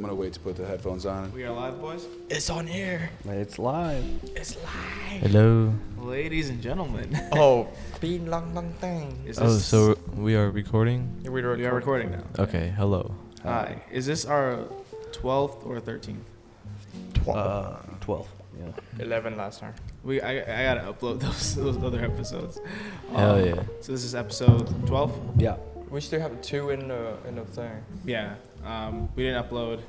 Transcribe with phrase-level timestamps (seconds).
[0.00, 1.30] I'm gonna wait to put the headphones on.
[1.34, 2.06] We are live, boys.
[2.30, 3.10] It's on air.
[3.26, 4.02] It's live.
[4.34, 5.20] It's live.
[5.20, 5.74] Hello.
[5.98, 7.68] Ladies and gentlemen, Oh,
[8.00, 9.22] been long, long thing.
[9.36, 11.20] Oh, so we are recording?
[11.22, 12.24] We we are recording now.
[12.38, 13.14] Okay, hello.
[13.42, 13.82] Hi.
[13.92, 14.64] Is this our
[15.12, 16.16] 12th or 13th?
[17.28, 18.26] Uh, 12.
[18.58, 19.04] Yeah.
[19.04, 19.74] 11 last time.
[20.02, 22.58] We I, I gotta upload those those other episodes.
[23.12, 23.62] Hell Um, yeah.
[23.82, 25.36] So this is episode 12.
[25.36, 25.56] Yeah.
[25.90, 27.84] We still have two in the in the thing.
[28.06, 28.36] Yeah.
[28.64, 29.80] Um, we didn't upload.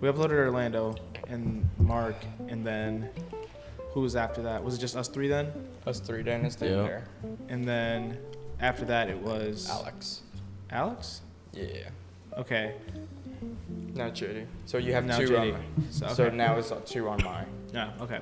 [0.00, 0.94] We uploaded Orlando
[1.28, 2.16] and Mark,
[2.48, 3.08] and then
[3.92, 4.62] who was after that?
[4.62, 5.52] Was it just us three then?
[5.86, 6.82] Us three, Dan is still Yeah.
[6.82, 7.04] there.
[7.48, 8.18] And then
[8.60, 10.22] after that, it was Alex.
[10.70, 11.20] Alex.
[11.52, 11.88] Yeah.
[12.36, 12.74] Okay.
[13.94, 14.46] Now JD.
[14.66, 15.54] So you have Now two JD.
[15.54, 16.36] on So, So okay.
[16.36, 17.46] now it's uh, two on mine.
[17.72, 17.90] Yeah.
[18.00, 18.20] Okay.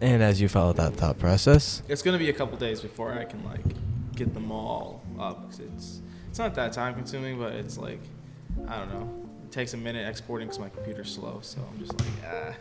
[0.00, 3.24] And as you follow that thought process, It's gonna be a couple days before I
[3.24, 3.64] can like
[4.14, 5.42] get them all up.
[5.50, 8.00] 'cause it's it's not that time consuming, but it's like
[8.66, 9.08] I don't know.
[9.44, 11.40] It takes a minute exporting because my computer's slow.
[11.42, 12.54] So I'm just like ah.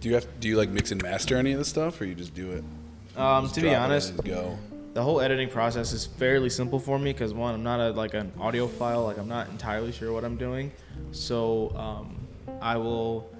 [0.00, 2.14] Do you have do you like mix and master any of this stuff, or you
[2.14, 2.64] just do it?
[3.16, 4.58] Um, Just to be drop it in honest, go.
[4.94, 8.14] the whole editing process is fairly simple for me because one, I'm not a like
[8.14, 9.04] an audiophile.
[9.04, 10.72] Like I'm not entirely sure what I'm doing.
[11.12, 12.26] So um,
[12.60, 13.30] I will,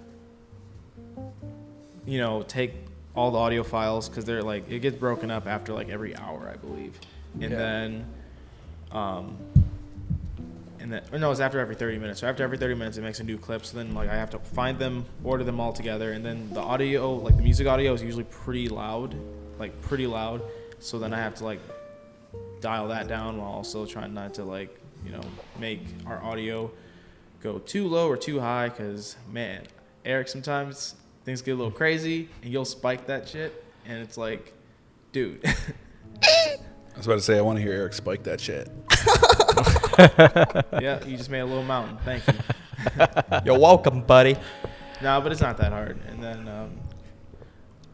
[2.07, 2.73] you know, take
[3.17, 6.51] all the audio files because they're like it gets broken up after like every hour,
[6.53, 6.99] I believe,
[7.35, 7.57] and Yeah.
[7.59, 8.07] then,
[8.93, 9.37] um,
[10.85, 12.21] and then or no, it's after every 30 minutes.
[12.21, 13.65] So after every 30 minutes, it makes a new clip.
[13.65, 16.61] So then like I have to find them, order them all together, and then the
[16.61, 19.17] audio, like the music audio, is usually pretty loud,
[19.59, 20.43] like pretty loud.
[20.81, 21.61] So then I have to like
[22.61, 25.23] dial that down while also trying not to like you know
[25.59, 26.71] make our audio
[27.43, 29.63] go too low or too high because man
[30.07, 30.95] eric sometimes
[31.27, 34.55] things get a little crazy and you'll spike that shit and it's like
[35.13, 35.45] dude
[36.25, 38.71] I was about to say I want to hear Eric spike that shit.
[40.81, 42.35] yeah you just made a little mountain thank you
[43.45, 44.37] You're welcome, buddy.
[45.03, 46.71] no but it's not that hard and then um,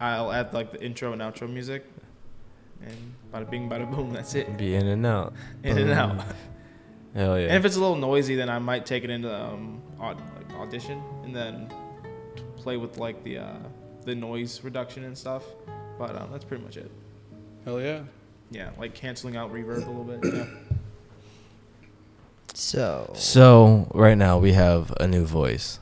[0.00, 1.84] i'll add like the intro and outro music
[2.83, 5.33] and bada bing bada boom that's it be in and out.
[5.62, 6.25] in and out
[7.15, 7.47] Hell yeah.
[7.49, 10.55] And if it's a little noisy, then I might take it into um, aud- like
[10.61, 11.69] audition and then
[12.56, 13.56] play with like the uh,
[14.05, 15.43] the noise reduction and stuff.
[15.99, 16.88] But um, that's pretty much it.
[17.65, 18.03] Hell yeah.
[18.53, 20.21] Yeah, like canceling out reverb a little bit.
[20.32, 20.44] Yeah.
[22.55, 23.12] So.
[23.15, 25.78] so, right now we have a new voice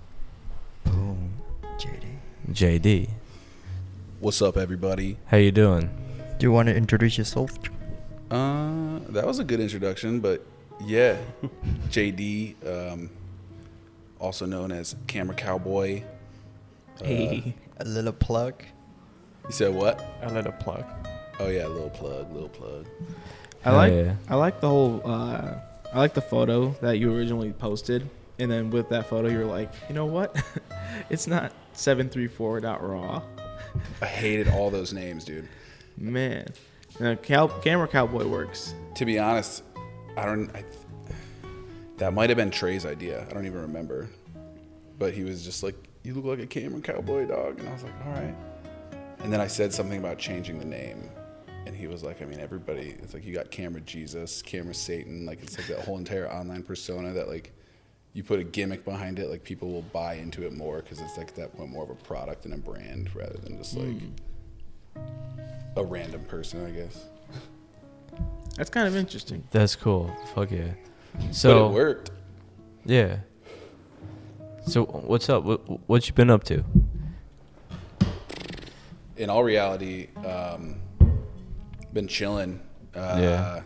[0.85, 1.31] Boom.
[1.79, 2.19] JD.
[2.53, 3.09] JD.
[4.21, 5.17] What's up, everybody?
[5.27, 5.91] How you doing?
[6.39, 7.53] Do you want to introduce yourself?
[8.31, 10.45] Uh, that was a good introduction, but
[10.85, 11.17] yeah,
[11.89, 13.11] JD, um,
[14.21, 16.03] also known as Camera Cowboy.
[17.01, 17.55] Uh, Hey.
[17.79, 18.63] A little plug.
[19.47, 20.05] You said what?
[20.23, 20.85] A little plug.
[21.39, 22.87] Oh yeah, little plug, little plug.
[23.65, 24.15] I Hell like yeah.
[24.29, 25.55] I like the whole uh,
[25.93, 29.45] I like the photo that you originally posted, and then with that photo you were
[29.45, 30.37] like, you know what?
[31.11, 33.23] it's not seven three four dot raw.
[34.03, 35.49] I hated all those names, dude.
[35.97, 36.47] Man,
[37.01, 38.75] now, cow- camera cowboy works.
[38.97, 39.63] To be honest,
[40.17, 40.55] I don't.
[40.55, 40.65] I,
[41.99, 43.27] that might have been Trey's idea.
[43.29, 44.09] I don't even remember.
[44.99, 47.85] But he was just like, "You look like a camera cowboy dog," and I was
[47.85, 48.35] like, "All right."
[49.21, 51.09] And then I said something about changing the name,
[51.69, 52.97] and he was like, "I mean, everybody.
[53.03, 55.25] It's like you got Camera Jesus, Camera Satan.
[55.27, 57.53] Like it's like that whole entire online persona that like."
[58.15, 61.17] You put a gimmick behind it, like people will buy into it more because it's
[61.19, 63.95] like that point more of a product and a brand rather than just like
[65.77, 67.05] a random person, I guess.
[68.57, 69.47] That's kind of interesting.
[69.53, 70.11] That's cool.
[70.35, 70.73] Fuck yeah.
[71.15, 72.11] but So, it worked.
[72.87, 73.19] yeah.
[74.67, 75.45] So, what's up?
[75.45, 76.65] What, what you been up to?
[79.17, 80.77] in all reality, um,
[81.93, 82.61] been chilling.
[82.95, 83.63] Uh, Yeah.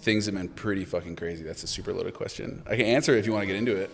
[0.00, 1.42] Things have been pretty fucking crazy.
[1.42, 2.62] That's a super loaded question.
[2.66, 3.90] I can answer it if you want to get into it.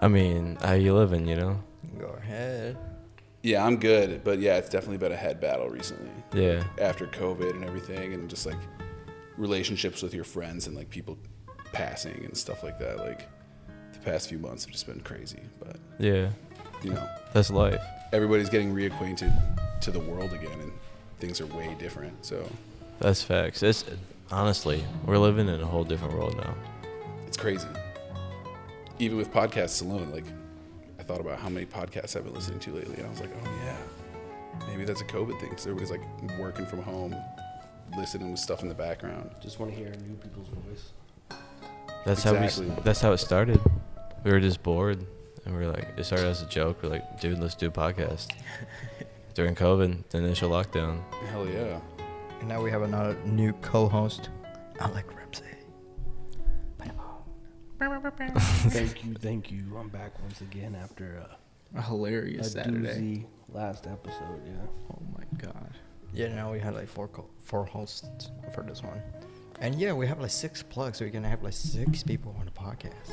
[0.00, 1.60] I mean, how you living, you know?
[1.98, 2.76] Go ahead.
[3.42, 6.64] Yeah, I'm good, but yeah, it's definitely been a head battle recently Yeah.
[6.80, 8.56] after COVID and everything, and just like
[9.36, 11.18] relationships with your friends and like people
[11.72, 12.96] passing and stuff like that.
[12.98, 13.28] Like
[13.92, 16.30] the past few months have just been crazy, but Yeah.
[16.82, 17.80] you know, That's life.
[18.14, 19.30] everybody's getting reacquainted
[19.82, 20.72] to the world again, and
[21.24, 22.24] things are way different.
[22.24, 22.46] So
[23.00, 23.62] That's facts.
[23.62, 23.84] It's
[24.30, 26.54] honestly, we're living in a whole different world now.
[27.26, 27.66] It's crazy.
[28.98, 30.26] Even with podcasts alone, like
[30.98, 33.30] I thought about how many podcasts I've been listening to lately, and I was like,
[33.42, 33.76] oh yeah,
[34.68, 35.48] maybe that's a COVID thing.
[35.48, 36.02] because everybody's like
[36.38, 37.16] working from home,
[37.96, 39.30] listening to stuff in the background.
[39.40, 40.92] Just want to hear new people's voice.
[42.04, 42.48] That's how we.
[42.82, 43.60] That's how it started.
[44.24, 45.04] We were just bored,
[45.46, 46.82] and we were like, it started as a joke.
[46.82, 48.28] We're like, dude, let's do a podcast.
[49.34, 51.00] During COVID, the initial lockdown.
[51.30, 51.80] Hell yeah.
[52.40, 54.30] And now we have another new co-host,
[54.78, 55.42] Alec Ramsey.
[58.70, 59.76] thank you, thank you.
[59.76, 62.78] I'm back once again after uh, A hilarious a Saturday.
[62.88, 64.40] doozy last episode.
[64.46, 64.52] Yeah.
[64.92, 65.70] Oh my god.
[66.12, 69.02] Yeah, now we had like four co- four hosts for this one,
[69.60, 72.44] and yeah, we have like six plugs, so we're gonna have like six people on
[72.46, 73.12] the podcast.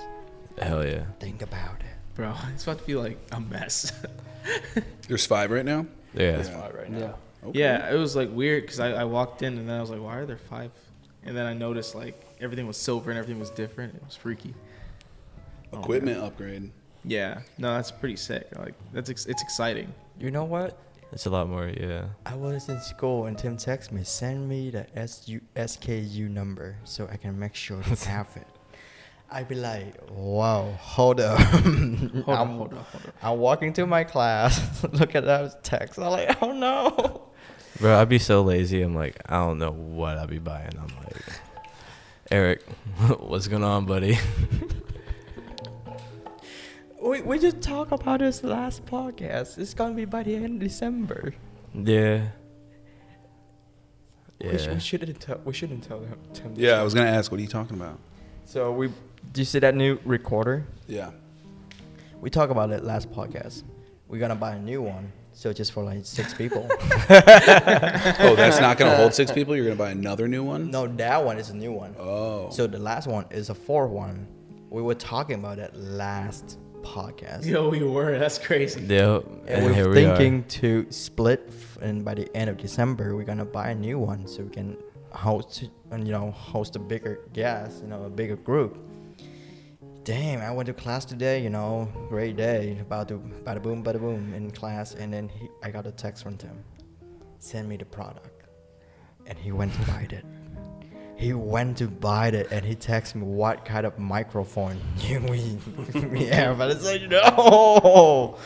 [0.61, 1.05] Hell yeah.
[1.19, 2.15] Think about it.
[2.15, 3.91] Bro, it's about to be like a mess.
[5.07, 5.87] There's five right now.
[6.13, 6.37] Yeah.
[6.37, 6.97] That's fine right now.
[6.97, 7.13] Yeah.
[7.43, 7.59] Okay.
[7.59, 10.01] Yeah, it was like weird because I, I walked in and then I was like,
[10.01, 10.71] why are there five?
[11.23, 13.95] And then I noticed like everything was silver and everything was different.
[13.95, 14.53] It was freaky.
[15.73, 15.79] Oh.
[15.79, 16.71] Equipment upgrade.
[17.03, 18.47] Yeah, no, that's pretty sick.
[18.57, 19.91] Like that's ex- it's exciting.
[20.19, 20.77] You know what?
[21.11, 22.05] It's a lot more, yeah.
[22.25, 27.07] I was in school and Tim texted me, send me the SU, SKU number so
[27.11, 28.47] I can make sure to have it.
[29.33, 31.39] I'd be like, wow, hold up.
[31.39, 31.63] Hold
[32.27, 33.11] I'm, on, hold on, hold on.
[33.23, 35.97] I'm walking to my class, look at that text.
[35.97, 37.29] I'm like, oh no.
[37.79, 38.81] Bro, I'd be so lazy.
[38.81, 40.71] I'm like, I don't know what I'd be buying.
[40.77, 41.23] I'm like,
[42.29, 42.61] Eric,
[43.19, 44.17] what's going on, buddy?
[47.01, 49.57] We, we just talked about this last podcast.
[49.57, 51.33] It's gonna be by the end of December.
[51.73, 52.27] yeah.
[54.39, 54.73] We, sh- Yeah.
[54.73, 55.39] we shouldn't tell.
[55.45, 56.17] We shouldn't tell him.
[56.33, 57.31] Tim Yeah, I was gonna ask.
[57.31, 57.97] What are you talking about?
[58.45, 58.89] So we.
[59.31, 60.65] Do you see that new recorder?
[60.87, 61.11] Yeah.
[62.19, 63.63] We talked about it last podcast.
[64.07, 65.11] We're gonna buy a new one.
[65.33, 66.67] So just for like six people.
[67.09, 69.55] Oh, that's not gonna hold six people.
[69.55, 70.69] You're gonna buy another new one.
[70.71, 71.95] no, that one is a new one.
[71.97, 72.49] Oh.
[72.51, 74.27] So the last one is a four one.
[74.69, 77.45] We were talking about it last podcast.
[77.45, 78.17] Yo, we were.
[78.19, 78.81] That's crazy.
[78.81, 79.17] Yeah.
[79.17, 83.15] And, And, we're here we thinking to split, f- and by the end of December,
[83.15, 84.77] we're gonna buy a new one so we can
[85.11, 88.77] host, and you know, host a bigger guest, you know, a bigger group.
[90.03, 93.99] Damn, I went to class today, you know, great day, about to bada boom, bada
[93.99, 96.57] boom in class, and then he, I got a text from Tim,
[97.37, 98.47] send me the product,
[99.27, 100.25] and he went to buy it.
[101.17, 105.59] He went to buy it, and he texted me what kind of microphone we
[106.07, 108.39] we have, and it's like no,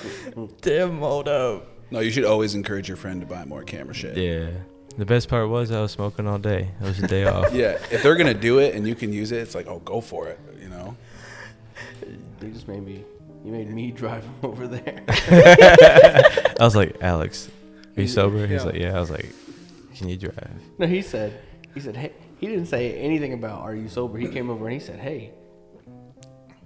[0.60, 1.68] damn, hold up.
[1.90, 4.18] no, you should always encourage your friend to buy more camera shit.
[4.18, 4.50] Yeah.
[4.98, 6.72] The best part was I was smoking all day.
[6.80, 7.54] It was a day off.
[7.54, 7.78] Yeah.
[7.92, 10.30] If they're gonna do it and you can use it, it's like, oh, go for
[10.30, 10.40] it.
[12.40, 13.04] They just made me.
[13.44, 15.04] You made me drive him over there.
[15.08, 17.50] I was like, Alex,
[17.96, 18.46] are you sober?
[18.48, 18.64] He's Yeah.
[18.64, 18.98] like, yeah.
[18.98, 19.28] I was like,
[19.96, 20.50] can you drive?
[20.78, 21.40] no, he said.
[21.74, 22.12] He said, hey.
[22.40, 24.18] He didn't say anything about are you sober.
[24.18, 25.32] He came over and he said, hey,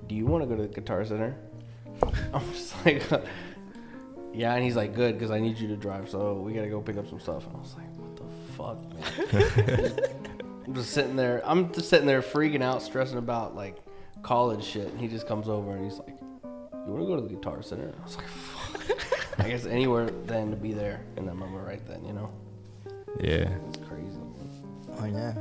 [0.07, 1.35] do you want to go to the Guitar Center?
[2.33, 3.03] I'm just like,
[4.33, 4.55] yeah.
[4.55, 6.09] And he's like, good, because I need you to drive.
[6.09, 7.45] So we gotta go pick up some stuff.
[7.45, 8.23] And I was like, what the
[8.57, 10.00] fuck, man?
[10.65, 11.41] I'm just sitting there.
[11.45, 13.77] I'm just sitting there freaking out, stressing about like
[14.21, 14.88] college shit.
[14.88, 17.62] And he just comes over and he's like, you want to go to the Guitar
[17.62, 17.94] Center?
[18.00, 19.39] I was like, fuck.
[19.39, 22.30] I guess anywhere then to be there in that moment right then, you know?
[23.19, 23.50] Yeah.
[23.69, 24.19] It's crazy.
[24.98, 25.33] Oh yeah.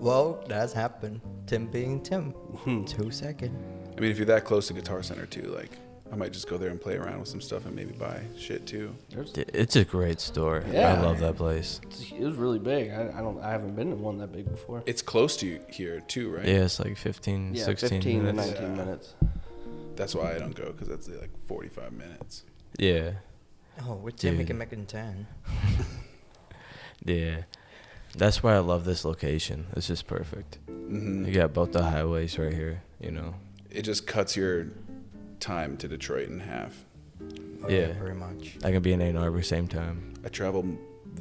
[0.00, 1.20] Well, that's happened.
[1.46, 2.30] Tim being Tim.
[2.30, 2.84] Hmm.
[2.84, 3.56] Two second.
[3.96, 5.78] I mean, if you're that close to Guitar Center too, like,
[6.12, 8.66] I might just go there and play around with some stuff and maybe buy shit
[8.66, 8.94] too.
[9.34, 10.62] It's a great store.
[10.70, 10.94] Yeah.
[10.94, 11.80] I love that place.
[12.12, 12.90] it was really big.
[12.90, 13.40] I, I don't.
[13.42, 14.82] I haven't been to one that big before.
[14.86, 16.44] It's close to here too, right?
[16.46, 18.48] Yeah, it's like 15, Yeah, 16 15 to minutes.
[18.52, 18.84] 19 Yeah.
[18.84, 19.14] minutes.
[19.96, 22.44] That's why I don't go because that's like 45 minutes.
[22.78, 23.12] Yeah.
[23.86, 24.46] Oh, with Tim we Dude.
[24.48, 25.26] can make it in ten.
[27.04, 27.42] Yeah.
[28.16, 29.66] That's why I love this location.
[29.76, 30.58] It's just perfect.
[30.68, 33.34] hmm You got both the highways right here, you know.
[33.70, 34.68] It just cuts your
[35.44, 36.84] time to Detroit in half.
[37.62, 37.92] Oh, Yeah.
[37.92, 38.56] very much.
[38.64, 40.14] I can be in Ann Arbor same time.
[40.24, 40.64] I travel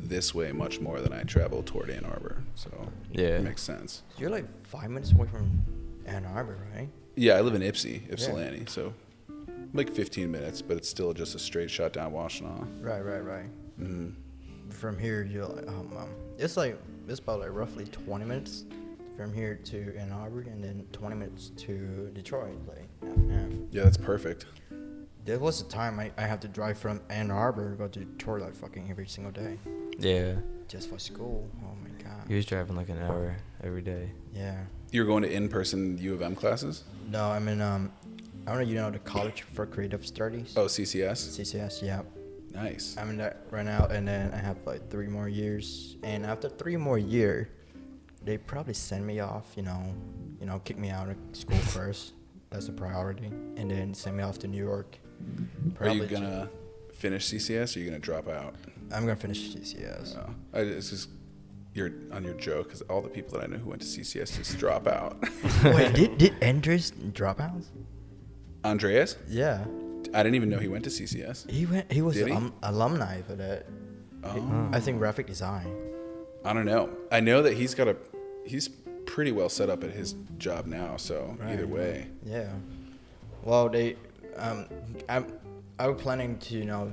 [0.01, 2.69] this way much more than I travel toward Ann Arbor, so
[3.11, 3.37] Yeah.
[3.39, 4.03] it makes sense.
[4.17, 5.61] You're like five minutes away from
[6.05, 6.89] Ann Arbor, right?
[7.15, 8.93] Yeah, I live in Ipsy, Ypsilanti, so
[9.73, 12.65] like 15 minutes, but it's still just a straight shot down Washtenaw.
[12.81, 13.45] Right, right, right.
[13.77, 14.09] hmm
[14.69, 16.77] From here, you're like, um, um, it's like
[17.07, 18.65] it's about like roughly 20 minutes
[19.17, 23.49] from here to Ann Arbor, and then 20 minutes to Detroit, like half and half.
[23.71, 24.45] Yeah, that's perfect.
[25.25, 28.41] There was a time I, I have to drive from Ann Arbor go to Detroit
[28.41, 29.57] like fucking every single day,
[29.97, 30.35] Yeah.
[30.67, 31.49] just for school.
[31.63, 32.27] Oh my god.
[32.27, 34.11] He was driving like an hour every day.
[34.33, 34.57] Yeah.
[34.91, 36.83] You're going to in-person U of M classes?
[37.09, 37.91] No, I mean, um,
[38.45, 38.67] I don't know.
[38.67, 40.53] You know the College for Creative Studies.
[40.57, 41.39] Oh, CCS.
[41.39, 41.81] CCS.
[41.81, 42.01] Yeah.
[42.53, 42.95] Nice.
[42.99, 45.95] I'm in that right now, and then I have like three more years.
[46.03, 47.49] And after three more year,
[48.23, 49.53] they probably send me off.
[49.55, 49.81] You know,
[50.39, 52.13] you know, kick me out of school first.
[52.53, 53.25] That's a priority,
[53.57, 54.97] and then send me off to New York.
[55.79, 56.49] Are you gonna
[56.93, 58.53] finish CCS or are you gonna drop out?
[58.91, 60.15] I'm gonna finish CCS.
[60.17, 61.09] Oh, I, it's just
[61.73, 64.37] you're on your joke because all the people that I know who went to CCS
[64.37, 65.17] just drop out.
[65.63, 67.63] Wait, did did Andres drop out?
[68.63, 69.65] Andreas, Yeah,
[70.13, 71.49] I didn't even know he went to CCS.
[71.49, 71.91] he went.
[71.91, 72.31] He was he?
[72.31, 73.65] um, alumni for that.
[74.23, 74.69] Oh.
[74.71, 75.67] I think graphic design.
[76.45, 76.89] I don't know.
[77.11, 77.97] I know that he's got a
[78.45, 78.69] he's
[79.05, 80.97] pretty well set up at his job now.
[80.97, 82.49] So either way, Yeah.
[83.43, 83.97] Well, they,
[84.37, 84.65] um,
[85.09, 85.33] I'm,
[85.79, 86.91] I was planning to you know,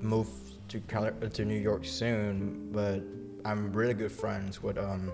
[0.00, 0.28] move
[0.68, 3.02] to to New York soon, but
[3.44, 5.12] I'm really good friends with um,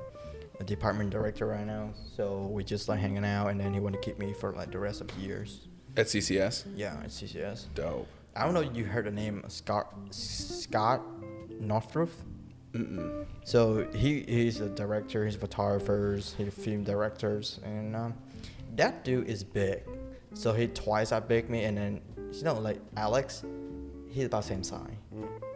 [0.61, 1.91] a department director right now.
[2.15, 4.71] So we just like hanging out, and then he want to keep me for like
[4.71, 5.67] the rest of the years.
[5.97, 7.67] at CCS, Yeah, at CCS.
[7.75, 8.07] dope.
[8.35, 8.61] I don't know.
[8.61, 11.01] if You heard the name Scott Scott
[11.59, 12.11] Northrup?
[13.45, 15.25] So he he's a director.
[15.25, 16.35] He's a photographers.
[16.37, 18.15] He's film directors, and um,
[18.77, 19.83] that dude is big.
[20.35, 22.01] So he twice as big me, and then
[22.33, 23.45] you know like Alex,
[24.11, 24.91] he's about same size,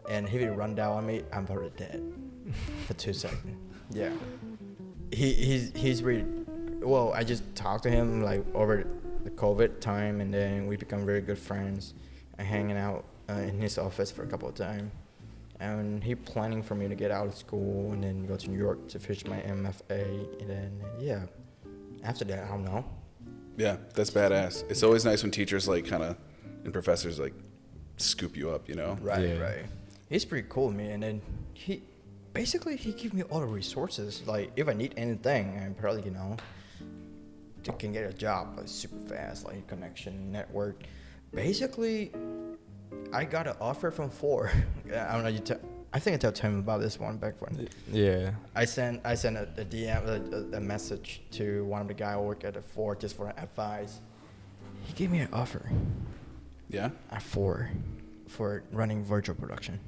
[0.08, 1.22] and he will run down on me.
[1.32, 2.02] I'm already dead
[2.86, 3.56] for two seconds.
[3.90, 4.12] Yeah,
[5.12, 6.24] he he's he's really
[6.80, 7.12] well.
[7.12, 8.86] I just talked to him like over
[9.24, 11.94] the COVID time, and then we become very good friends.
[12.38, 14.90] and hanging out uh, in his office for a couple of times
[15.60, 18.58] and he planning for me to get out of school and then go to New
[18.58, 21.22] York to finish my MFA and then yeah
[22.02, 22.84] after that I don't know
[23.58, 24.64] Yeah, that's badass.
[24.70, 26.16] It's always nice when teachers like kind of
[26.64, 27.34] and professors like
[27.98, 28.68] scoop you up.
[28.68, 28.96] You know.
[29.02, 29.38] right Yeah.
[29.38, 29.66] right
[30.08, 31.22] he's pretty cool man and then
[31.54, 31.82] he
[32.32, 36.10] basically he give me all the resources like if I need anything I probably you
[36.12, 36.36] know
[37.64, 40.82] to- can get a job like super fast like connection network
[41.34, 42.10] basically
[43.12, 44.50] I got an offer from Ford
[44.94, 45.58] I don't know you tell
[45.92, 48.30] I think I told him about this one back when Yeah.
[48.54, 51.94] I sent I sent a, a DM a, a, a message to one of the
[51.94, 54.00] guy who work at the Ford just for advice.
[54.84, 55.68] He gave me an offer
[56.68, 56.90] Yeah.
[57.10, 57.68] at Ford
[58.28, 59.80] for running virtual production.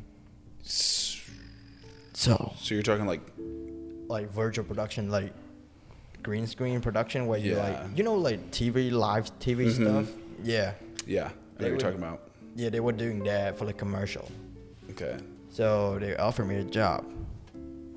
[0.62, 3.20] So So you're talking like
[4.08, 5.32] like virtual production, like
[6.22, 9.72] green screen production, where you like you know like TV live TV Mhm.
[9.74, 10.08] stuff.
[10.42, 10.74] Yeah,
[11.06, 12.20] yeah, I know what you're talking about.
[12.54, 14.30] Yeah, they were doing that for the commercial.
[14.90, 15.16] Okay.
[15.50, 17.04] So they offered me a job.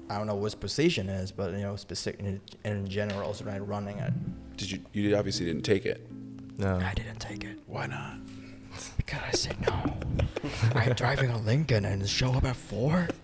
[0.09, 3.62] I don't know what position is, but you know, specific in, in general, so like
[3.65, 4.13] running it.
[4.57, 4.79] Did you?
[4.93, 6.07] You obviously didn't take it.
[6.57, 6.77] No.
[6.77, 7.59] I didn't take it.
[7.65, 8.17] Why not?
[8.97, 9.97] Because I said no.
[10.75, 13.13] I'm driving a Lincoln and show up at Ford.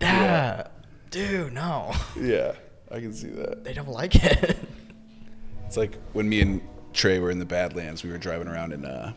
[0.00, 0.68] Yeah,
[1.10, 1.92] dude, no.
[2.20, 2.52] Yeah,
[2.90, 3.64] I can see that.
[3.64, 4.58] They don't like it.
[5.66, 6.60] It's like when me and
[6.96, 9.14] Trey were in the Badlands, we were driving around in a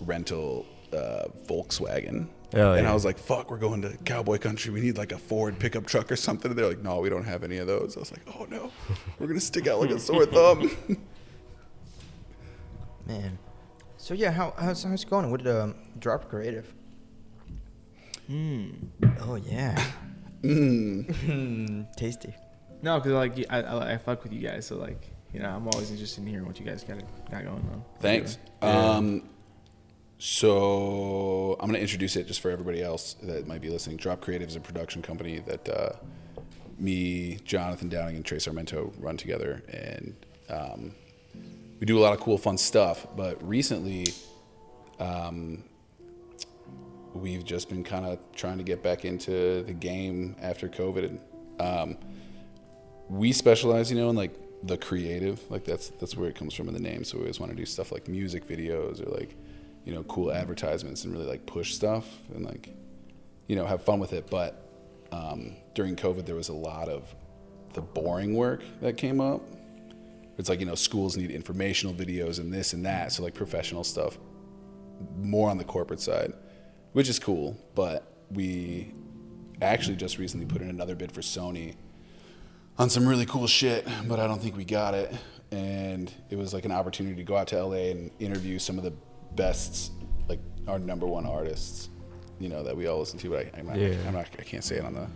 [0.00, 2.28] rental uh, Volkswagen.
[2.54, 2.90] Oh, and yeah.
[2.90, 4.72] I was like, fuck, we're going to cowboy country.
[4.72, 6.50] We need like a Ford pickup truck or something.
[6.50, 7.96] And they're like, no, we don't have any of those.
[7.96, 8.72] I was like, oh no,
[9.18, 10.70] we're going to stick out like a sore thumb.
[13.06, 13.38] Man.
[13.98, 16.72] So yeah, how how's, how's it going with the um, drop creative?
[18.26, 18.70] Hmm.
[19.20, 19.74] Oh yeah.
[20.42, 21.06] mm.
[21.06, 22.34] Mm, tasty.
[22.82, 25.66] No, because like I, I I fuck with you guys, so like you know I'm
[25.68, 26.98] always interested in hearing what you guys got
[27.30, 27.84] got going on.
[28.00, 28.38] Thanks.
[28.62, 29.28] Um,
[30.18, 33.96] so I'm going to introduce it just for everybody else that might be listening.
[33.96, 35.92] Drop Creative is a production company that uh,
[36.78, 40.14] me, Jonathan Downing, and Trey Sarmento run together, and
[40.50, 40.92] um,
[41.78, 43.06] we do a lot of cool, fun stuff.
[43.16, 44.08] But recently,
[44.98, 45.64] um,
[47.14, 51.04] we've just been kind of trying to get back into the game after COVID.
[51.06, 51.20] And,
[51.60, 51.98] um,
[53.08, 56.68] we specialize, you know, in like the creative, like that's that's where it comes from
[56.68, 57.04] in the name.
[57.04, 59.36] So we always want to do stuff like music videos or like,
[59.84, 62.74] you know, cool advertisements and really like push stuff and like,
[63.46, 64.28] you know, have fun with it.
[64.30, 64.66] But
[65.12, 67.14] um, during COVID, there was a lot of
[67.72, 69.42] the boring work that came up.
[70.38, 73.12] It's like you know, schools need informational videos and this and that.
[73.12, 74.18] So like professional stuff,
[75.16, 76.32] more on the corporate side,
[76.92, 77.56] which is cool.
[77.74, 78.92] But we
[79.62, 81.76] actually just recently put in another bid for Sony
[82.78, 85.12] on some really cool shit, but I don't think we got it.
[85.52, 88.84] And it was like an opportunity to go out to LA and interview some of
[88.84, 88.92] the
[89.34, 89.92] best,
[90.28, 91.88] like our number one artists,
[92.38, 93.30] you know, that we all listen to.
[93.30, 93.94] But I, I'm, not, Yeah.
[94.06, 95.06] I'm not, I can't say it on the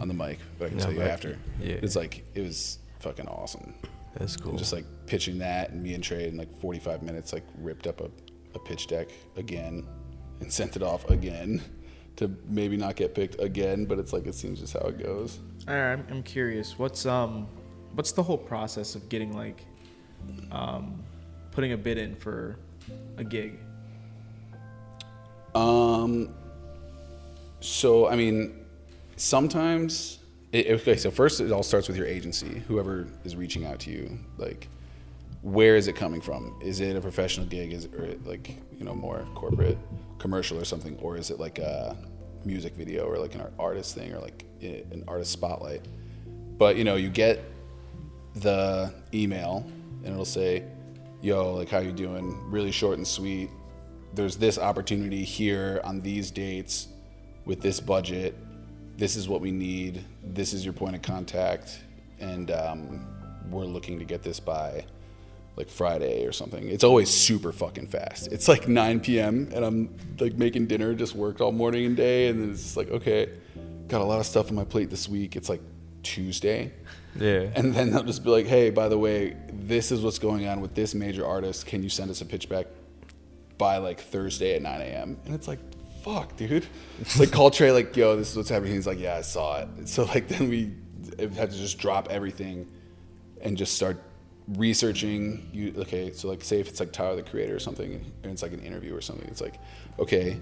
[0.00, 1.38] on the mic, but I can No, tell you after.
[1.60, 1.74] yeah.
[1.74, 3.74] It's like it was fucking awesome.
[4.16, 4.50] That's cool.
[4.50, 7.86] And just like pitching that, and me and Trey in like 45 minutes, like ripped
[7.88, 8.10] up a,
[8.54, 9.84] a pitch deck again
[10.40, 11.60] and sent it off again
[12.16, 15.40] to maybe not get picked again, but it's like it seems just how it goes.
[15.66, 16.78] I'm, I'm curious.
[16.78, 17.46] What's um,
[17.94, 19.64] what's the whole process of getting like,
[20.50, 21.02] um,
[21.50, 22.56] putting a bid in for
[23.16, 23.58] a gig?
[25.54, 26.34] Um.
[27.60, 28.64] So I mean,
[29.16, 30.18] sometimes.
[30.52, 33.90] It, okay, so first it all starts with your agency, whoever is reaching out to
[33.90, 34.20] you.
[34.38, 34.68] Like,
[35.42, 36.56] where is it coming from?
[36.62, 37.72] Is it a professional gig?
[37.72, 39.78] Is it or like you know more corporate,
[40.18, 41.96] commercial or something, or is it like a
[42.46, 45.82] music video or like an artist thing or like an artist spotlight?
[46.58, 47.40] But you know, you get
[48.34, 49.66] the email
[50.04, 50.64] and it'll say,
[51.22, 52.50] "Yo, like how you doing?
[52.50, 53.50] Really short and sweet.
[54.14, 56.88] There's this opportunity here on these dates
[57.44, 58.36] with this budget.
[58.96, 60.04] This is what we need.
[60.22, 61.80] This is your point of contact.
[62.20, 63.06] and um,
[63.50, 64.84] we're looking to get this by
[65.56, 66.68] like Friday or something.
[66.68, 68.32] It's always super fucking fast.
[68.32, 69.50] It's like 9 p.m.
[69.54, 72.76] and I'm like making dinner, just worked all morning and day, and then it's just
[72.76, 73.30] like okay,
[73.88, 75.36] got a lot of stuff on my plate this week.
[75.36, 75.60] It's like
[76.02, 76.72] Tuesday.
[77.16, 77.50] Yeah.
[77.54, 80.60] And then they'll just be like, hey, by the way, this is what's going on
[80.60, 81.66] with this major artist.
[81.66, 82.66] Can you send us a pitch back
[83.58, 85.16] by like Thursday at 9 a.m.?
[85.24, 85.60] And it's like,
[86.02, 86.66] fuck, dude.
[87.00, 88.74] It's like call Trey, like, yo, this is what's happening.
[88.74, 89.88] He's like, yeah, I saw it.
[89.88, 90.74] So like then we
[91.36, 92.68] had to just drop everything
[93.40, 94.02] and just start
[94.48, 98.30] researching you okay so like say if it's like tyler the creator or something and
[98.32, 99.54] it's like an interview or something it's like
[99.98, 100.36] okay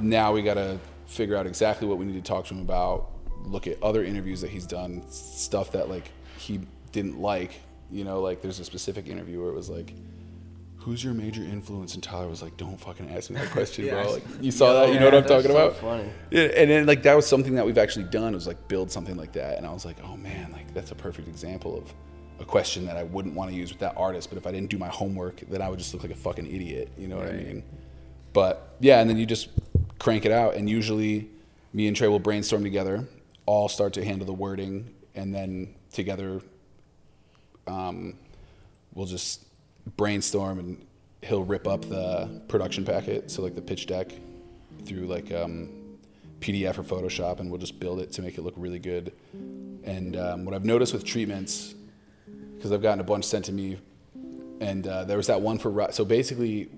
[0.00, 3.10] now we got to figure out exactly what we need to talk to him about
[3.42, 6.60] look at other interviews that he's done stuff that like he
[6.92, 7.60] didn't like
[7.90, 9.94] you know like there's a specific interview where it was like
[10.76, 14.02] who's your major influence and tyler was like don't fucking ask me that question Yeah.
[14.02, 16.08] bro like you saw that you know what i'm talking so about funny.
[16.30, 18.92] yeah, and then like that was something that we've actually done It was like build
[18.92, 21.92] something like that and i was like oh man like that's a perfect example of
[22.40, 24.70] a question that i wouldn't want to use with that artist but if i didn't
[24.70, 27.28] do my homework then i would just look like a fucking idiot you know what
[27.28, 27.62] i mean?
[28.32, 29.48] But yeah and then you just
[29.98, 31.28] crank it out and usually
[31.72, 33.06] me and trey will brainstorm together
[33.46, 36.40] all start to handle the wording and then together
[37.66, 38.14] um,
[38.94, 39.44] we'll just
[39.96, 40.86] brainstorm and
[41.22, 44.12] he'll rip up the production packet so like the pitch deck
[44.84, 45.68] through like um,
[46.40, 49.12] pdf or photoshop and we'll just build it to make it look really good.
[49.84, 51.74] And um, what i've noticed with treatments
[52.58, 53.78] because i've gotten a bunch sent to me.
[54.60, 56.68] And uh, there was that one for Rod- so basically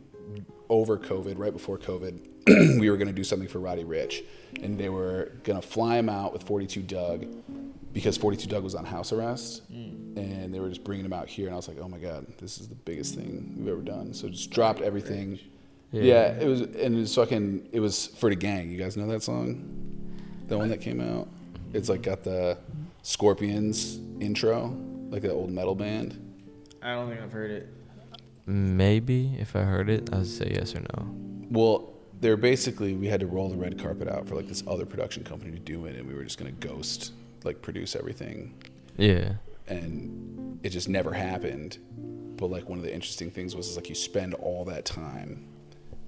[0.68, 2.20] over covid right before covid
[2.78, 4.22] we were going to do something for roddy ricch
[4.62, 7.26] and they were going to fly him out with 42 dugg
[7.92, 9.62] because 42 dugg was on house arrest.
[10.16, 12.26] And they were just bringing him out here and i was like oh my god
[12.38, 14.12] this is the biggest thing we've ever done.
[14.12, 15.38] So just dropped everything.
[15.92, 16.02] Yeah.
[16.02, 18.70] yeah, it was and it was fucking it was for the gang.
[18.70, 19.64] You guys know that song?
[20.46, 21.28] The one that came out?
[21.72, 22.58] It's like got the
[23.02, 24.76] scorpions intro
[25.10, 26.18] like the old metal band
[26.82, 27.68] I don't think I've heard it.
[28.46, 31.14] Maybe if I heard it, I'd say yes or no.
[31.50, 34.86] Well, they're basically we had to roll the red carpet out for like this other
[34.86, 37.12] production company to do it, and we were just gonna ghost
[37.44, 38.54] like produce everything,
[38.96, 39.34] Yeah.
[39.68, 41.78] and it just never happened.
[42.36, 45.46] But like one of the interesting things was is like you spend all that time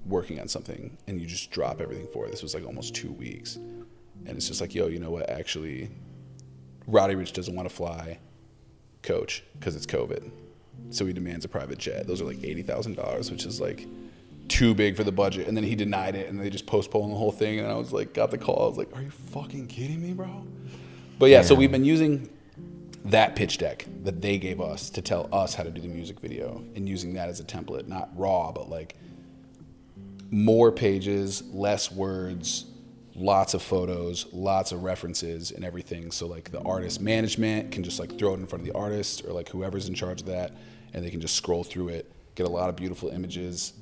[0.07, 2.31] working on something, and you just drop everything for it.
[2.31, 3.55] This was like almost two weeks,
[4.25, 5.29] and it's just like, yo, you know what?
[5.29, 5.89] Actually,
[6.87, 8.17] Roddy Ricch doesn't want to fly,
[9.03, 10.31] coach, because it's COVID,
[10.89, 12.07] so he demands a private jet.
[12.07, 13.85] Those are like eighty thousand dollars, which is like
[14.47, 15.47] too big for the budget.
[15.47, 17.59] And then he denied it, and they just postponed the whole thing.
[17.59, 18.63] And I was like, got the call.
[18.63, 20.45] I was like, are you fucking kidding me, bro?
[21.19, 22.29] But yeah, so we've been using
[23.05, 26.19] that pitch deck that they gave us to tell us how to do the music
[26.19, 28.95] video, and using that as a template, not raw, but like
[30.31, 32.65] more pages, less words,
[33.15, 36.11] lots of photos, lots of references and everything.
[36.11, 39.23] So like the artist management can just like throw it in front of the artist
[39.25, 40.51] or like whoever's in charge of that
[40.93, 43.73] and they can just scroll through it, get a lot of beautiful images,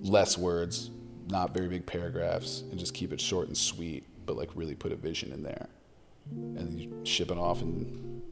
[0.00, 0.90] less words,
[1.28, 4.92] not very big paragraphs, and just keep it short and sweet, but like really put
[4.92, 5.68] a vision in there.
[6.56, 8.22] And you ship it off and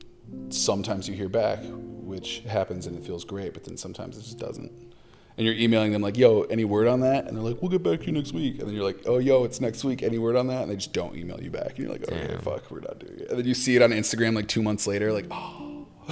[0.50, 4.38] sometimes you hear back, which happens and it feels great, but then sometimes it just
[4.38, 4.91] doesn't.
[5.36, 7.26] And you're emailing them like, yo, any word on that?
[7.26, 8.58] And they're like, we'll get back to you next week.
[8.58, 10.02] And then you're like, oh, yo, it's next week.
[10.02, 10.62] Any word on that?
[10.62, 11.70] And they just don't email you back.
[11.70, 12.38] And you're like, okay, Damn.
[12.40, 13.30] fuck, we're not doing it.
[13.30, 15.86] And then you see it on Instagram like two months later, like, oh,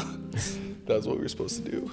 [0.86, 1.90] that's what we were supposed to do.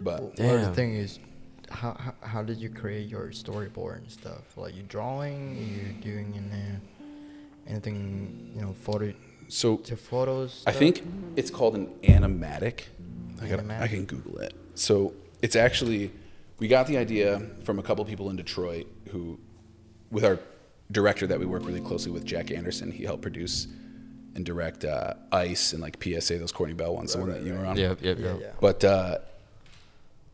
[0.00, 0.74] But Well, the Damn.
[0.74, 1.18] thing is,
[1.70, 4.56] how, how how did you create your storyboard and stuff?
[4.56, 6.80] Like you drawing, you doing in there,
[7.66, 9.12] anything you know, photo
[9.48, 10.62] so to photos.
[10.66, 11.02] I think
[11.36, 12.82] it's called an animatic.
[13.40, 14.54] I, got I can Google it.
[14.78, 15.12] So
[15.42, 16.10] it's actually
[16.58, 19.38] we got the idea from a couple people in Detroit who,
[20.10, 20.38] with our
[20.90, 22.90] director that we work really closely with, Jack Anderson.
[22.90, 23.68] He helped produce
[24.34, 27.52] and direct uh, Ice and like PSA, those Courtney Bell ones, the one that you
[27.52, 27.76] were on.
[27.76, 28.38] Yep, yep, Yeah, yep.
[28.40, 28.50] yeah.
[28.60, 29.18] But uh,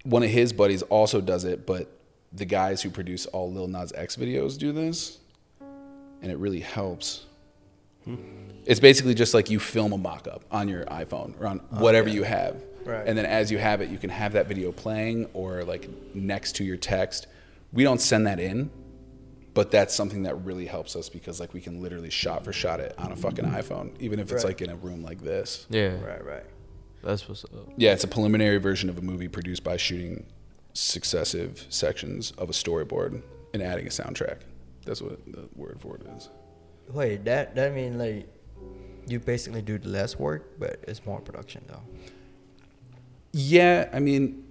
[0.04, 1.90] one of his buddies also does it, but
[2.32, 5.18] the guys who produce all Lil Nas X videos do this,
[6.22, 7.26] and it really helps.
[8.66, 12.08] It's basically just like you film a mock up on your iPhone or on whatever
[12.08, 12.62] you have.
[12.84, 13.06] Right.
[13.06, 16.56] And then as you have it, you can have that video playing or like next
[16.56, 17.26] to your text.
[17.72, 18.70] We don't send that in,
[19.54, 22.80] but that's something that really helps us because like we can literally shot for shot
[22.80, 24.50] it on a fucking iPhone, even if it's Right.
[24.50, 25.66] like in a room like this.
[25.70, 25.98] Yeah.
[26.04, 26.44] Right, right.
[27.02, 27.50] That's what's up.
[27.76, 30.24] Yeah, it's a preliminary version of a movie produced by shooting
[30.72, 34.38] successive sections of a storyboard and adding a soundtrack.
[34.84, 36.28] That's what the word for it is.
[36.90, 38.26] Wait, that that mean like
[39.06, 41.82] you basically do less work, but it's more production though.
[43.36, 44.44] Yeah, I mean,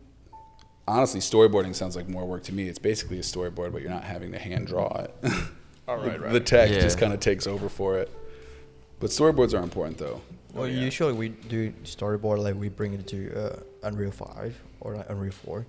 [0.88, 2.68] honestly, storyboarding sounds like more work to me.
[2.68, 5.16] It's basically a storyboard, but you're not having to hand draw it.
[5.88, 6.34] All right, right.
[6.34, 8.12] The text just kind of takes over for it.
[9.00, 10.22] But storyboards are important though.
[10.54, 15.10] Well, usually we do storyboard like we bring it to uh, Unreal Five or like
[15.10, 15.66] Unreal Four,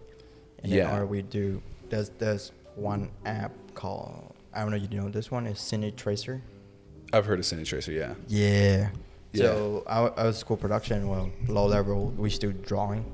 [0.63, 0.97] and then Yeah.
[0.97, 5.47] or we do there's there's one app called I don't know you know this one
[5.47, 6.43] is Cine Tracer.
[7.13, 7.93] I've heard of Cine Tracer.
[7.93, 8.15] Yeah.
[8.29, 8.91] Yeah.
[9.35, 9.47] Yeah.
[9.47, 13.05] So our, our school production, well, low level, we still drawing,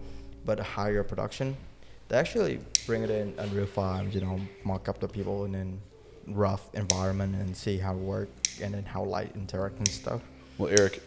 [0.44, 1.56] but higher production,
[2.08, 5.80] they actually bring it in Unreal Five, you know, mock up the people and then
[6.26, 8.28] rough environment and see how it work
[8.62, 10.20] and then how light interact and stuff.
[10.58, 11.02] Well, Eric,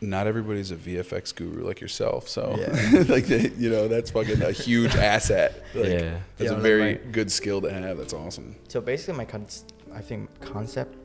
[0.00, 3.04] not everybody's a VFX guru like yourself, so Yeah.
[3.08, 5.62] like they, you know that's fucking a huge asset.
[5.74, 6.18] Like, Yeah.
[6.36, 7.98] that's Yeah, a like very my- good skill to have.
[7.98, 8.56] That's awesome.
[8.68, 9.46] So basically, my con-
[9.94, 10.96] I think concept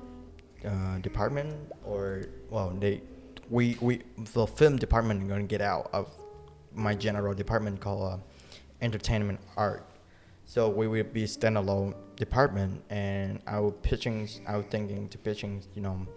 [0.66, 1.54] uh, department
[1.86, 3.02] or well, they
[3.50, 6.10] we we the film department going to get out of
[6.74, 8.18] my general department called uh,
[8.82, 9.86] entertainment art.
[10.46, 14.28] So we will be standalone department, and I will pitching.
[14.48, 16.08] I was thinking to pitching, you know,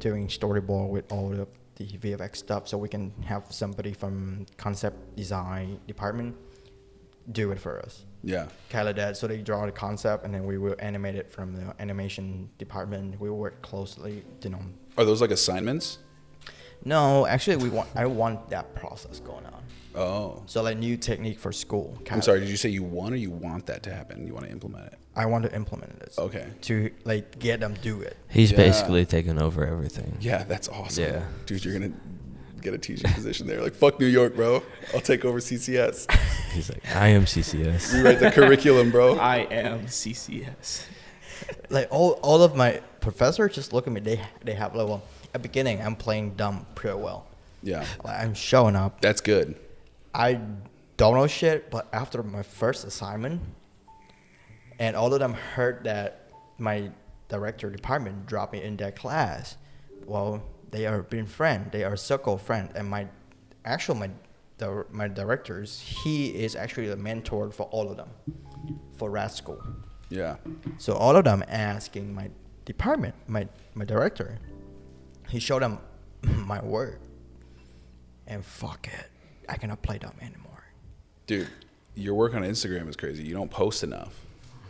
[0.00, 5.14] doing storyboard with all of the VFX stuff, so we can have somebody from concept
[5.16, 6.36] design department
[7.32, 8.46] do it for us Yeah.
[8.70, 9.16] kind of that.
[9.16, 13.20] So they draw the concept, and then we will animate it from the animation department.
[13.20, 14.60] We work closely, you know.
[14.96, 15.98] Are those like assignments?
[16.84, 17.88] No, actually, we want.
[17.94, 19.52] I want that process going on.
[19.96, 20.42] Oh.
[20.46, 21.96] So like new technique for school.
[22.10, 22.40] I'm sorry.
[22.40, 24.26] Did you say you want or you want that to happen?
[24.26, 24.98] You want to implement it?
[25.16, 26.18] I want to implement this.
[26.18, 26.46] Okay.
[26.62, 28.16] To like get them do it.
[28.28, 28.58] He's Yeah.
[28.58, 30.18] basically taking over everything.
[30.20, 31.04] Yeah, that's awesome.
[31.04, 31.22] Yeah.
[31.46, 31.94] Dude, you're gonna
[32.60, 33.62] get a teaching position there.
[33.62, 34.62] Like fuck New York, bro.
[34.92, 36.10] I'll take over CCS.
[36.52, 37.94] He's like, I am CCS.
[37.94, 39.16] You Rewrite the curriculum, bro.
[39.18, 40.84] I am CCS.
[41.70, 44.00] Like all, all of my professors just look at me.
[44.00, 45.02] They they have like well,
[45.36, 47.26] at beginning I'm playing dumb pretty well.
[47.62, 47.84] Yeah.
[48.02, 49.00] Like I'm showing up.
[49.00, 49.54] That's good.
[50.14, 50.40] I
[50.96, 53.42] don't know shit, but after my first assignment,
[54.78, 56.90] and all of them heard that my
[57.28, 59.56] director department dropped me in their class.
[60.06, 61.70] Well, they are being friend.
[61.70, 63.08] They are circle friend, and my
[63.64, 64.10] actual my
[64.58, 65.80] the, my directors.
[65.80, 68.08] He is actually the mentor for all of them,
[68.96, 69.62] for rat school.
[70.08, 70.36] Yeah.
[70.78, 72.30] So all of them asking my
[72.64, 74.38] department, my my director.
[75.28, 75.78] He showed him
[76.22, 77.00] my work,
[78.26, 79.10] and fuck it,
[79.48, 80.64] I cannot play them anymore.
[81.26, 81.48] Dude,
[81.94, 83.24] your work on Instagram is crazy.
[83.24, 84.14] You don't post enough.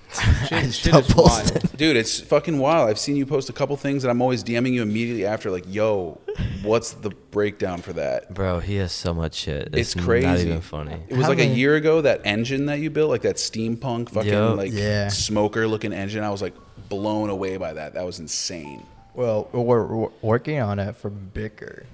[0.18, 1.76] I Shit, shit is post wild.
[1.76, 2.88] Dude, it's fucking wild.
[2.88, 5.64] I've seen you post a couple things and I'm always DMing you immediately after, like,
[5.66, 6.20] yo,
[6.62, 8.32] what's the breakdown for that?
[8.32, 9.70] Bro, he has so much shit.
[9.74, 10.26] It's, It's, crazy.
[10.26, 11.02] Not even funny.
[11.08, 14.10] It was How like a year ago that engine that you built, like that steampunk
[14.10, 14.56] fucking Yup.
[14.56, 15.08] like Yeah.
[15.08, 16.22] smoker looking engine.
[16.22, 16.54] I was like
[16.88, 17.94] blown away by that.
[17.94, 18.86] That was insane.
[19.16, 21.87] Well, we're, working on it for bigger.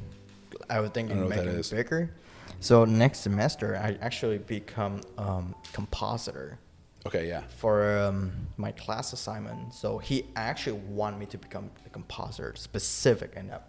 [0.69, 2.11] I was thinking I don't know what that making bigger.
[2.59, 6.59] So next semester, I actually become um, compositor
[7.07, 7.43] Okay, yeah.
[7.57, 9.73] for um, my class assignment.
[9.73, 13.69] So he actually want me to become a compositor specific in that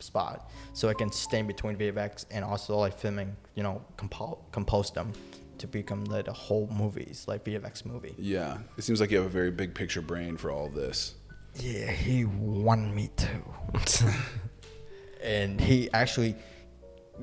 [0.00, 3.36] spot, so I can stay between VFX and also like filming.
[3.54, 5.12] You know, compo- compose them
[5.58, 8.14] to become like the whole movies, like VFX movie.
[8.18, 8.58] Yeah.
[8.78, 11.14] It seems like you have a very big picture brain for all of this.
[11.56, 14.12] Yeah, he want me to.
[15.22, 16.34] and he actually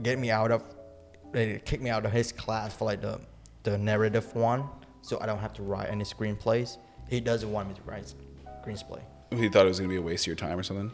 [0.04, 0.64] get me out of,
[1.32, 3.20] they kicked me out of his class for like the,
[3.64, 4.66] the narrative one,
[5.02, 6.78] so I don't have to write any screenplays.
[7.10, 8.14] He doesn't want me to write
[8.66, 9.02] screenplay.
[9.32, 10.92] He thought it was gonna be a waste of your time or something.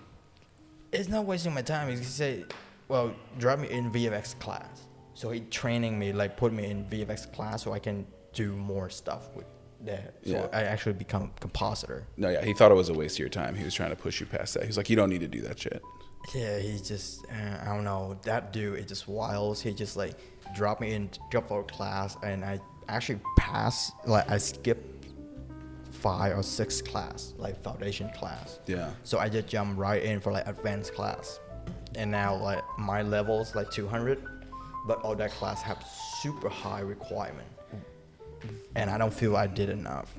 [0.91, 1.89] It's not wasting my time.
[1.89, 2.53] He said,
[2.87, 4.83] well, drop me in VFX class.
[5.15, 8.89] So he training me, like put me in VFX class so I can do more
[8.89, 9.45] stuff with
[9.85, 10.15] that.
[10.25, 10.47] So Yeah.
[10.51, 12.05] I actually become compositor.
[12.17, 13.55] No, yeah, he thought it was a waste of your time.
[13.55, 14.65] He was trying to push you past that.
[14.65, 15.81] He's like, you don't need to do that shit.
[16.33, 18.17] Yeah, he just uh, I don't know.
[18.23, 19.59] That dude is just wild.
[19.59, 20.13] He just like
[20.55, 23.91] dropped me in drop for class, and I actually passed.
[24.05, 25.07] Like I skipped
[25.91, 28.59] five or six class, like foundation class.
[28.67, 28.91] Yeah.
[29.03, 31.39] So I just jumped right in for like advanced class,
[31.95, 34.23] and now like my level's like 200,
[34.87, 35.83] but all that class have
[36.21, 37.47] super high requirement,
[38.75, 40.13] and I don't feel I did enough.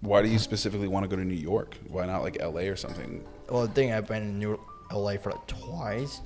[0.00, 1.76] Why do you specifically want to go to New York?
[1.88, 3.24] Why not like LA or something?
[3.48, 4.60] Well, the thing I've been in New
[4.92, 6.20] LA for like twice.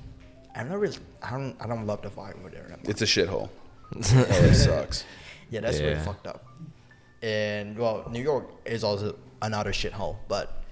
[0.55, 0.97] I'm not really.
[1.23, 1.55] I don't.
[1.61, 2.77] I don't love the vibe over there.
[2.83, 3.49] It's a shithole.
[3.95, 5.05] LA sucks.
[5.49, 6.03] Yeah, that's really Yeah.
[6.03, 6.45] fucked up.
[7.21, 10.63] And well, New York is also another shithole, but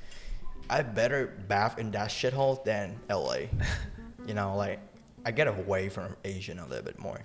[0.70, 3.48] I better bath in that shithole than LA.
[4.28, 4.80] you know, like
[5.26, 7.22] I get away from Asian a little bit more.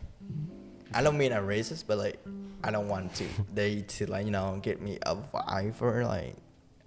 [0.93, 2.19] I don't mean I'm racist, but like
[2.67, 3.25] I don't want to
[3.55, 6.37] they to like you know get me a vibe for like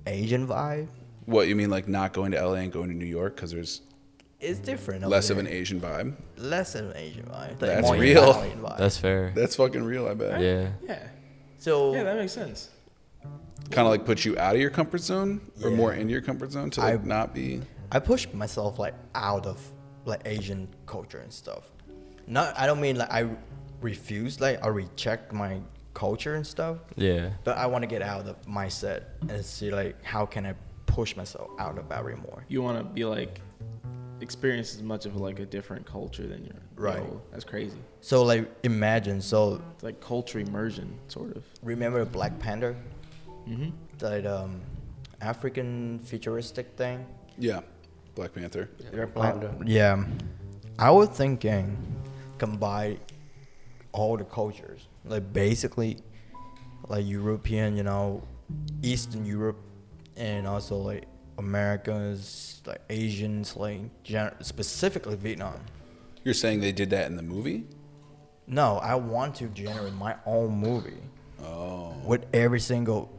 [0.05, 0.87] Asian vibe.
[1.25, 3.81] What you mean, like not going to LA and going to New York because there's
[4.39, 5.05] It's different.
[5.07, 6.15] less of an Asian vibe?
[6.37, 7.49] less of an Asian vibe.
[7.51, 8.33] Like That's more real.
[8.33, 8.77] Vibe.
[8.77, 9.33] That's fair.
[9.35, 10.07] That's fucking real.
[10.07, 10.39] I bet.
[10.41, 10.69] yeah.
[10.83, 11.03] Yeah.
[11.57, 12.69] so Yeah, that makes sense.
[13.71, 15.75] Kind of like put you out of your comfort zone or Yeah.
[15.75, 17.61] more into your comfort zone to like I- not be.
[17.91, 19.59] I pushed myself like out of
[20.05, 21.69] like Asian culture and stuff.
[22.25, 23.27] Not I don't mean like I
[23.81, 25.59] refuse like or reject my
[25.93, 27.31] culture and stuff, Yeah.
[27.43, 30.53] but I want to get out of my set and see like how can I
[30.85, 32.43] push myself out of the barrier more.
[32.47, 33.41] You want to be like
[34.21, 36.97] experience as much of like a different culture than you're Right.
[37.03, 37.77] yo, that's crazy.
[38.01, 41.43] So like imagine so It's like culture immersion, sort of.
[41.63, 42.75] remember Black Panther,
[43.47, 43.69] Mm-hmm.
[43.99, 44.59] that um
[45.21, 47.05] African futuristic thing.
[47.39, 47.61] Yeah,
[48.15, 48.69] Black Panther.
[48.93, 49.63] Wakanda.
[49.65, 50.03] Yeah,
[50.77, 51.77] I was thinking
[52.37, 52.99] combine
[53.91, 55.97] all the cultures, like basically,
[56.87, 58.23] like European, you know,
[58.81, 59.57] Eastern Europe,
[60.15, 61.05] and also like
[61.37, 65.59] Americans, like Asians, like gen- specifically Vietnam.
[66.23, 67.65] You're saying they did that in the movie?
[68.47, 70.97] No, I want to generate my own movie
[71.43, 73.11] Oh, with every single,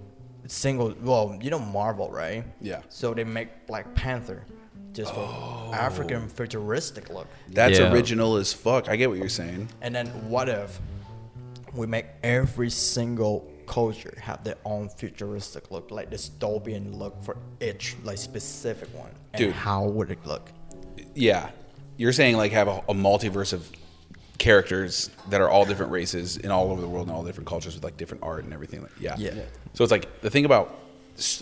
[0.46, 0.94] single.
[1.02, 2.44] Well, you know Marvel, right?
[2.60, 2.82] yeah.
[2.88, 4.44] So they make Black Panther,
[4.92, 5.70] just for oh.
[5.74, 7.26] African futuristic look.
[7.48, 7.92] That's Yeah.
[7.92, 8.88] original as fuck.
[8.88, 9.68] I get what you're saying.
[9.82, 10.78] And then what if
[11.74, 17.96] we make every single culture have their own futuristic look, like dystopian look for each
[18.02, 19.10] like specific one?
[19.34, 19.52] And Dude.
[19.54, 20.50] how would it look?
[21.14, 21.50] Yeah,
[21.96, 23.70] you're saying like have a, a multiverse of
[24.38, 27.74] characters that are all different races in all over the world and all different cultures
[27.74, 28.82] with like different art and everything.
[28.82, 29.16] Like, yeah.
[29.18, 29.34] Yeah.
[29.74, 30.74] So it's like the thing about s-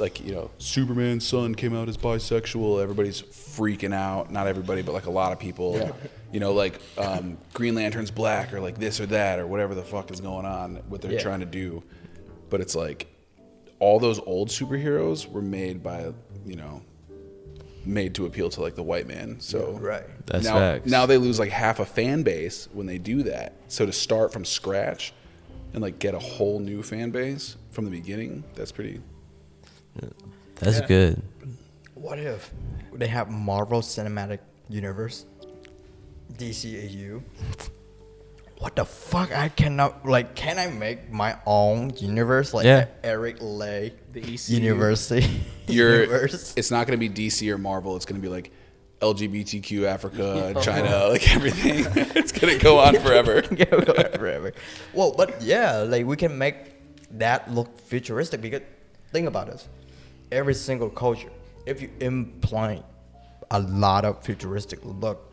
[0.01, 2.83] like you know Superman's son came out as bisexual.
[2.83, 4.31] Everybody's freaking out.
[4.31, 5.77] Not everybody, but like a lot of people.
[5.77, 5.93] Yeah.
[6.33, 9.83] You know, like um, Green Lantern's black or like this or that or whatever the
[9.83, 10.77] fuck is going on.
[10.89, 11.23] What they're Yeah.
[11.23, 11.83] trying to do,
[12.51, 13.07] but it's like
[13.79, 16.13] all those old superheroes were made by
[16.45, 16.83] you know
[17.85, 19.39] made to appeal to like the white man.
[19.41, 20.05] So Right.
[20.27, 20.91] That's now, facts.
[20.91, 23.53] now they lose like half a fan base when they do that.
[23.69, 25.13] So to start from scratch
[25.73, 29.01] and like get a whole new fan base from the beginning, that's pretty.
[30.57, 30.87] That's Yeah.
[30.87, 31.23] good.
[31.95, 32.53] What if
[32.95, 35.25] they have Marvel Cinematic Universe,
[36.33, 37.23] DCAU?
[38.59, 39.33] What the fuck?
[39.37, 40.35] I cannot like.
[40.35, 42.87] Can I make my own universe like Yeah.
[43.05, 44.57] Eric Lay The ECU.
[44.57, 45.29] University
[45.67, 46.55] You're, universe?
[46.57, 47.97] it's not going to be DC or Marvel.
[47.97, 48.51] It's going to be like
[49.03, 51.85] LGBTQ Africa, China, like everything.
[52.17, 53.43] it's going to go on forever.
[53.51, 53.67] Yeah,
[54.17, 54.53] forever.
[54.95, 56.57] Well, but yeah, like we can make
[57.19, 58.63] that look futuristic because
[59.13, 59.69] think about this.
[60.33, 61.31] Every single culture,
[61.67, 62.85] if you implant
[63.51, 65.33] a lot of futuristic look,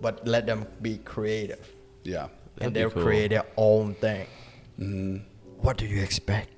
[0.00, 1.72] but let them be creative
[2.04, 2.28] Yeah.
[2.56, 3.02] That'd and they'll cool.
[3.02, 4.26] create their own thing.
[4.80, 5.16] Mm-hmm.
[5.60, 6.48] What do you expect?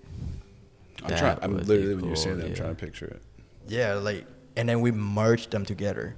[1.03, 1.39] I'm That trying.
[1.43, 3.23] I'm would be literally when you're saying that, I'm trying to picture it.
[3.67, 6.15] Yeah, like, and then we merge them together.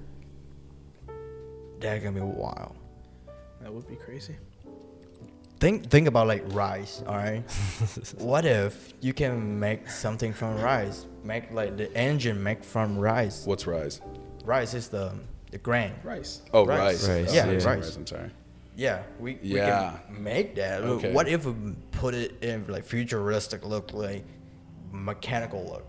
[1.79, 2.75] That's gonna be wild.
[3.61, 4.35] That would be crazy.
[5.61, 7.43] Think think about like rice, all right?
[8.17, 11.05] what if you can make something from rice?
[11.23, 13.45] Make like the engine make from rice.
[13.45, 14.01] What's rice
[14.43, 15.13] Rice is the
[15.51, 15.93] the grain.
[16.03, 16.41] Rice.
[16.51, 17.07] Oh, Rice.
[17.07, 17.09] Rise.
[17.09, 17.95] Rice, Oh, yeah, I'm rice.
[17.95, 18.31] I'm sorry.
[18.75, 19.91] Yeah, we, Yeah.
[20.09, 20.81] we can make that.
[20.81, 21.13] Okay.
[21.13, 21.53] What if we
[21.91, 24.23] put it in like futuristic look, like
[24.91, 25.85] mechanical look?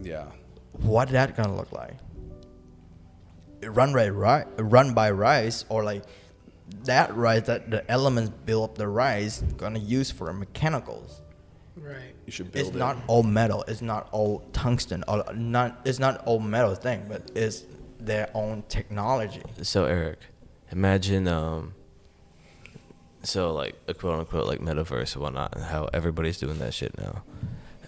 [0.00, 0.26] Yeah.
[0.72, 1.94] What that gonna look like?
[3.64, 6.04] Run by rice, run by rice, or like
[6.84, 11.20] that rice that the elements build up the rice gonna use for mechanicals.
[11.76, 12.14] Right.
[12.26, 12.78] You should build it's it.
[12.78, 13.64] not all metal.
[13.68, 15.02] It's not all tungsten.
[15.08, 15.80] Or not.
[15.84, 17.64] It's not all metal thing, but it's
[17.98, 19.42] their own technology.
[19.62, 20.18] So Eric,
[20.70, 21.74] imagine um.
[23.22, 26.96] So like a quote unquote like metaverse and whatnot, and how everybody's doing that shit
[26.98, 27.22] now.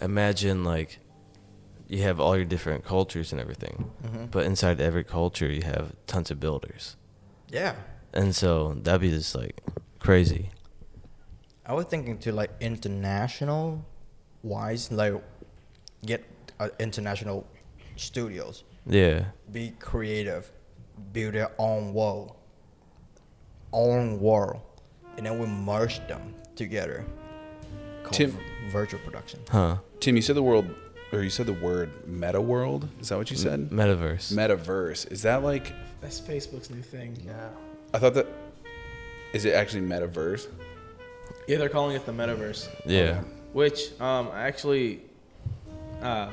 [0.01, 0.99] Imagine like,
[1.88, 4.31] you have all your different cultures and everything, Mhm.
[4.31, 6.97] but inside every culture you have tons of builders,
[7.51, 7.75] Yeah,
[8.12, 9.61] and so that'd be just like
[9.98, 10.51] crazy.
[11.64, 13.85] I was thinking to like international
[14.42, 15.14] wise, like
[16.05, 16.25] get
[16.61, 17.46] uh, international
[17.96, 19.25] studios, Yeah.
[19.51, 20.51] be creative,
[21.12, 22.35] build their own world,
[23.72, 24.61] own world,
[25.16, 27.05] and then we merge them together.
[28.11, 28.38] Tim- v-
[28.70, 29.40] virtual production.
[29.48, 29.77] Huh.
[30.01, 30.66] Tim, you said the world,
[31.12, 32.88] or you said the word meta world.
[33.01, 33.70] Is that what you said?
[33.70, 34.33] Metaverse.
[34.33, 35.11] Metaverse.
[35.12, 35.72] Is that like?
[36.01, 37.16] That's Facebook's new thing.
[37.25, 37.48] Yeah.
[37.94, 38.26] I thought that.
[39.33, 40.48] Is it actually metaverse?
[41.48, 42.68] Yeah, they're calling it the metaverse.
[42.87, 43.22] yeah.
[43.52, 45.02] Which um I actually
[46.02, 46.28] uh,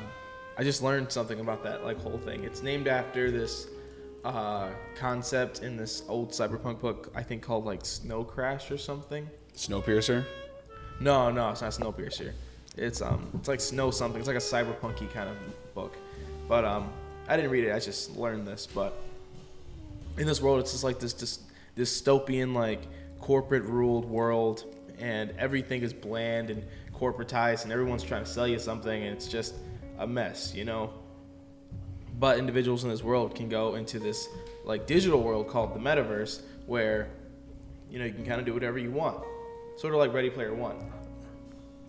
[0.56, 2.44] I just learned something about that like whole thing.
[2.44, 3.68] It's named after this
[4.24, 9.28] uh, concept in this old cyberpunk book I think called like Snow Crash or something.
[9.56, 10.24] Snowpiercer.
[11.00, 12.32] No, no, it's not Snowpiercer.
[12.76, 14.18] It's um it's like Snow something.
[14.18, 15.36] It's like a cyberpunky kind of
[15.74, 15.94] book.
[16.48, 16.90] But um
[17.28, 17.72] I didn't read it.
[17.72, 18.94] I just learned this, but
[20.18, 21.40] in this world it's just like this this
[21.80, 22.82] dystopian like
[23.20, 24.64] corporate ruled world
[24.98, 26.64] and everything is bland and
[26.94, 29.54] corporatized and everyone's trying to sell you something and it's just
[29.98, 30.92] a mess, you know.
[32.18, 34.28] but individuals in this world can go into this
[34.64, 37.08] like digital world called the metaverse, where
[37.90, 39.22] you know you can kind of do whatever you want,
[39.76, 40.76] sort of like Ready Player One.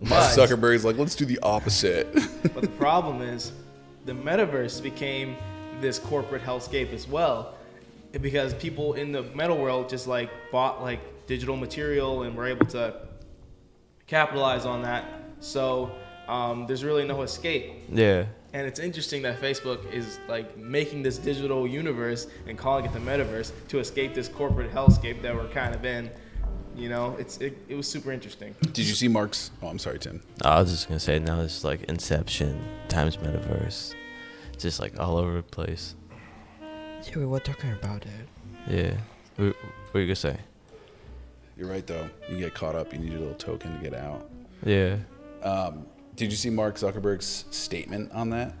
[0.00, 2.12] Mark Zuckerberg's like, let's do the opposite.
[2.54, 3.52] But the problem is,
[4.04, 5.36] the metaverse became
[5.80, 7.54] this corporate hellscape as well,
[8.20, 12.66] because people in the metal world just like bought like digital material and were able
[12.66, 12.94] to
[14.06, 15.04] capitalize on that.
[15.40, 15.92] So
[16.28, 17.72] um, there's really no escape.
[17.90, 18.26] Yeah.
[18.52, 22.98] And it's interesting that Facebook is like making this digital universe and calling it the
[22.98, 26.10] metaverse to escape this corporate hellscape that we're kind of in.
[26.76, 28.54] You know, it's it, it was super interesting.
[28.60, 29.50] Did you see Mark's?
[29.62, 30.22] Oh, I'm sorry, Tim.
[30.42, 33.94] I was just gonna say now it's like Inception times Metaverse,
[34.58, 35.94] just like all over the place.
[37.04, 38.28] Yeah, we were talking about it.
[38.68, 38.94] Yeah.
[39.36, 39.56] What,
[39.90, 40.36] what you gonna say?
[41.56, 42.08] You're right though.
[42.28, 42.92] You get caught up.
[42.92, 44.28] You need your little token to get out.
[44.64, 44.96] Yeah.
[45.42, 45.86] Um,
[46.16, 48.54] did you see Mark Zuckerberg's statement on that?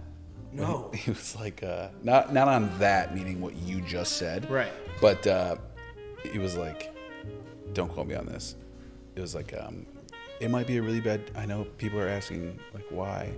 [0.52, 0.90] No.
[0.94, 4.72] He was like, uh, not not on that, meaning what you just said, Right.
[5.00, 5.56] But uh,
[6.30, 6.94] he was like,
[7.72, 8.56] "Don't quote me on this."
[9.16, 9.86] It was like, um,
[10.40, 13.32] "It might be a really bad." I know people are asking like, why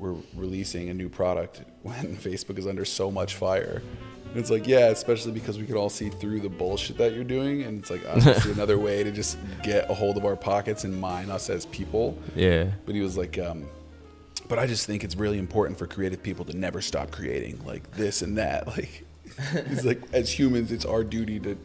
[0.00, 3.82] we're releasing a new product when Facebook is under so much fire.
[4.30, 7.24] And it's like, yeah, especially because we can all see through the bullshit that you're
[7.24, 10.84] doing, and it's like obviously another way to just get a hold of our pockets
[10.84, 12.16] and mine us as people.
[12.34, 12.70] Yeah.
[12.86, 13.68] But he was like, um,
[14.48, 17.90] but I just think it's really important for creative people to never stop creating, like
[17.92, 18.66] this and that.
[18.76, 19.04] Like,
[19.68, 21.56] he's like, as humans, it's our duty to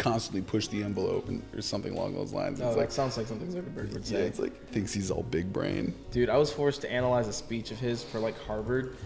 [0.00, 2.60] constantly push the envelope and or something along those lines.
[2.60, 4.22] Oh, It's that like, sounds like something Zuckerberg would yeah, say.
[4.22, 5.94] it's like thinks he's all big brain.
[6.10, 8.96] Dude, I was forced to analyze a speech of his for like Harvard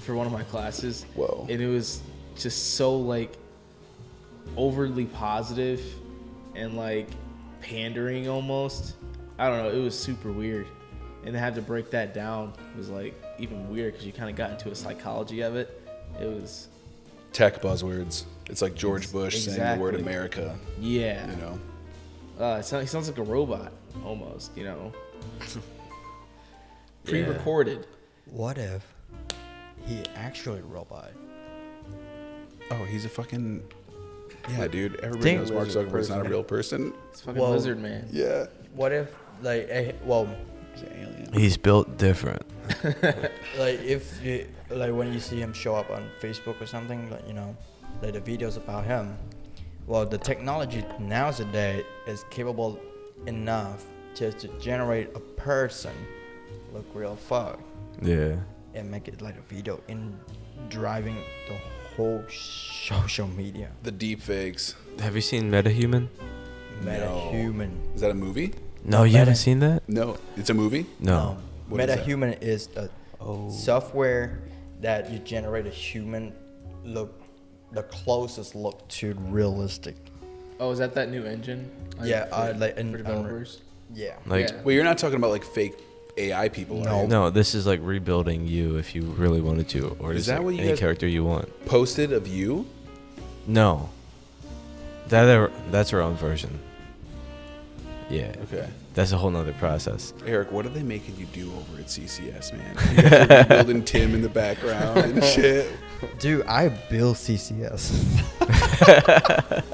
[0.00, 1.06] for one of my classes.
[1.14, 1.46] Whoa.
[1.48, 2.02] And it was
[2.36, 3.36] just so like
[4.56, 5.80] overly positive
[6.56, 7.08] and like
[7.60, 8.96] pandering almost.
[9.38, 9.70] I don't know.
[9.70, 10.66] It was super weird.
[11.24, 14.36] And to have to break that down was like even weird because you kind of
[14.36, 15.80] got into a psychology of it.
[16.20, 16.68] It was,
[17.34, 18.24] Tech buzzwords.
[18.48, 20.56] It's like George Bush saying the word America.
[20.80, 21.28] yeah.
[21.30, 21.58] You know,
[22.40, 23.72] Uh, it sounds, he sounds like a robot
[24.04, 24.92] almost, you know.
[27.04, 27.86] Pre-recorded.
[28.26, 28.86] What if
[29.86, 31.10] he actually a robot?
[32.70, 33.62] oh, he's a fucking
[34.50, 34.96] yeah, dude.
[34.96, 36.92] Everybody Think- knows Mark Lizard Zuckerberg's not a real person.
[37.10, 38.08] It's fucking Well- lizard man.
[38.10, 40.28] Yeah, What if like eh, well
[40.74, 41.32] he's an alien.
[41.32, 42.42] He's built different.
[43.58, 47.26] like if you, like when you see him show up on Facebook or something like
[47.26, 47.54] you know
[48.02, 49.16] like the videos about him
[49.86, 52.80] well the technology nowadays is capable
[53.26, 53.84] enough
[54.14, 55.92] just to generate a person
[56.72, 57.60] look real fuck
[58.00, 58.36] Yeah.
[58.74, 60.18] and make it like a video in
[60.70, 61.16] driving
[61.48, 61.56] the
[61.96, 64.74] whole social media The deep fakes.
[65.00, 66.08] Have you seen MetaHuman?
[66.82, 66.90] No.
[66.90, 68.54] metahuman Is that a movie?
[68.84, 69.82] No, you Meta- haven't seen that?
[69.88, 70.86] No, it's a movie.
[71.00, 71.38] No.
[71.68, 72.04] What is that?
[72.06, 72.90] metahuman is the
[73.50, 74.40] software
[74.80, 76.32] that you generate a human
[76.84, 77.20] look
[77.72, 79.96] the closest look to realistic
[80.60, 81.68] Oh, is that that new engine?
[81.98, 83.60] Like, Yeah, for, uh, like in- for developers.
[83.92, 84.62] yeah Like Yeah.
[84.62, 85.74] Wait, you're not talking about like fake
[86.16, 87.02] AI people, are No.
[87.02, 87.08] you?
[87.08, 90.36] no, this is like rebuilding you if you really wanted to, or Is just that
[90.36, 91.48] like what you any guys- character you want.
[91.66, 92.66] Posted of you?
[93.48, 93.88] No.
[95.08, 96.60] That that's our own version.
[98.10, 98.34] Yeah.
[98.44, 98.68] Okay.
[98.94, 100.12] That's a whole nother process.
[100.26, 102.76] Eric, what are they making you do over at CCS, man?
[103.40, 105.70] You building Tim in the background and shit.
[106.18, 107.90] dude i build ccs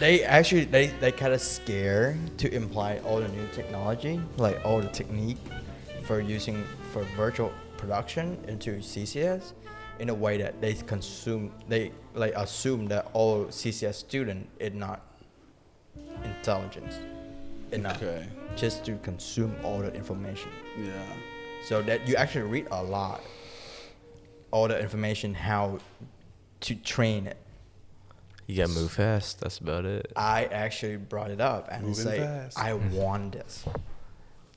[0.00, 4.80] they actually they, they kind of scare to imply all the new technology like all
[4.80, 5.38] the technique
[6.04, 9.52] for using for virtual production into ccs
[9.98, 15.00] in a way that they consume they like assume that all ccs student is not
[16.24, 16.94] intelligence
[17.72, 18.26] enough Okay.
[18.56, 20.92] just to consume all the information Yeah.
[21.66, 23.22] so that you actually read a lot
[24.50, 25.78] all the information how
[26.60, 27.36] to train it
[28.46, 29.40] You gotta move fast.
[29.40, 30.12] That's about it.
[30.16, 32.58] i actually brought it up and Moving say fast.
[32.58, 33.64] i want this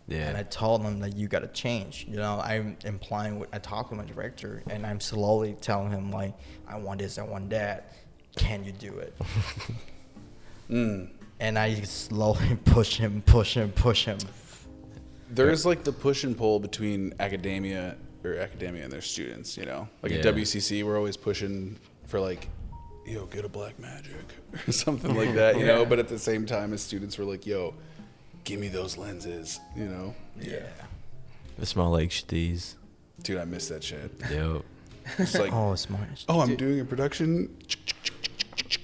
[0.07, 0.27] Yeah.
[0.27, 3.89] and i told them that you gotta change you know i'm implying with i talked
[3.89, 6.33] to my director and i'm slowly telling him like
[6.67, 7.93] i want this i want that
[8.35, 9.13] can you do it
[10.69, 11.07] Mm.
[11.39, 14.17] And i slowly push him push him push him
[15.29, 19.87] There's like the push and pull between academia or academia and their students, you know?
[20.01, 21.77] Like at WCC, we're always pushing
[22.07, 22.49] for like,
[23.05, 24.25] yo, get a black magic
[24.67, 25.85] or something like that, you know?
[25.85, 27.73] But at the same time, as students, we're like, yo,
[28.43, 30.15] give me those lenses, you know?
[30.39, 30.65] yeah
[31.57, 32.75] the small HDs.
[33.23, 34.11] Dude, I miss that shit.
[34.31, 34.63] Yo.
[35.17, 37.55] It's like, oh smart oh, I'm doing a production.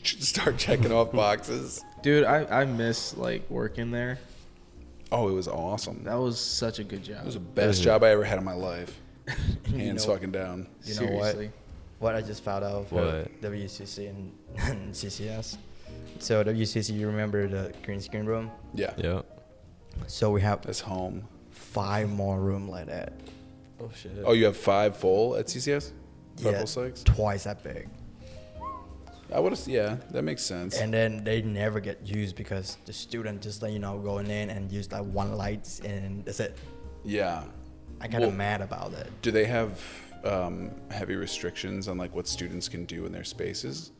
[0.03, 1.83] Start checking off boxes.
[2.03, 4.19] Dude, I, I miss like working there.
[5.11, 6.03] Oh, it was awesome.
[6.03, 7.17] That was such a good job.
[7.21, 8.99] It was the best job I ever had in my life.
[9.67, 10.67] You Hands know- fucking down.
[10.83, 11.31] You know what?
[11.31, 11.51] Seriously.
[11.99, 13.41] What I just found out for What?
[13.41, 15.57] WCC and, and CCS.
[16.19, 18.51] So WCC, you remember the green screen room?
[18.75, 18.93] Yeah.
[18.97, 19.21] Yeah.
[20.07, 21.25] So we have this home.
[21.51, 23.13] five more room like that.
[23.79, 24.11] Oh shit.
[24.25, 25.91] Oh, you have five full at CCS?
[26.37, 27.03] Five Yeah, full sites?
[27.03, 27.87] twice that big.
[29.31, 29.67] I would have.
[29.67, 30.77] Yeah, that makes sense.
[30.77, 34.49] And then they never get used because the student just like you know going in
[34.49, 36.57] and use like one lights and that's it.
[37.03, 37.43] yeah.
[38.01, 39.07] I kind of Well- mad about it.
[39.21, 39.81] Do they have
[40.25, 43.91] um, heavy restrictions on like what students can do in their spaces?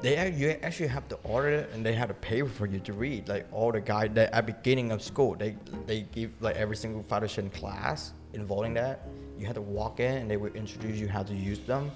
[0.00, 2.92] They you actually have to order it and they have to pay for you to
[2.94, 3.28] read.
[3.28, 7.02] Like all the guys that at beginning of school, they they give like every single
[7.02, 9.06] foundation class involving that.
[9.38, 11.90] You have to walk in and they will introduce you how to use them,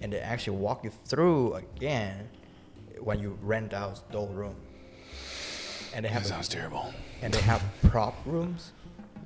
[0.00, 2.28] and they actually walk you through again
[3.00, 4.56] when you rent out the room.
[5.94, 6.92] And they have That a- sounds terrible.
[7.22, 8.72] and they have prop rooms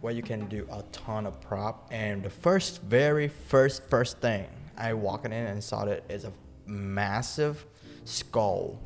[0.01, 1.89] where you can do a ton of prop.
[1.91, 4.47] And the first, very first, first thing
[4.77, 6.33] I walked in and saw it is a
[6.66, 7.64] massive
[8.05, 8.79] skull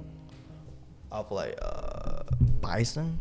[1.12, 2.22] of like uh,
[2.60, 3.18] bison.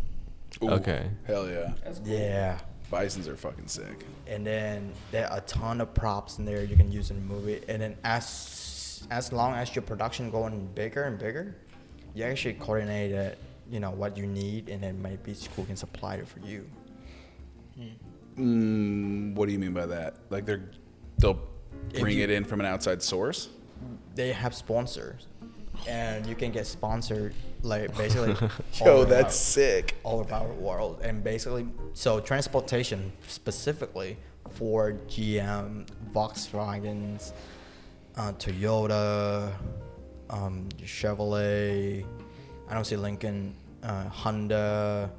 [0.63, 1.09] Ooh, Okay.
[1.26, 1.74] Hell yeah.
[2.03, 2.59] Yeah.
[2.89, 4.05] Bisons are fucking sick.
[4.27, 7.33] And then there are a ton of props in there you can use in the
[7.33, 7.61] movie.
[7.67, 11.55] And then as as long as your production going bigger and bigger,
[12.13, 13.38] you actually coordinate it,
[13.69, 16.67] you know what you need, and then maybe school can supply it for you.
[18.38, 20.15] Mm, what do you mean by that?
[20.29, 20.69] Like they're
[21.19, 21.39] they'll
[21.99, 23.49] bring you- it in from an outside source?
[24.15, 25.27] they have sponsors
[25.88, 28.33] and you can get sponsored like basically
[28.81, 29.95] all Yo, over that's our- sick.
[30.03, 34.17] all over our world and basically so transportation specifically
[34.51, 37.33] for gm volkswagens
[38.17, 39.51] uh, toyota
[40.29, 42.05] um, chevrolet
[42.69, 45.09] i don't see lincoln uh, honda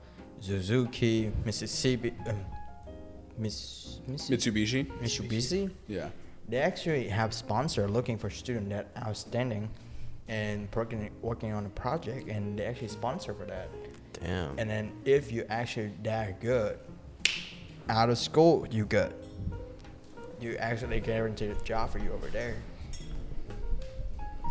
[0.40, 2.36] suzuki mississippi um,
[3.38, 4.86] Miss, Miss, Mitsubishi?
[5.02, 6.08] mitsubishi Yeah.
[6.48, 9.68] they actually have sponsor looking for student that outstanding
[10.29, 13.68] and working working on a project and they actually sponsor for that.
[14.22, 14.59] Damn.
[14.59, 16.79] and then if you actually that good
[17.89, 19.12] out of school you good.
[20.41, 22.57] You actually guarantee a job for you over there.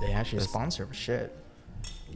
[0.02, 1.36] They actually That's- sponsor for shit.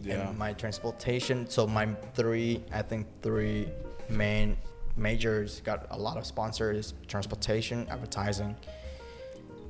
[0.01, 0.29] Yeah.
[0.29, 3.67] and my transportation so my three i think three
[4.07, 4.55] main
[4.95, 8.55] majors got a lot of sponsors transportation advertising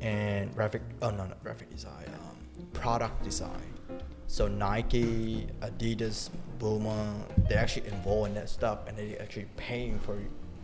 [0.02, 2.38] and graphic oh no not graphic design um,
[2.74, 3.74] product design
[4.30, 10.18] so nike adidas Puma, they're actually involved in that stuff and they're actually paying for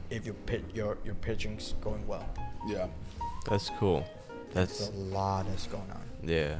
[0.09, 2.27] if you pitch your your pitching's going well
[2.67, 2.87] Yeah.
[3.49, 4.05] That's cool.
[4.53, 6.55] There's That's a lot that's going on yeah.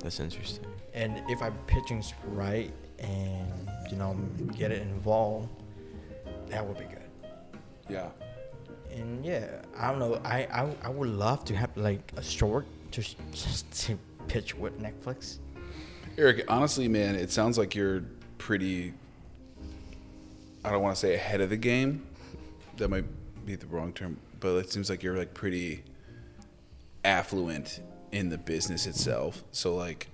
[0.00, 0.64] That's interesting.
[0.94, 4.16] and if I'm pitching's right and you know
[4.56, 5.48] get it involved,
[6.48, 7.10] that would be good.
[7.88, 8.08] Yeah.
[8.92, 10.20] And yeah, I don't know.
[10.24, 14.78] I I, I would love to have like a short to just to pitch with
[14.80, 15.38] Netflix.
[16.18, 18.02] Eric, honestly, man, it sounds like you're
[18.38, 18.92] pretty.
[20.64, 22.06] I don't want to say ahead of the game.
[22.76, 23.04] That might
[23.46, 25.82] be the wrong term, but it seems like you're like pretty
[27.04, 27.80] affluent
[28.12, 29.42] in the business itself.
[29.52, 30.08] So like,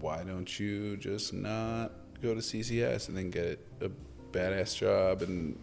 [0.00, 1.92] why don't you just not
[2.22, 3.90] go to CCS and then get a
[4.32, 5.58] badass job and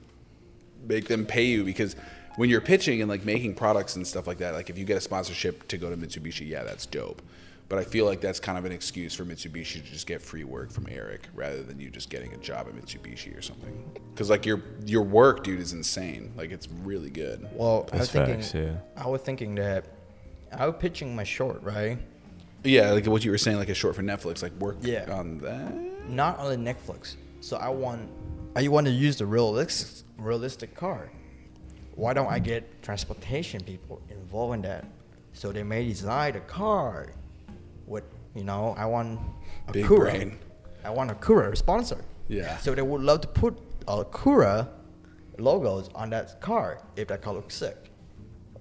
[0.88, 1.96] make them pay you because
[2.36, 4.98] when you're pitching and like making products and stuff like that, like if you get
[4.98, 7.22] a sponsorship to go to Mitsubishi, yeah, that's dope.
[7.70, 10.44] But I feel like that's kind of an excuse for Mitsubishi to just get free
[10.44, 13.84] work from Eric rather than you just getting a job at Mitsubishi or something.
[14.14, 16.34] Because like your your work, dude, is insane.
[16.36, 17.48] Like it's really good.
[17.54, 18.62] Well, I was That's thinking.
[18.64, 18.76] yeah.
[18.96, 19.86] I was thinking that
[20.52, 21.98] I was pitching my short right.
[22.64, 25.12] Yeah, like what you were saying, like a short for Netflix, like work Yeah.
[25.12, 25.74] on that.
[26.10, 27.16] Not only Netflix.
[27.42, 28.10] So I want
[28.56, 31.10] I want to use the realistic realistic car.
[31.96, 34.86] Why don't I get transportation people involved in that?
[35.34, 37.14] So they may design a car
[37.88, 38.04] with
[38.36, 39.20] you know I want
[39.68, 40.12] a Big Cura.
[40.12, 40.40] brain.
[40.84, 42.04] I want Acura sponsor.
[42.28, 42.58] Yeah.
[42.58, 44.68] So they would love to put Acura
[45.38, 47.78] logos on that car if that car looks sick.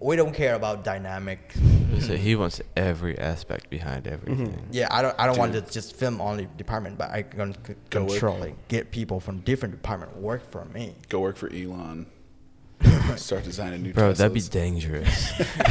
[0.00, 1.54] We don't care about dynamic.
[2.00, 4.14] So he wants every aspect behind mm-hmm.
[4.14, 4.66] everything.
[4.72, 5.14] Yeah, I don't.
[5.18, 8.10] I don't want to just film only department, but I can c- Go work.
[8.10, 8.54] control it.
[8.68, 10.94] Get people from different department work for me.
[11.08, 12.06] Go work for Elon.
[13.16, 13.92] Start designing new.
[13.92, 15.32] Bro, that'd be dangerous.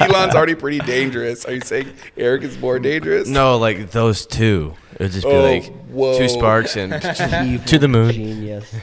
[0.00, 1.44] Elon's already pretty dangerous.
[1.44, 3.28] Are you saying Eric is more dangerous?
[3.28, 4.74] no, like those two.
[4.94, 6.18] It would just be Oh, like whoa.
[6.18, 6.92] two sparks and
[7.66, 8.12] to the moon.
[8.12, 8.74] Genius.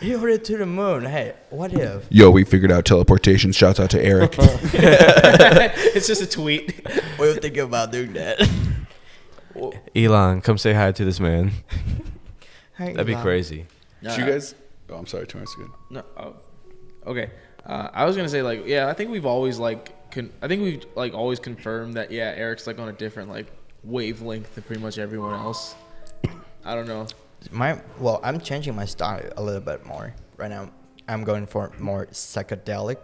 [0.00, 1.04] He ordered to the moon.
[1.04, 2.06] Hey, what if?
[2.10, 3.50] Yo, we figured out teleportation.
[3.52, 4.34] Shouts out to Eric.
[4.38, 6.86] it's just a tweet.
[7.16, 8.48] What do you think about doing that?
[9.96, 11.50] Elon, come say hi to this man.
[12.76, 13.24] Hey, That'd be Elon.
[13.24, 13.66] crazy.
[14.02, 14.54] Did you guys?
[14.88, 15.68] Oh, I'm sorry, Two minutes Good.
[15.90, 16.04] No.
[16.16, 16.36] Oh,
[17.08, 17.30] okay.
[17.66, 20.62] Uh, I was gonna say like yeah, I think we've always like con- I think
[20.62, 23.46] we've like always confirmed that yeah, Eric's like on a different like
[23.84, 25.74] wavelength than pretty much everyone else.
[26.64, 27.06] I don't know.
[27.50, 30.70] My well, I'm changing my style a little bit more right now.
[31.08, 32.98] I'm going for more psychedelic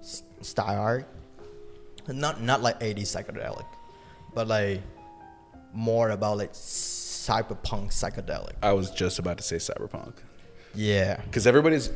[0.00, 1.06] s- style art.
[2.08, 3.64] Not not like 80s psychedelic,
[4.34, 4.80] but like
[5.72, 8.54] more about like cyberpunk psychedelic.
[8.62, 10.14] I was just about to say cyberpunk
[10.74, 11.20] Yeah.
[11.24, 11.90] because everybody's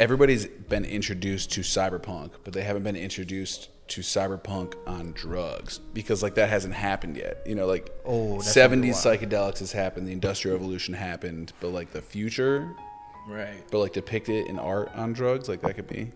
[0.00, 6.22] everybody's been introduced to cyberpunk, but they haven't been introduced to cyberpunk on drugs because
[6.22, 7.42] like that hasn't happened yet.
[7.46, 12.02] You know, like Oh, seventies psychedelics has happened, the industrial revolution happened, but like the
[12.02, 12.74] future,
[13.28, 13.62] Right.
[13.70, 16.12] but like depicted in art on drugs, like that could be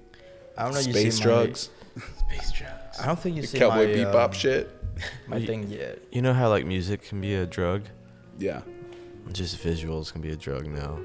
[0.59, 0.81] I don't know.
[0.81, 1.71] You space see drugs,
[2.19, 3.01] Space drugs.
[3.01, 4.71] I don't think you see cowboy my, bebop um, shit.
[5.29, 6.01] My thing yet.
[6.13, 7.85] You know how like music can be a drug?
[8.39, 8.63] Yeah,
[9.33, 10.99] Just visuals can be a drug now.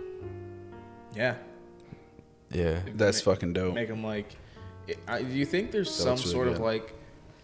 [1.16, 1.36] Yeah.
[2.52, 2.80] Yeah.
[2.94, 3.74] that's Ma- fucking dope.
[3.76, 4.36] Make them like.
[5.08, 6.94] I, do you think there's That some really sort of like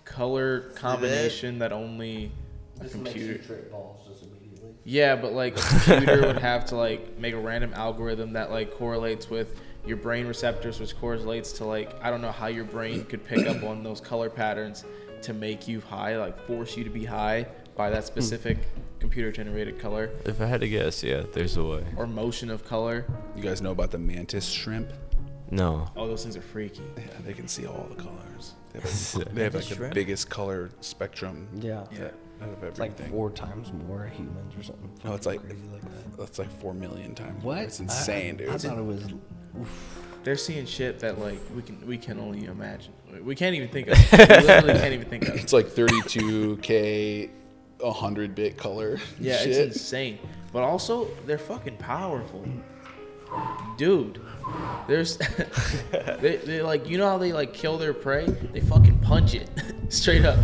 [0.06, 2.32] color combination that only
[2.80, 3.44] a This makes you computer?
[3.44, 4.70] trip balls just immediately.
[4.84, 8.74] Yeah, but like a computer would have to like make a random algorithm that like
[8.78, 13.06] correlates with your brain receptors, which correlates to like I don't know how your brain
[13.06, 14.86] could pick up on those color patterns
[15.24, 18.58] to make you high, like force you to be high by that specific
[19.00, 21.84] computer generated color If I had to guess, yeah, there's a way.
[21.98, 23.06] or motion of color.
[23.36, 24.92] You guys know about the mantis shrimp?
[25.50, 25.88] No.
[25.96, 26.84] Oh, those things are freaky.
[26.98, 28.54] Yeah, they can see all the colors.
[28.74, 29.94] They have, like, they have like the Shrimp?
[29.94, 31.84] biggest color spectrum Yeah.
[31.92, 32.12] Yeah.
[32.42, 34.90] out of It's like four times more humans or something.
[35.04, 36.18] No, it's like crazy like that.
[36.18, 37.44] that's like four million times.
[37.44, 37.58] What?
[37.60, 38.50] It's insane, I, dude.
[38.50, 39.04] I thought it was.
[40.24, 42.94] They're seeing shit that like we can we can only imagine.
[43.24, 43.98] We can't even think of.
[44.14, 45.36] we literally can't even think of.
[45.36, 47.30] It's like 32k,
[47.84, 49.00] 100 bit color.
[49.20, 49.48] Yeah, shit.
[49.50, 50.20] it's insane.
[50.52, 52.46] But also, they're fucking powerful,
[53.78, 54.20] dude.
[54.88, 55.18] There's,
[56.20, 58.26] they, they like you know how they like kill their prey?
[58.26, 59.50] They fucking punch it
[59.90, 60.38] straight up.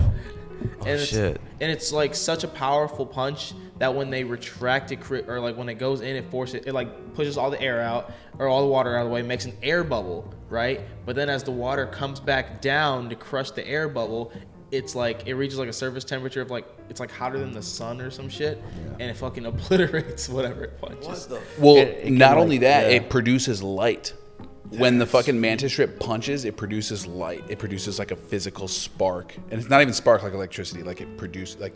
[0.81, 1.41] Oh, it's, shit.
[1.59, 5.69] And it's like such a powerful punch that when they retract it, or like when
[5.69, 8.67] it goes in, it forces it like pushes all the air out or all the
[8.67, 10.81] water out of the way, makes an air bubble, right?
[11.05, 14.31] But then as the water comes back down to crush the air bubble,
[14.71, 17.61] it's like it reaches like a surface temperature of like it's like hotter than the
[17.61, 18.61] sun or some shit,
[18.99, 21.29] and it fucking obliterates whatever it punches.
[21.59, 22.97] Well, It- it can, not like- only that, yeah.
[22.97, 24.13] it produces light.
[24.69, 27.41] When the fucking mantis shrimp punches, it produces light.
[27.47, 30.83] It produces like a physical spark, and it's not even spark like electricity.
[30.83, 31.73] Like it produces like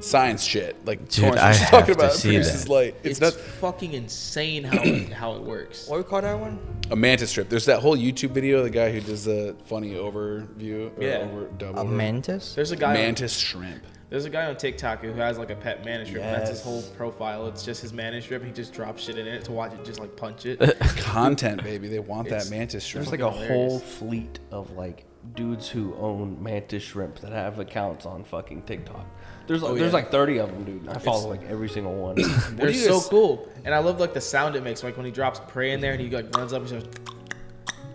[0.00, 0.84] science shit.
[0.86, 2.14] Like Dude, Torrance I was have talking to about.
[2.14, 2.70] It see produces that.
[2.70, 2.94] light.
[3.02, 5.86] It's, It's, not fucking insane how it, how it works.
[5.88, 6.58] What do you call that one?
[6.90, 7.48] a mantis shrimp.
[7.50, 10.96] There's that whole YouTube video of the guy who does the funny overview.
[10.98, 11.18] Or Yeah.
[11.18, 11.90] over, dub A over.
[11.90, 12.54] mantis?
[12.54, 12.88] There's a guy.
[12.88, 13.84] On, mantis shrimp.
[14.08, 16.24] there's a guy on TikTok who has like a pet mantis shrimp.
[16.24, 16.64] and That's his Yes.
[16.64, 17.46] whole profile.
[17.46, 18.44] It's just his mantis shrimp.
[18.44, 20.58] He just drops shit in it to watch it just like punch it.
[20.96, 21.86] Content, baby.
[21.88, 23.06] They want It's- that mantis shrimp.
[23.06, 25.04] There's like a whole fleet of like
[25.36, 29.06] dudes who own mantis shrimp that have accounts on fucking TikTok.
[29.50, 29.98] There's like, Oh, there's yeah.
[29.98, 30.88] like 30 of them, dude.
[30.88, 32.14] I follow like every single one.
[32.52, 34.84] They're so guys- cool, and I love like the sound it makes.
[34.84, 36.84] Like when he drops prey in there and he like runs up and says,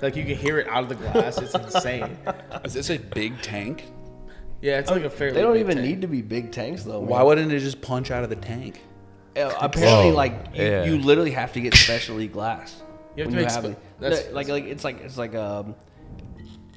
[0.01, 1.37] like you can hear it out of the glass.
[1.37, 2.17] It's insane.
[2.65, 3.85] Is this a big tank?
[4.61, 5.33] Yeah, it's like a fairly.
[5.35, 5.87] they don't big even tank.
[5.87, 6.99] need to be big tanks though.
[6.99, 8.81] Why wouldn't it just punch out of the tank?
[9.37, 10.83] Uh, apparently, Whoa, like you, yeah.
[10.83, 12.81] you literally have to get specially glass.
[13.15, 13.79] You have to when make have spe- it.
[14.01, 15.73] that's- No, like like it's like it's like um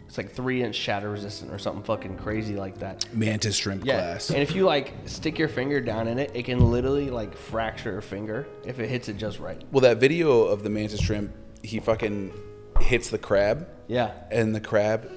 [0.09, 3.07] it's like three inch shatter resistant or something fucking crazy like that.
[3.15, 4.31] Mantis shrimp Yeah, glass.
[4.31, 7.99] and if you like stick your finger down in it, it can literally like fracture
[7.99, 9.63] a finger if it hits it just right.
[9.71, 11.33] Well, that video of the mantis shrimp,
[11.63, 12.33] he fucking
[12.81, 15.11] hits the crab, Yeah, and the crab,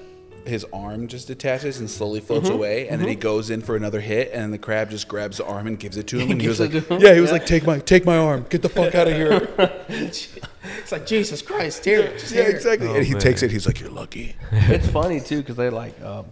[0.46, 2.56] his arm just detaches and slowly floats Mm-hmm.
[2.56, 5.44] away, and then he goes in for another hit, and the crab just grabs the
[5.46, 7.64] arm and gives it to him, and he was like, "Yeah," he was like, "Take
[7.64, 9.48] my, take my arm, get the fuck out of here."
[10.78, 12.88] It's like Jesus Christ, tear it, just yeah, tear exactly.
[12.88, 13.20] Oh, and he man.
[13.20, 13.50] takes it.
[13.50, 16.26] He's like, "You're lucky." it's funny too because they like um,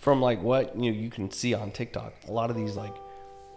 [0.00, 2.14] from like what you know you can see on TikTok.
[2.28, 2.94] A lot of these like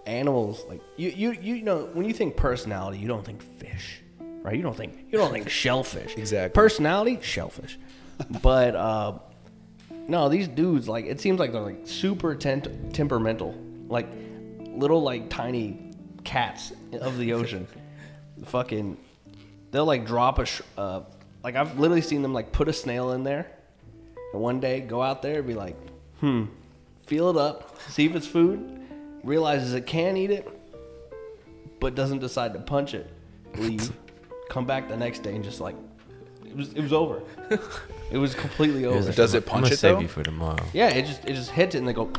[0.05, 4.01] animals, like you you you know when you think personality, you don't think fish,
[4.43, 4.55] right?
[4.55, 6.15] You don't think you don't think shellfish.
[6.17, 6.53] Exactly.
[6.55, 7.77] Personality, shellfish.
[8.41, 9.13] but uh,
[10.11, 13.55] no, these dudes like it seems like they're like super tent- temperamental,
[13.87, 14.07] like
[14.59, 15.93] little like tiny
[16.25, 17.65] cats of the ocean.
[18.43, 18.97] Fucking,
[19.71, 21.03] they'll like drop a sh- uh,
[21.45, 23.49] like I've literally seen them like put a snail in there,
[24.33, 25.77] and one day go out there and be like,
[26.19, 26.43] hmm,
[27.05, 28.81] feel it up, see if it's food,
[29.23, 30.45] realizes it can eat it,
[31.79, 33.09] but doesn't decide to punch it,
[33.55, 33.89] leave,
[34.49, 35.75] come back the next day and just like,
[36.45, 37.23] it was it was over.
[38.11, 38.99] it was completely over.
[38.99, 40.01] Here's- Does it I'm punch gonna it, save though?
[40.01, 40.63] you for tomorrow.
[40.73, 42.11] Yeah, it just it just hits it and they go,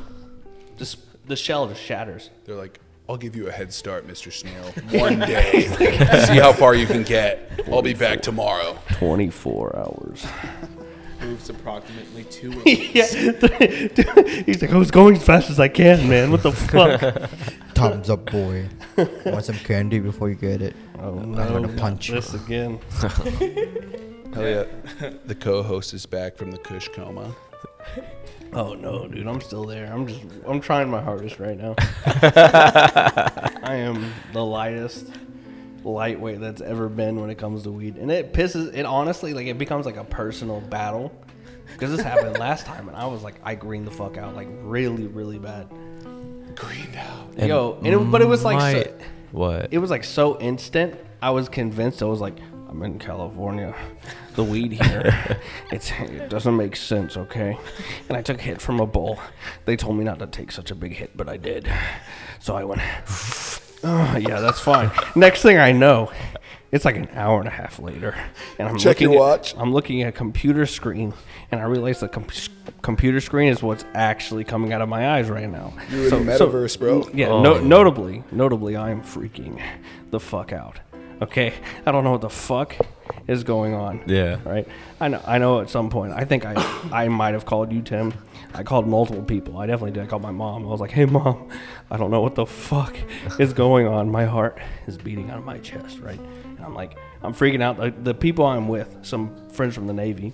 [0.78, 2.30] just the shell just shatters.
[2.44, 5.62] They're like, "I'll give you a head start, Mister Snail, one day.
[6.26, 7.50] See how far you can get.
[7.70, 10.26] I'll be back tomorrow." Twenty four hours.
[11.20, 13.06] moves approximately two yeah.
[14.44, 16.32] He's like, I was going as fast as I can, man.
[16.32, 17.00] What the fuck?
[17.76, 18.68] Thumbs up, boy.
[19.24, 20.74] Want some candy before you get it?
[20.98, 22.16] oh I'm no, gonna not punch you.
[22.16, 22.80] this again.
[24.32, 25.10] Hell yeah.
[25.26, 27.34] the co-host is back from the Kush coma.
[28.54, 29.90] Oh no, dude, I'm still there.
[29.90, 31.74] I'm just, I'm trying my hardest right now.
[32.04, 35.06] I am the lightest
[35.84, 38.74] lightweight that's ever been when it comes to weed, and it pisses.
[38.74, 41.10] It honestly, like, it becomes like a personal battle
[41.72, 44.48] because this happened last time, and I was like, I greened the fuck out, like,
[44.50, 45.66] really, really bad.
[46.54, 47.32] Greened out.
[47.38, 48.98] And Yo, and it, but it was like, so,
[49.30, 49.68] what?
[49.70, 51.00] it was like so instant.
[51.22, 52.02] I was convinced.
[52.02, 52.36] I was like,
[52.72, 53.74] I'm in California.
[54.34, 55.38] The weed here,
[55.70, 57.58] it's it doesn't make sense, okay?
[58.08, 59.18] And I took a hit from a bowl.
[59.66, 61.70] They told me not to take such a big hit, but I did.
[62.40, 62.80] So I went,
[63.84, 64.90] oh, yeah, that's fine.
[65.14, 66.10] Next thing I know,
[66.70, 68.16] it's like an hour and a half later,
[68.58, 71.12] and I'm Check looking your At, I'm looking at a computer screen,
[71.50, 72.24] and I realize the com-
[72.80, 75.74] computer screen is what's actually coming out of my eyes right now.
[75.90, 77.06] You're in the metaverse, bro.
[77.12, 77.42] Yeah, Oh.
[77.42, 79.60] no, notably, notably, I am freaking
[80.10, 80.80] the fuck out.
[81.22, 81.54] Okay,
[81.86, 82.76] I don't know what the fuck
[83.28, 84.02] is going on.
[84.08, 84.40] Yeah.
[84.44, 84.66] Right.
[85.00, 85.22] I know.
[85.24, 85.60] I know.
[85.60, 86.54] At some point, I think I,
[86.90, 88.12] I might have called you, Tim.
[88.54, 89.56] I called multiple people.
[89.56, 90.02] I definitely did.
[90.02, 90.64] I called my mom.
[90.64, 91.48] I was like, "Hey, mom,
[91.92, 92.96] I don't know what the fuck
[93.38, 94.10] is going on.
[94.10, 94.58] My heart
[94.88, 96.18] is beating out of my chest." Right.
[96.44, 97.78] And I'm like, I'm freaking out.
[97.78, 100.32] Like, the people I'm with, some friends from the Navy,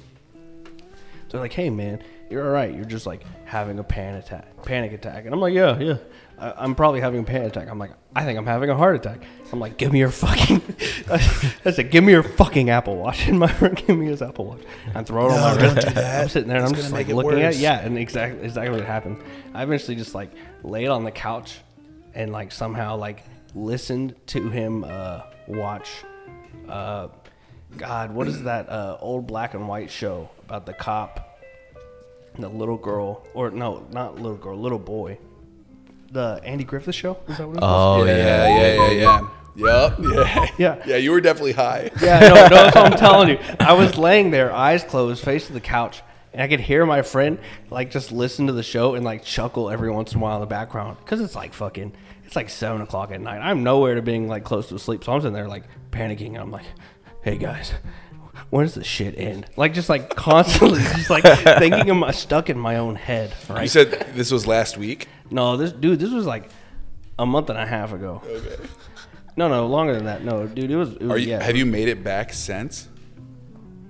[1.28, 2.74] they're like, "Hey, man, you're all right.
[2.74, 5.98] You're just like having a panic attack, panic attack." And I'm like, "Yeah, yeah.
[6.38, 8.96] I, I'm probably having a panic attack." I'm like, "I think I'm having a heart
[8.96, 9.20] attack."
[9.52, 10.62] I'm like, "Give me your fucking,"
[11.10, 14.46] I said, "Give me your fucking Apple Watch." And my friend gave me his Apple
[14.46, 14.60] Watch.
[14.94, 15.88] I throw it on my wrist.
[15.96, 17.60] I'm sitting there and It's I'm just like looking at it.
[17.60, 19.18] Yeah, and exactly exactly what happened.
[19.54, 20.30] I eventually just like
[20.62, 21.58] laid on the couch
[22.14, 23.24] and like somehow like
[23.54, 25.90] listened to him uh, watch.
[26.68, 27.08] Uh,
[27.76, 31.38] God, what is that uh, old black and white show about the cop,
[32.38, 35.18] the little girl, or no, not little girl, little boy,
[36.10, 37.18] the Andy Griffith show?
[37.28, 37.62] Is that what it was?
[37.62, 38.48] Oh yeah, yeah.
[38.48, 39.28] yeah, yeah, yeah.
[39.54, 39.98] Yup.
[40.00, 40.46] Yeah.
[40.58, 40.82] Yeah.
[40.86, 41.90] Yeah, you were definitely high.
[42.00, 43.38] Yeah, no, no, that's what I'm telling you.
[43.60, 46.02] I was laying there, eyes closed, face to the couch,
[46.32, 47.38] and I could hear my friend
[47.70, 50.40] like just listen to the show and like chuckle every once in a while in
[50.40, 51.92] the background because it's like fucking,
[52.24, 53.40] it's like seven o'clock at night.
[53.40, 56.28] I'm nowhere to being like close to sleep, so I'm sitting there like panicking.
[56.28, 56.66] And I'm like,
[57.22, 57.72] hey guys.
[58.50, 59.44] When does this shit end?
[59.58, 63.34] Like just like constantly, just like thinking of my stuck in my own head.
[63.50, 63.62] Right?
[63.62, 65.06] You said this was last week.
[65.30, 66.50] No, this dude, this was like
[67.18, 68.22] a month and a half ago.
[68.24, 68.56] Okay.
[69.36, 70.24] No, no, longer than that.
[70.24, 70.94] No, dude, it was.
[70.94, 71.28] It was Are you?
[71.28, 72.88] yeah, have you made it back since?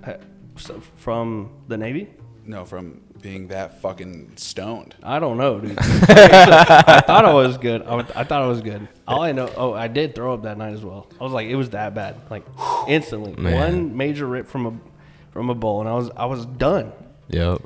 [0.05, 0.14] Uh,
[0.57, 2.09] so- from the Navy?
[2.45, 4.95] No, from being that fucking stoned.
[5.03, 5.76] I don't know, dude.
[5.80, 7.82] I thought I was good.
[7.82, 8.86] I, I thought I was good.
[9.07, 11.09] All I know, oh, I did throw up that night as well.
[11.20, 12.45] I was like, it was that bad, like
[12.86, 13.34] instantly.
[13.34, 13.55] Man.
[13.55, 14.78] One major rip from a
[15.32, 16.93] from a bowl, and I was I was done.
[17.28, 17.62] Yep.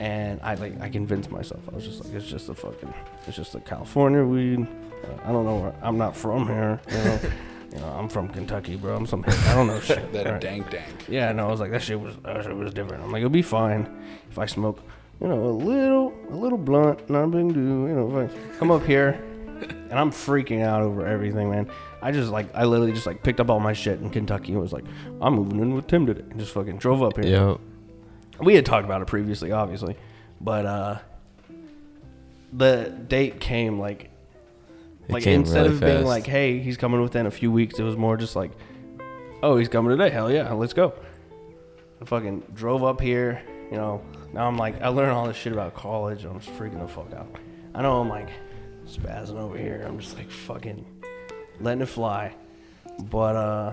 [0.00, 1.60] And I like I convinced myself.
[1.70, 2.92] I was just like, it's just a fucking,
[3.26, 4.66] it's just a California weed.
[5.04, 5.74] Uh, I don't know where.
[5.82, 6.80] I'm not from here.
[6.90, 7.20] You know,
[7.74, 8.96] you know, I'm from Kentucky, bro.
[8.96, 9.22] I'm some.
[9.26, 10.10] I don't know shit.
[10.12, 10.40] That Right.
[10.40, 11.06] dank dank.
[11.08, 13.04] Yeah, no, I was like, that shit was that shit was different.
[13.04, 13.88] I'm like, it'll be fine
[14.30, 14.82] if I smoke,
[15.20, 17.62] you know, a little a little blunt, not a big deal.
[17.62, 19.22] You know, if I come up here
[19.60, 21.70] and I'm freaking out over everything, man.
[22.00, 24.62] I just like I literally just like picked up all my shit in Kentucky and
[24.62, 24.84] was like,
[25.20, 26.24] I'm moving in with Tim today.
[26.30, 27.26] And just fucking drove up here.
[27.50, 27.60] Yep.
[28.42, 29.96] We had talked about it previously, obviously,
[30.40, 30.98] but uh
[32.52, 34.10] the date came like
[35.08, 36.06] It like came instead really of being fast.
[36.06, 38.50] like, "Hey, he's coming within a few weeks," it was more just like,
[39.42, 40.10] "Oh, he's coming today.
[40.10, 40.92] Hell yeah, let's go."
[42.00, 43.42] I fucking drove up here.
[43.70, 44.00] You know,
[44.32, 46.24] now I'm like, I learned all this shit about college.
[46.24, 47.28] I'm just freaking the fuck out.
[47.74, 48.30] I know I'm like
[48.86, 49.84] spazzing over here.
[49.86, 50.84] I'm just like fucking
[51.60, 52.34] letting it fly.
[53.10, 53.72] But uh,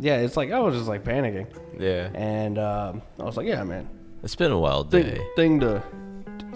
[0.00, 1.46] yeah, it's like I was just like panicking,
[1.78, 2.08] Yeah.
[2.14, 3.88] and um, I was like, "Yeah, man,
[4.22, 5.26] It's been a wild thing, day.
[5.36, 5.82] thing to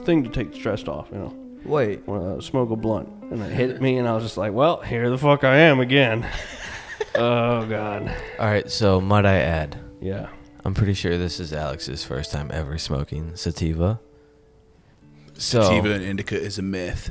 [0.05, 1.35] thing to take the stress off." You know
[1.65, 4.81] Wait, uh, smoke a blunt, and it hit me, and I was just like, "Well,
[4.81, 6.27] here the fuck I am again."
[7.15, 8.71] oh god, All right.
[8.71, 9.79] So might I add?
[10.01, 10.29] yeah.
[10.65, 13.99] I'm pretty sure this is Alex's first time ever smoking sativa.
[15.35, 17.11] So Sativa and indica is a myth.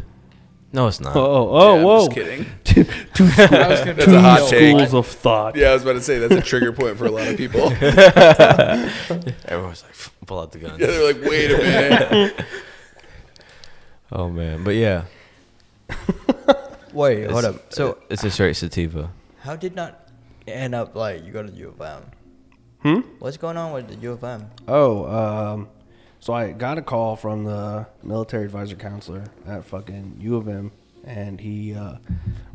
[0.73, 1.15] No, it's not.
[1.15, 2.05] Oh, oh, Yeah, I'm whoa!
[2.05, 2.45] just kidding.
[2.63, 4.93] Two, two, schools, That's a hot take.
[4.93, 5.55] of thought.
[5.57, 7.61] Yeah, I was about to say that's a trigger point for a lot of people.
[7.71, 9.95] Everyone's like,
[10.25, 10.79] pull out the gun.
[10.79, 12.45] Yeah, they're like, wait a minute.
[14.13, 15.03] Oh man, but yeah.
[16.93, 17.73] wait, hold up.
[17.73, 19.11] So it's a straight sativa.
[19.41, 20.07] how did not
[20.47, 22.03] end up like you go to U of M?
[22.83, 22.99] Hmm?
[23.19, 24.49] What's going on with the U of M?
[24.67, 25.67] Oh, um,
[26.21, 30.71] so I got a call from the military advisor counselor at fucking U of M,
[31.03, 31.95] and he, uh,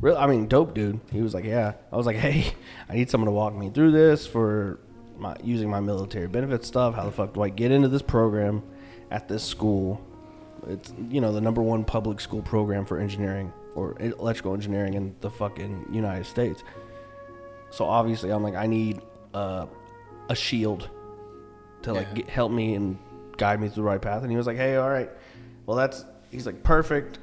[0.01, 1.01] really, I mean, dope dude.
[1.13, 1.73] He was like, yeah.
[1.93, 2.55] I was like, hey,
[2.89, 4.79] I need someone to walk me through this for
[5.19, 6.95] my using my military benefit stuff.
[6.95, 8.63] How the fuck do I get into this program
[9.11, 10.01] at this school?
[10.69, 15.15] It's you know the number one public school program for engineering or electrical engineering in
[15.21, 16.63] the fucking United States.
[17.71, 19.01] So obviously, I'm like, I need
[19.35, 19.67] uh,
[20.31, 20.89] a shield
[21.83, 22.15] to like Yeah.
[22.15, 22.97] get, help me and
[23.37, 24.23] guide me through the right path.
[24.23, 25.11] And he was like, Hey, all right,
[25.67, 27.19] well that's he's like perfect.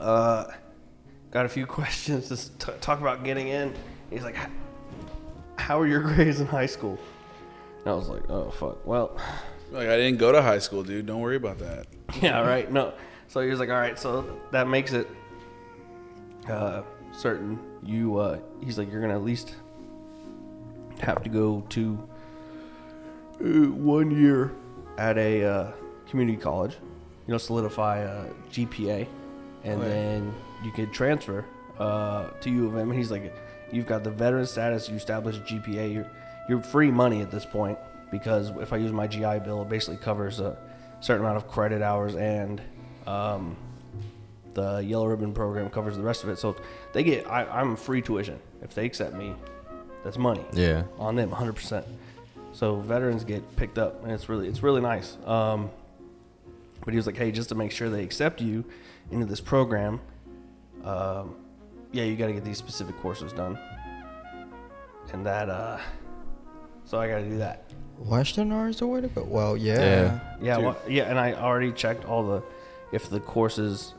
[0.00, 0.44] Uh,
[1.30, 3.74] got a few questions to t- talk about getting in.
[4.10, 4.36] He's like,
[5.56, 6.98] How are your grades in high school?
[7.84, 8.86] And I was like, Oh fuck.
[8.86, 9.16] Well,
[9.72, 11.06] Like I didn't go to high school, dude.
[11.06, 11.86] Don't worry about that.
[12.22, 12.70] yeah, right.
[12.70, 12.92] No.
[13.28, 13.98] So he was like, all right.
[13.98, 15.08] So that makes it
[16.48, 16.82] uh,
[17.12, 17.58] certain.
[17.82, 19.54] You, uh, he's like, you're gonna at least
[21.00, 22.08] have to go to
[23.40, 24.52] uh, one year
[24.98, 25.72] at a uh,
[26.08, 26.76] community college.
[27.26, 29.06] You know, solidify a GPA,
[29.64, 29.88] and Right.
[29.88, 30.34] then
[30.64, 31.44] you could transfer
[31.78, 32.90] uh, to U of M.
[32.90, 33.34] And he's like,
[33.72, 34.88] you've got the veteran status.
[34.88, 35.92] You establish a GPA.
[35.92, 36.06] You're
[36.48, 37.76] you're free money at this point
[38.12, 40.56] because if I use my GI Bill, it basically covers a
[41.00, 42.62] certain amount of credit hours and
[43.08, 43.56] um,
[44.54, 46.38] the yellow ribbon program covers the rest of it.
[46.38, 46.54] So
[46.92, 49.34] they get I, I'm free tuition if they accept me.
[50.04, 50.84] That's money Yeah.
[51.00, 51.84] on them 100%.
[52.56, 55.18] So veterans get picked up, and it's really it's really nice.
[55.26, 55.68] Um,
[56.86, 58.64] but he was like, hey, just to make sure they accept you
[59.10, 60.00] into this program,
[60.82, 61.36] um,
[61.92, 63.58] yeah, you got to get these specific courses done,
[65.12, 65.50] and that.
[65.50, 65.78] Uh,
[66.86, 67.64] so I got to do that.
[67.98, 69.24] Western is the way to go.
[69.24, 69.78] Well, yeah.
[69.78, 70.20] Yeah.
[70.40, 72.42] Yeah, well, yeah, and I already checked all the
[72.90, 73.92] if the courses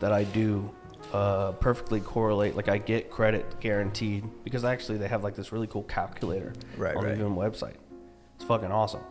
[0.00, 0.68] that I do
[1.12, 2.56] uh, perfectly correlate.
[2.56, 6.96] Like I get credit guaranteed because actually they have like this really cool calculator Right,
[6.96, 7.16] on right.
[7.16, 7.74] the Vim website.
[8.42, 9.02] It's fucking awesome.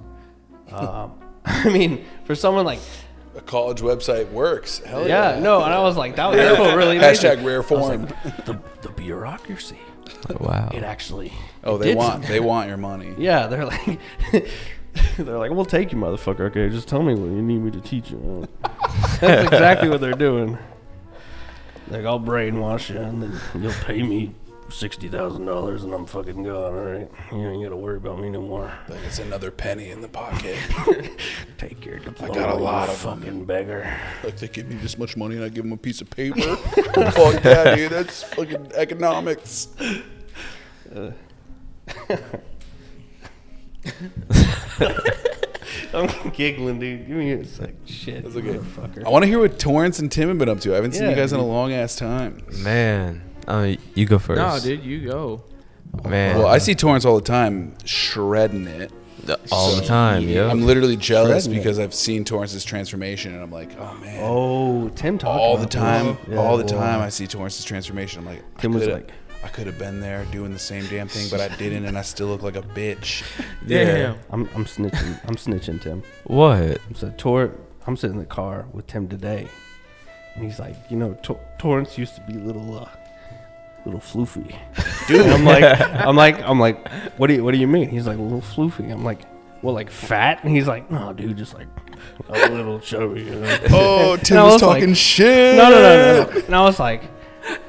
[0.74, 1.14] um,
[1.46, 2.80] I mean, for someone like
[3.38, 4.80] A college website works.
[4.80, 5.40] Hell yeah, yeah.
[5.40, 7.32] no, and I was like, that was that felt really amazing.
[7.32, 8.02] Hashtag rare form.
[8.02, 9.80] like, the, the bureaucracy.
[10.38, 10.70] Wow.
[10.74, 11.32] It actually.
[11.64, 13.16] oh, they want they want your money.
[13.18, 14.00] Yeah, they're like,
[15.18, 16.42] they're like, we'll take you, motherfucker.
[16.50, 18.50] Okay, just tell me what you need me to teach you.
[19.22, 20.58] That's exactly what they're doing.
[21.88, 24.36] Like, I'll brainwash you, and then you'll pay me
[24.72, 26.56] sixty thousand dollars, and I'm fucking gone.
[26.56, 28.72] All right, you ain't gotta worry about me no more.
[28.88, 30.58] Like it's another penny in the pocket.
[31.58, 32.34] Take your diploma.
[32.34, 33.96] I got a lot of fucking beggar.
[34.24, 36.40] like they give me this much money and I give them a piece of paper.
[36.40, 36.56] Oh,
[37.12, 37.92] fuck that, dude.
[37.92, 39.68] That's fucking economics.
[45.94, 47.08] I'm giggling, dude.
[47.08, 47.72] Give me a sec.
[47.86, 48.54] Shit, That's okay.
[48.56, 49.06] motherfucker.
[49.06, 50.72] I want to hear what Torrance and Tim have been up to.
[50.72, 51.52] I haven't seen Yeah, you guys in a dude.
[51.52, 52.44] long ass time.
[52.64, 53.22] Man.
[53.48, 54.40] Uh, you go first.
[54.40, 55.44] No, dude, you go.
[56.08, 56.38] Man.
[56.38, 58.92] Well, I see Torrance all the time shredding it.
[59.52, 60.48] All So, the time, yeah.
[60.50, 61.64] I'm literally jealous Shredding it.
[61.64, 64.20] because I've seen Torrance's transformation and I'm like, oh man.
[64.24, 66.18] Oh, Tim talked all the about time, this.
[66.30, 68.20] Yeah, all the well, time, I see Torrance's transformation.
[68.22, 69.12] I'm like, Tim I was coulda- like-
[69.44, 72.04] I could have been there doing the same damn thing, but I didn't, and I
[72.04, 73.24] still look like a bitch.
[73.68, 74.18] Damn.
[74.30, 75.20] I'm, I'm snitching.
[75.28, 76.04] I'm snitching, Tim.
[76.26, 76.80] What?
[76.94, 77.52] So Tor,
[77.88, 79.48] I'm sitting in the car with Tim today,
[80.36, 82.90] and he's like, you know, Tor- Torrance used to be little, uh,
[83.86, 84.56] little floofy.
[85.08, 85.64] Dude, I'm like,
[86.06, 87.90] I'm like, I'm like, what do you, what do you mean?
[87.90, 88.92] He's like, a little floofy.
[88.92, 89.20] I'm like,
[89.62, 90.44] well, like fat?
[90.44, 91.68] And he's like, no, dude, just like
[92.30, 93.22] a little chubby.
[93.24, 93.58] You know?
[93.72, 95.56] Oh, Tim was, was talking like- shit.
[95.58, 96.46] no, no, no, no, no.
[96.48, 97.04] And I was like,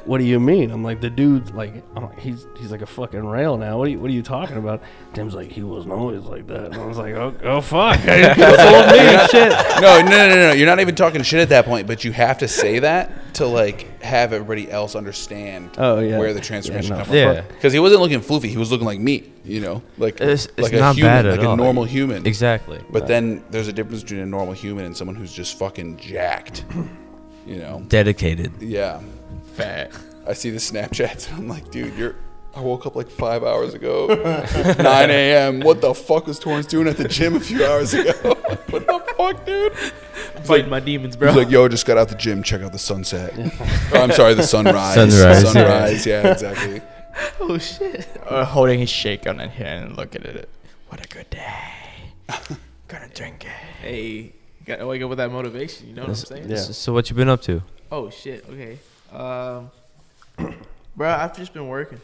[0.04, 0.70] what do you mean?
[0.70, 3.78] I'm like, the dude, like, I'm like, he's he's like a fucking rail now.
[3.78, 4.82] What are you, what are you talking about?
[5.14, 6.66] Tim's like, he wasn't always like that.
[6.66, 9.50] And I was like, oh, oh fuck, I told me shit.
[9.80, 10.52] no, no, no, no, no.
[10.52, 13.46] You're not even talking shit at that point, but you have to say that to
[13.46, 16.18] like have everybody else understand Oh, yeah.
[16.18, 17.16] where the transformation Yeah, no, comes from.
[17.16, 17.40] Yeah.
[17.54, 20.58] Because he wasn't looking floofy, he was looking like me, you know, like It's, it's
[20.60, 21.54] like not a human, bad at like all.
[21.54, 22.26] a normal human.
[22.26, 22.80] Exactly.
[22.90, 26.64] But then there's a difference between a normal human and someone who's just fucking jacked.
[27.46, 27.84] You know?
[27.88, 28.52] Dedicated.
[28.60, 29.00] Yeah.
[29.54, 29.92] Fat.
[30.26, 32.16] I see the Snapchats and I'm like, dude, you're.
[32.54, 34.08] I woke up like five hours ago,
[34.78, 35.60] 9 a.m.
[35.60, 38.12] What the fuck was Torrance doing at the gym a few hours ago?
[38.68, 39.72] what the fuck, dude?
[40.44, 41.28] Fighting my demons, bro.
[41.28, 42.42] He's like, yo, just got out the gym.
[42.42, 43.38] Check out the sunset.
[43.92, 44.96] Or, I'm sorry, the sunrise.
[44.96, 45.50] Sunrise.
[45.50, 46.04] Sunrise.
[46.04, 46.82] Yeah, exactly.
[47.40, 48.06] oh shit.
[48.26, 50.48] Uh, holding his shake on his here and looking at it.
[50.88, 51.72] What a good day.
[52.88, 53.50] Gonna drink it.
[53.80, 54.32] Hey,
[54.66, 55.88] gotta wake up with that motivation.
[55.88, 56.50] You know what I'm saying?
[56.50, 56.56] Yeah.
[56.56, 57.62] So, so what you been up to?
[57.90, 58.44] Oh shit.
[58.46, 58.78] Okay.
[59.12, 59.70] Um,
[60.96, 62.00] bro, I've just been working,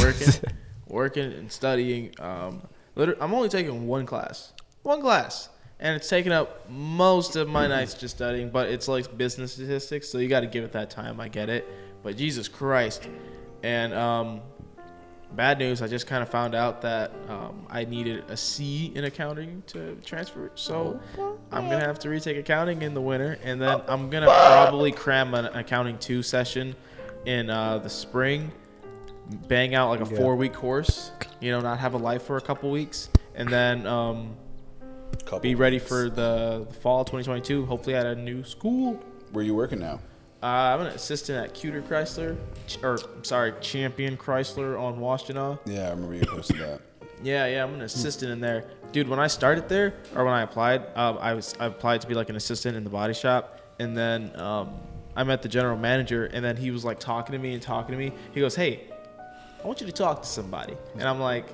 [0.00, 0.28] working,
[0.88, 2.14] working, and studying.
[2.18, 2.62] Um,
[2.94, 4.52] literally, I'm only taking one class,
[4.82, 5.50] one class,
[5.80, 8.48] and it's taking up most of my nights just studying.
[8.48, 11.20] But it's like business statistics, so you got to give it that time.
[11.20, 11.68] I get it,
[12.02, 13.08] but Jesus Christ,
[13.62, 14.40] and um,
[15.34, 15.82] bad news.
[15.82, 19.96] I just kind of found out that um, I needed a C in accounting to
[20.04, 20.50] transfer.
[20.54, 21.00] So
[21.50, 25.34] I'm gonna have to retake accounting in the winter, and then I'm gonna probably cram
[25.34, 26.74] an accounting two session
[27.26, 28.52] in uh, the spring,
[29.48, 31.10] bang out like a four week course.
[31.40, 34.36] You know, not have a life for a couple weeks, and then um,
[35.24, 37.64] Couple be ready for the, the fall 2022.
[37.66, 39.00] Hopefully at a new school.
[39.32, 40.00] Where you working now?
[40.44, 42.36] Uh, I'm an assistant at Cuter Chrysler,
[42.66, 45.58] ch- or sorry, Champion Chrysler on Washtenaw.
[45.64, 46.82] Yeah, I remember you posted that.
[47.22, 49.08] Yeah, yeah, I'm an assistant in there, dude.
[49.08, 52.12] When I started there, or when I applied, um, I was I applied to be
[52.12, 54.74] like an assistant in the body shop, and then um,
[55.16, 57.92] I met the general manager, and then he was like talking to me and talking
[57.92, 58.12] to me.
[58.34, 58.88] He goes, "Hey,
[59.62, 61.46] I want you to talk to somebody," and I'm like.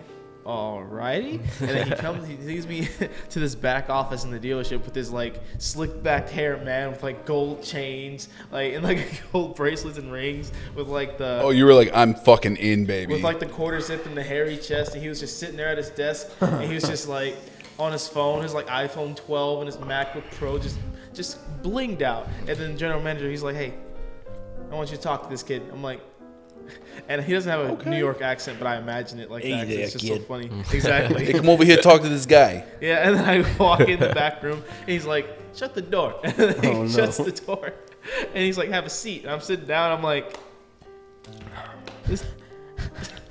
[0.50, 2.88] Alrighty, and then he comes, he leads me
[3.30, 7.04] to this back office in the dealership with this like slick back hair man with
[7.04, 11.64] like gold chains, like and like gold bracelets and rings with like the Oh, you
[11.66, 13.12] were like, I'm fucking in, baby.
[13.12, 15.68] with like the quarter zip and the hairy chest, and he was just sitting there
[15.68, 17.36] at his desk, and he was just like
[17.78, 20.78] on his phone, his like iPhone 12 and his MacBook Pro, just
[21.14, 22.26] just blinged out.
[22.48, 23.72] And then the general manager, he's like, "Hey,
[24.70, 26.00] I want you to talk to this kid." I'm like,
[27.10, 27.90] and he doesn't have a Okay.
[27.90, 29.58] New York accent, but I imagine it like Hey that.
[29.66, 30.20] 'cause there, it's just kid.
[30.22, 30.48] so funny.
[30.72, 31.24] Exactly.
[31.26, 32.64] hey, come over here, talk to this guy.
[32.80, 36.14] Yeah, and then I walk in the back room, and he's like, "Shut the door."
[36.24, 36.88] And then he Oh, no.
[36.88, 37.72] shuts the door,
[38.34, 39.92] and he's like, "Have a seat." And I'm sitting down.
[39.92, 40.36] I'm like,
[42.06, 42.24] "This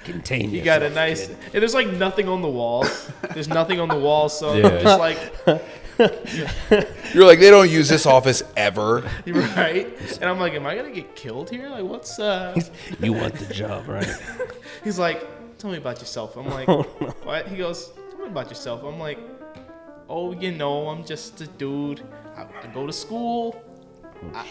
[0.03, 1.27] Contain You got a nice.
[1.27, 1.38] kid.
[1.53, 3.11] And there's like nothing on the walls.
[3.34, 4.67] There's nothing on the walls, so Yeah.
[4.67, 5.19] I'm just like,
[7.14, 9.02] You're like, they don't use this office ever.
[9.28, 9.88] right.
[10.22, 11.68] And I'm like, am I gonna get killed here?
[11.70, 12.60] Like, what's uh?
[13.02, 14.08] You want the job, right?
[14.84, 15.26] He's like,
[15.58, 16.38] tell me about yourself.
[16.38, 16.84] I'm like, Oh,
[17.24, 17.47] what?
[17.47, 18.84] He goes, tell me about yourself.
[18.84, 19.20] I'm like,
[20.08, 22.02] oh, you know, I'm just a dude.
[22.38, 23.62] I, I go to school.
[24.34, 24.45] I,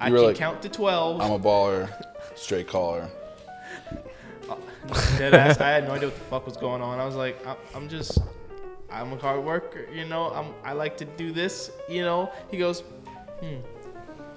[0.00, 1.20] I can like, count to twelve.
[1.20, 1.88] I'm a baller,
[2.34, 3.08] straight caller.
[5.16, 5.60] Dead ass.
[5.60, 6.98] I had no idea what the fuck was going on.
[6.98, 8.18] I was like, I- I'm just,
[8.92, 10.30] I'm a hard worker, you know.
[10.30, 12.30] I'm, I like to do this, you know.
[12.50, 12.80] He goes,
[13.40, 13.56] hmm.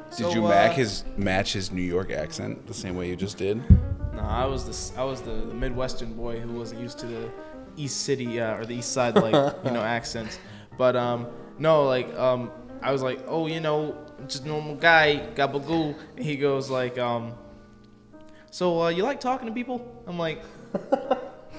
[0.09, 3.15] Did So, you uh, match his match his New York accent the same way you
[3.15, 3.57] just did?
[4.13, 7.29] No, I was the, I was the, the Midwestern boy who wasn't used to the
[7.75, 9.33] East City uh, or the East Side like
[9.65, 10.39] you know accents.
[10.77, 11.27] But um,
[11.59, 12.51] no, like um,
[12.81, 13.97] I was like, oh, you know,
[14.27, 15.95] just normal guy, gabagoo.
[16.15, 17.33] And he goes like, um,
[18.51, 20.03] so uh, you like talking to people?
[20.07, 20.43] I'm like,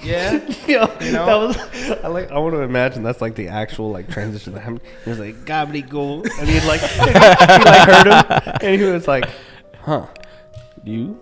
[0.06, 0.32] yeah.
[0.66, 1.26] Yo, You know?
[1.26, 2.30] that was I like.
[2.30, 4.80] I want to imagine that's like the actual like transition that happened.
[5.04, 9.28] He was like gobbledygook, and he like he like heard him, and he was like,
[9.82, 10.06] "Huh?
[10.84, 11.20] Do you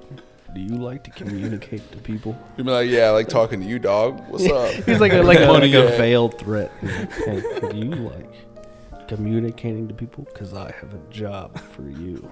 [0.55, 3.66] do you like to communicate to people?" You'd be like, yeah, I like talking to
[3.66, 4.20] you, dog.
[4.28, 4.70] What's up?
[4.87, 5.80] He's like a, like, a, like Yeah.
[5.80, 6.70] a veiled threat.
[6.82, 10.24] Like, hey, do you like communicating to people?
[10.24, 12.30] Because I have a job for you.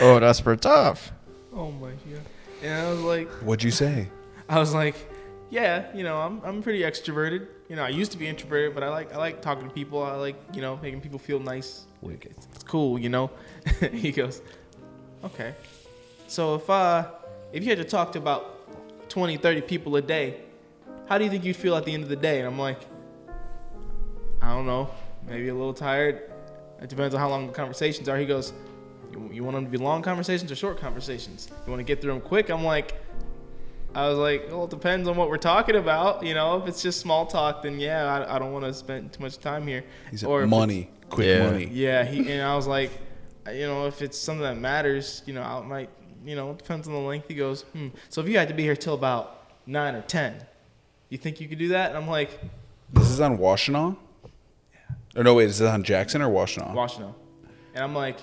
[0.00, 1.12] Oh, that's pretty tough.
[1.52, 2.22] Oh my god.
[2.62, 4.08] And I was like, What'd you say?
[4.48, 4.96] I was like,
[5.50, 7.46] yeah, you know, I'm, I'm pretty extroverted.
[7.68, 10.02] You know, I used to be introverted, but I like I like talking to people.
[10.02, 11.84] I like you know making people feel nice.
[12.00, 12.34] Wicked.
[12.54, 13.30] It's cool, you know.
[13.92, 14.40] he goes,
[15.24, 15.54] okay.
[16.28, 17.10] So if uh
[17.52, 18.54] if you had to talk to about
[19.10, 20.40] 20, 30 people a day,
[21.08, 22.38] how do you think you'd feel at the end of the day?
[22.38, 22.80] And I'm like,
[24.42, 24.90] I don't know,
[25.26, 26.30] maybe a little tired.
[26.80, 28.18] It depends on how long the conversations are.
[28.18, 28.52] He goes,
[29.12, 31.48] you, you want them to be long conversations or short conversations?
[31.66, 32.50] You want to get through them quick?
[32.50, 32.94] I'm like,
[33.98, 36.24] I was like, well, it depends on what we're talking about.
[36.24, 39.12] You know, if it's just small talk, then yeah, I, I don't want to spend
[39.12, 39.84] too much time here.
[40.10, 41.50] He said, Or money, quick Yeah.
[41.50, 41.68] money.
[41.72, 42.90] yeah, he and I was like,
[43.52, 45.90] you know, if it's something that matters, you know, I might,
[46.24, 47.28] you know, it depends on the length.
[47.28, 47.88] He goes, hmm.
[48.08, 50.36] So if you had to be here till about nine or ten,
[51.08, 51.88] you think you could do that?
[51.90, 52.38] And I'm like,
[52.92, 53.96] This is on Washtenaw?
[55.16, 56.74] Or no, wait, is this on Jackson or Washtenaw?
[56.74, 57.14] Washington.
[57.74, 58.18] And I'm like,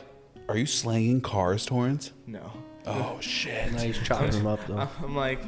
[0.48, 2.12] Are you slanging cars, Torrance?
[2.28, 2.52] no.
[2.88, 3.72] Oh, shit.
[3.74, 4.88] Nice chopping him up though.
[5.04, 5.40] I'm like,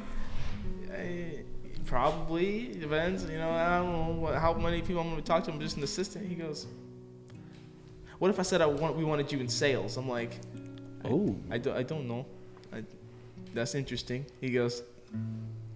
[1.85, 3.23] probably depends.
[3.23, 5.51] You know, I don't know what, how many people I'm going to talk to.
[5.51, 6.27] I'm just an assistant.
[6.27, 6.67] He goes,
[8.19, 9.97] what if I said I want we wanted you in sales?
[9.97, 10.39] I'm like,
[11.05, 12.25] Oh, I don't, I don't know.
[12.73, 12.83] I,
[13.53, 14.25] that's interesting.
[14.41, 14.83] He goes,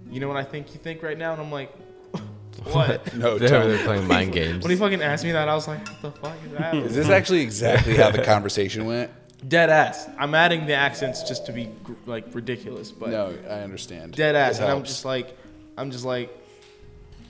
[0.10, 1.34] you know what I think you think right now?
[1.34, 1.72] And I'm like,
[2.64, 3.14] what?
[3.16, 3.76] No, They're, tell me.
[3.76, 4.64] they're playing mind games.
[4.64, 6.76] when he fucking asked me that, I was like, what the fuck is that?
[6.76, 9.12] Is this actually exactly how the conversation went?
[9.48, 10.08] Dead ass.
[10.20, 14.14] I'm adding the accents just to be gr- like ridiculous, but No, I understand.
[14.14, 14.58] dead ass.
[14.58, 14.90] It And I'm helps.
[14.90, 15.36] just like,
[15.78, 16.30] I'm just like,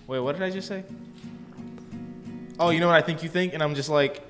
[0.07, 0.84] wait, what did I just say?
[2.59, 3.53] Oh, you know what I think you think?
[3.53, 4.22] And I'm just like,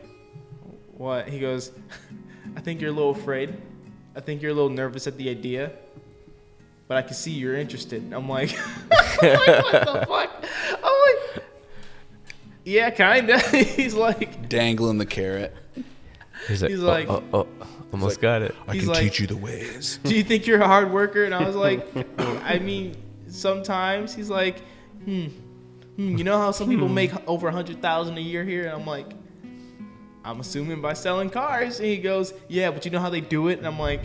[0.95, 1.27] what?
[1.27, 1.71] He goes,
[2.55, 3.55] I think you're a little afraid.
[4.15, 5.71] I think you're a little nervous at the idea,
[6.87, 8.13] but I can see you're interested.
[8.13, 8.55] I'm like,
[8.91, 10.45] I'm like, what the fuck?
[10.83, 11.43] I'm like,
[12.63, 13.39] yeah, kinda.
[13.63, 15.55] He's like, dangling the carrot.
[16.47, 18.55] He's like, he's oh, oh, oh, almost like- got it.
[18.67, 19.99] I He's can like- teach you the ways.
[20.03, 21.23] do you think you're a hard worker?
[21.25, 21.87] And I was like,
[22.17, 22.95] I mean,
[23.27, 24.13] sometimes.
[24.13, 24.59] He's like,
[25.05, 25.25] hmm,
[25.95, 28.63] hmm you know how some people make over a hundred thousand a year here?
[28.63, 29.07] And I'm like,
[30.23, 31.79] I'm assuming by selling cars.
[31.79, 33.57] And he goes, yeah, but you know how they do it?
[33.57, 34.01] And I'm like,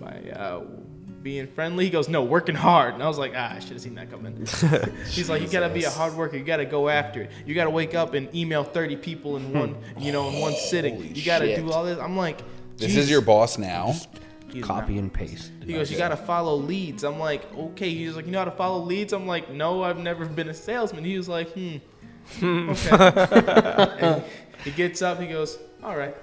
[0.00, 0.62] by uh,
[1.22, 1.84] being friendly.
[1.84, 2.94] He goes, no, working hard.
[2.94, 4.36] And I was like, ah, I should have seen that coming.
[5.10, 6.36] He's like, you gotta be a hard worker.
[6.36, 7.30] You gotta go after it.
[7.44, 10.94] You gotta wake up and email 30 people in one, you know, in one sitting.
[10.94, 11.58] Holy You gotta shit.
[11.66, 11.98] do all this.
[11.98, 12.40] I'm like,
[12.76, 13.94] This "Jeez." is your boss now.
[14.52, 15.00] He's Copy not.
[15.00, 15.50] and paste.
[15.64, 17.02] He goes, you gotta follow leads.
[17.04, 17.90] I'm like, okay.
[17.90, 19.12] He's like, you know how to follow leads?
[19.12, 21.04] I'm like, no, I've never been a salesman.
[21.04, 21.78] He was like, hmm.
[22.42, 24.24] okay.
[24.64, 25.20] He gets up.
[25.20, 26.14] He goes, all right.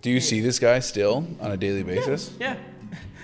[0.00, 2.34] Do you see this guy still on a daily basis?
[2.38, 2.56] Yeah.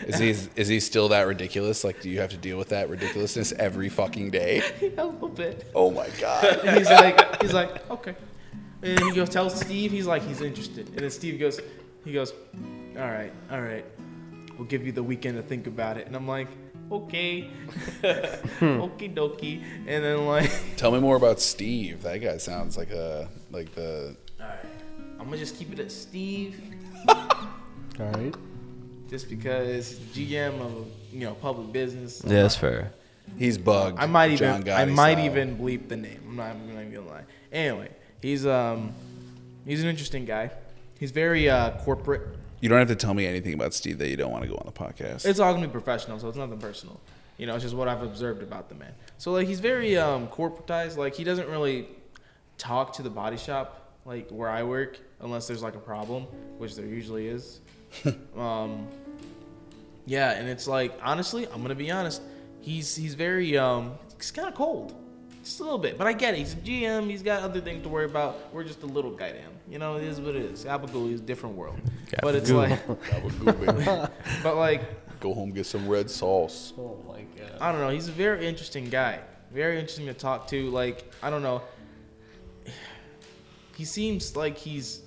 [0.07, 1.83] Is he is he still that ridiculous?
[1.85, 4.63] Like, do you have to deal with that ridiculousness every fucking day?
[4.99, 5.71] a little bit.
[5.75, 6.45] Oh my god.
[6.45, 8.15] And he's like, he's like, okay.
[8.83, 10.89] And he goes, tells Steve, he's like, he's interested.
[10.89, 11.61] And then Steve goes,
[12.07, 12.33] he goes,
[12.97, 13.85] all right, all right.
[14.57, 16.07] We'll give you the weekend to think about it.
[16.07, 16.49] And I'm like,
[16.91, 17.51] okay.
[18.03, 19.63] Okie dokie.
[19.87, 22.03] And then like, Tell me more about Steve.
[22.05, 24.59] That guy sounds like a like the all right.
[25.19, 26.61] I'm gonna just keep it at Steve,
[27.09, 27.27] All
[27.99, 28.35] right.
[29.11, 32.23] just because GM of you know public business.
[32.25, 32.93] Yeah, that's fair.
[33.39, 33.99] he's bugged.
[33.99, 35.25] I might John even I might style.
[35.27, 36.21] even bleep the name.
[36.29, 37.25] I'm not, I'm not even gonna lie.
[37.53, 37.89] Anyway,
[38.23, 38.93] he's um
[39.67, 40.51] he's an interesting guy.
[40.99, 42.37] He's very uh, corporate.
[42.61, 44.57] You don't have to tell me anything about Steve that you don't want to go
[44.57, 45.27] on the podcast.
[45.27, 47.01] It's all gonna be professional, so it's nothing personal.
[47.37, 48.95] You know, it's just what I've observed about the man.
[49.19, 50.97] So like he's very um corporatized.
[50.97, 51.89] Like he doesn't really
[52.59, 56.25] talk to the body shop like where I work unless there's like a problem,
[56.59, 57.61] which there usually is.
[58.37, 58.87] um
[60.07, 62.23] yeah, and it's like honestly, I'm gonna be honest.
[62.61, 64.95] He's he's very um he's kind of cold,
[65.47, 65.97] just a little bit.
[65.99, 66.39] But I get it.
[66.39, 67.09] He's a GM.
[67.09, 68.53] He's got other things to worry about.
[68.53, 69.53] We're just a little guy to him.
[69.69, 70.67] You know, it is what it is.
[70.67, 71.79] Abigail is a different world.
[72.23, 72.79] But it's like,
[74.43, 74.83] but like
[75.21, 76.73] Go home, get some red sauce.
[76.79, 77.59] Oh my god.
[77.61, 77.91] I don't know.
[77.91, 79.21] He's a very interesting guy.
[79.53, 80.71] Very interesting to talk to.
[80.71, 81.63] Like I don't know.
[83.77, 85.03] He seems like he's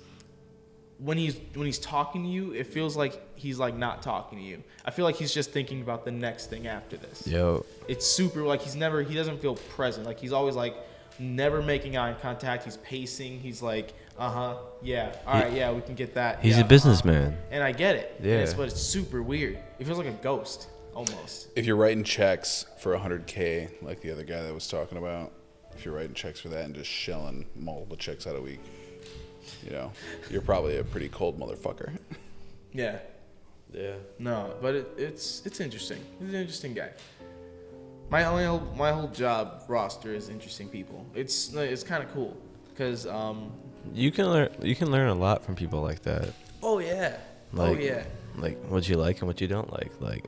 [0.98, 4.44] when he's when he's talking to you, it feels like he's like not talking to
[4.44, 4.62] you.
[4.84, 7.26] I feel like he's just thinking about the next thing after this.
[7.26, 10.06] Yo, It's super like he's never he doesn't feel present.
[10.06, 10.74] Like he's always like
[11.18, 12.64] never making eye contact.
[12.64, 13.40] He's pacing.
[13.40, 16.40] He's like, uh huh, yeah, all right, yeah, we can get that.
[16.40, 17.36] he's yeah, a businessman.
[17.50, 18.16] and I get it.
[18.22, 18.32] Yeah.
[18.34, 19.58] And it's, but it's super weird.
[19.78, 21.48] It feels like a ghost almost.
[21.56, 25.32] If you're writing checks for 100k, like the other guy that was talking about,
[25.74, 28.60] if you're writing checks for that and just shelling multiple checks out a week,
[29.64, 29.90] you know,
[30.30, 31.96] you're probably a pretty cold motherfucker.
[32.72, 32.98] Yeah.
[33.72, 33.94] Yeah.
[34.18, 36.02] No, but it, it's it's interesting.
[36.18, 36.90] He's an interesting guy.
[38.10, 41.06] My whole my whole job roster is interesting people.
[41.14, 42.36] It's it's kind of cool
[42.68, 43.52] because um
[43.94, 44.48] You can learn.
[44.62, 46.28] You can learn a lot from people like that.
[46.62, 47.16] oh yeah
[47.52, 48.02] Like, oh yeah
[48.36, 49.92] Like what you like and what you don't like.
[50.00, 50.24] Like.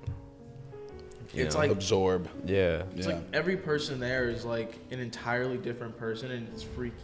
[1.35, 1.61] you It's know.
[1.63, 2.29] like- Absorb.
[2.47, 2.85] Yeah.
[2.97, 3.15] it's Yeah.
[3.15, 6.95] like every person there is like an entirely different person and it's freaky.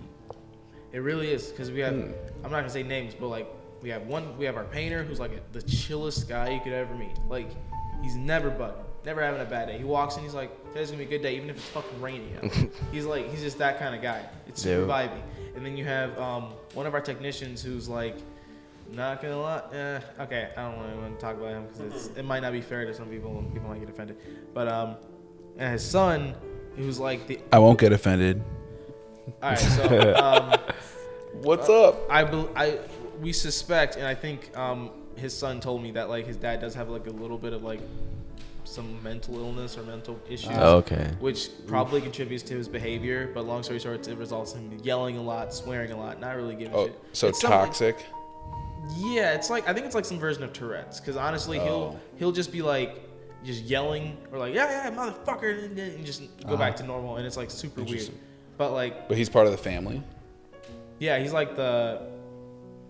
[0.92, 2.12] It really is because we have Hmm.
[2.44, 3.48] I'm not gonna say names but like
[3.82, 6.94] we have one we have our painter who's like the chillest guy you could ever
[6.94, 7.16] meet.
[7.28, 7.48] Like
[8.02, 9.78] he's never bugging, never having a bad day.
[9.78, 12.00] He walks in he's like today's gonna be a good day even if it's fucking
[12.00, 12.50] rainy out.
[12.92, 14.24] he's like he's just that kind of guy.
[14.46, 15.08] It's super Yeah.
[15.08, 15.20] vibey.
[15.56, 18.16] And then you have um, one of our technicians who's like
[18.92, 19.62] not gonna lie.
[19.72, 22.60] Eh, okay, I don't really want to talk about him because it might not be
[22.60, 24.16] fair to some people and people might get offended.
[24.54, 24.96] But um,
[25.58, 26.34] and his son,
[26.76, 27.38] who's like the.
[27.52, 28.42] I won't get offended.
[29.42, 30.58] All right, so um,
[31.42, 32.00] What's up?
[32.10, 32.78] I, bel I
[33.20, 36.74] we suspect, and I think um, his son told me that like his dad does
[36.74, 37.80] have like a little bit of like
[38.64, 40.50] some mental illness or mental issues.
[40.54, 41.10] Oh, okay.
[41.20, 45.16] Which probably contributes to his behavior, but long story short, it results in him yelling
[45.16, 47.00] a lot, swearing a lot, not really giving a Oh, shit.
[47.12, 48.04] so It's something- toxic.
[48.96, 51.00] Yeah, it's like I think it's like some version of Tourette's.
[51.00, 52.00] Because honestly, he'll Oh.
[52.18, 53.00] he'll just be like
[53.44, 57.26] just yelling or like yeah yeah motherfucker and then just go back to normal, and
[57.26, 58.10] it's like super weird.
[58.56, 60.02] But like But he's part of the family.
[61.00, 62.02] yeah, he's like the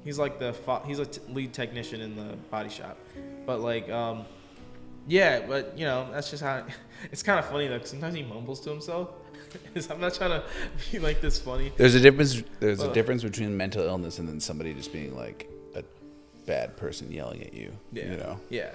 [0.09, 2.97] he's like the fa- he's a t- lead technician in the body shop.
[3.45, 4.25] But like um
[5.07, 6.65] yeah, but you know that's just how
[7.13, 7.79] it's kind of funny though.
[7.79, 9.11] 'cause sometimes he mumbles to himself.
[9.91, 10.43] I'm not trying to
[10.93, 11.73] be like this funny.
[11.77, 12.43] There's a difference.
[12.59, 15.47] There's a difference between mental illness and then somebody just being like
[15.77, 15.85] a
[16.47, 17.71] bad person yelling at you.
[17.93, 18.41] Yeah, You know.
[18.49, 18.71] yeah.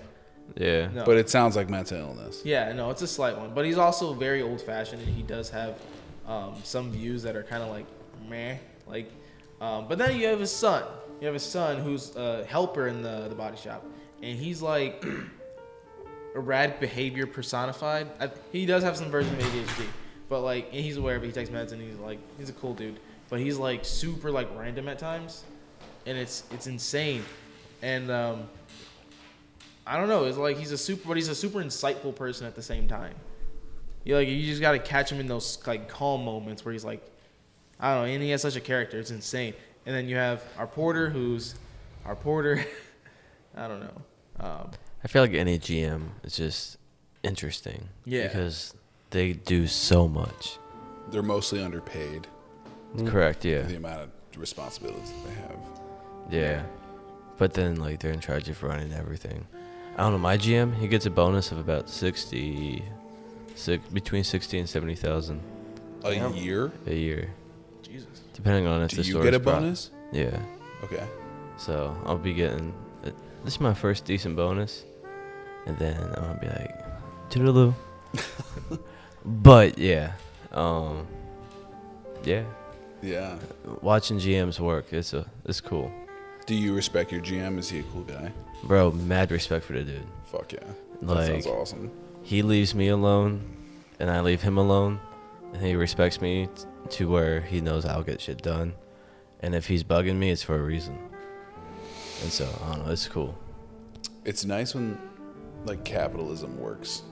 [0.57, 0.89] Yeah.
[0.93, 1.03] No.
[1.03, 2.43] But it sounds like mental illness.
[2.45, 5.49] Yeah, no, it's a slight one, but he's also very old fashioned, and he does
[5.49, 5.79] have
[6.27, 7.85] um, some views that are kind of like
[8.29, 9.09] meh, like.
[9.61, 10.83] Um, but then you have his son.
[11.23, 13.85] You have a son who's a helper in the the body shop,
[14.21, 15.05] and he's like
[16.35, 18.09] erratic behavior personified.
[18.19, 19.85] I, he does have some version of ADHD,
[20.27, 21.27] but like, he's aware of it.
[21.27, 22.99] He takes meds, and he's like, he's a cool dude.
[23.29, 25.45] But he's like super like random at times,
[26.05, 27.23] and it's it's insane,
[27.81, 28.49] and um,
[29.87, 30.25] I don't know.
[30.25, 33.15] It's like he's a super, but he's a super insightful person at the same time.
[34.03, 37.01] You like you just gotta catch him in those like calm moments where he's like,
[37.79, 38.99] I don't know, and he has such a character.
[38.99, 39.53] It's insane.
[39.85, 41.55] And then you have our porter, who's
[42.05, 42.63] our porter.
[43.55, 44.01] I don't know.
[44.39, 44.71] Um,
[45.03, 46.77] I feel like any GM is just
[47.23, 47.89] interesting.
[48.05, 48.23] Yeah.
[48.27, 48.73] Because
[49.11, 50.57] they do so much.
[51.11, 52.27] They're mostly underpaid
[53.05, 53.43] Correct.
[53.45, 53.63] Yeah.
[53.63, 55.57] the amount of responsibilities that they have.
[56.31, 56.63] Yeah.
[57.37, 59.45] But then like they're in charge of running everything.
[59.97, 60.17] I don't know.
[60.17, 62.83] My GM he gets a bonus of about sixty,
[63.55, 65.41] six between sixty and seventy thousand
[66.03, 66.33] A Damn.
[66.35, 66.71] year?
[66.87, 67.29] a year,
[67.81, 68.12] Jesus.
[68.33, 69.91] Depending on if Do the you store get is a pro- bonus?
[70.11, 70.37] Yeah.
[70.83, 71.03] Okay.
[71.57, 72.73] So I'll be getting.
[73.43, 74.83] This is my first decent bonus,
[75.65, 77.73] and then I'm gonna be like, toodaloo.
[79.25, 80.13] but yeah,
[80.51, 81.05] um,
[82.23, 82.43] yeah,
[83.01, 83.37] Yeah.
[83.81, 85.91] watching GMs work, it's a, it's cool,
[86.45, 87.57] Do you respect your GM?
[87.59, 88.31] Is he a cool guy?
[88.63, 88.91] bro.
[88.91, 90.07] Mad respect for the dude.
[90.31, 90.59] Fuck yeah.
[91.01, 91.91] That Like sounds awesome.
[92.21, 93.41] he leaves me alone,
[93.99, 94.99] and I leave him alone,
[95.53, 98.73] and he respects me t- to where he knows I'll get shit done,
[99.41, 100.97] and if he's bugging me, it's for a reason.
[102.21, 103.37] And so I don't know, it's cool.
[104.25, 104.97] It's nice when
[105.65, 107.03] like capitalism works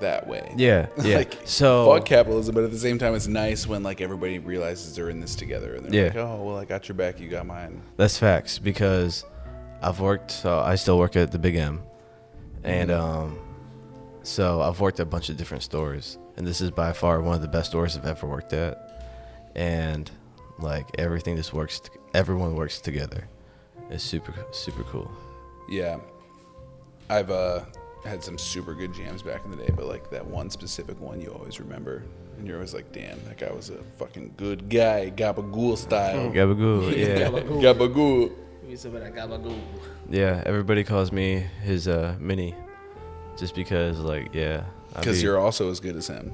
[0.00, 0.52] that way.
[0.56, 1.16] Yeah, yeah.
[1.18, 4.94] Like, so Fuck capitalism, but at the same time, it's nice when like everybody realizes
[4.96, 6.06] they're in this together and they're Yeah.
[6.08, 9.24] like, "Oh, well, I got your back, you got mine." That's facts because
[9.82, 10.30] I've worked.
[10.30, 11.82] So I still work at the Big M,
[12.64, 13.38] and um,
[14.22, 17.34] so I've worked at a bunch of different stores, and this is by far one
[17.36, 18.83] of the best stores I've ever worked at.
[19.54, 20.10] And
[20.58, 21.80] like everything just works.
[21.80, 23.28] t- everyone works together.
[23.90, 25.10] It's super super cool.
[25.68, 25.98] Yeah,
[27.08, 27.60] I've uh,
[28.04, 31.20] had some super good jams back in the day, but like that one specific one,
[31.20, 32.02] you always remember,
[32.38, 36.96] and you're always like, "Damn, that guy was a fucking good guy, gabagool style." Gabagoo,
[36.96, 38.32] yeah, Gabagool.
[38.66, 39.52] We said about
[40.10, 40.42] yeah.
[40.46, 42.54] Everybody calls me his uh mini,
[43.36, 44.64] just because like yeah.
[44.94, 46.32] Because be- you're also as good as him.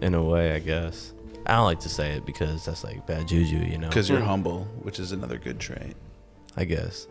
[0.00, 1.12] in a way, I guess.
[1.46, 3.88] I don't like to say it because that's like bad juju, you know.
[3.88, 5.96] Because you're humble, which is another good trait.
[6.56, 7.06] I guess.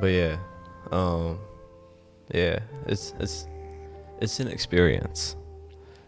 [0.00, 0.36] But yeah,
[0.92, 1.38] um,
[2.32, 3.46] yeah, it's it's
[4.20, 5.36] it's an experience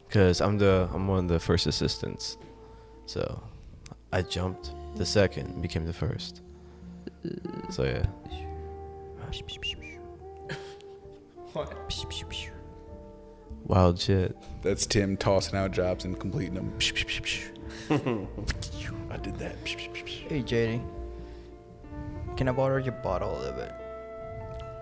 [0.06, 2.38] because I'm the I'm one of the first assistants,
[3.06, 3.42] so
[4.12, 6.42] I jumped the second, became the first.
[7.70, 8.06] So yeah,
[11.52, 11.74] What?
[13.64, 14.36] Wild shit.
[14.62, 16.72] That's Tim tossing out jobs and completing them.
[19.10, 19.56] I did that.
[19.66, 20.82] Hey JD,
[22.36, 23.72] can I borrow your bottle a little bit?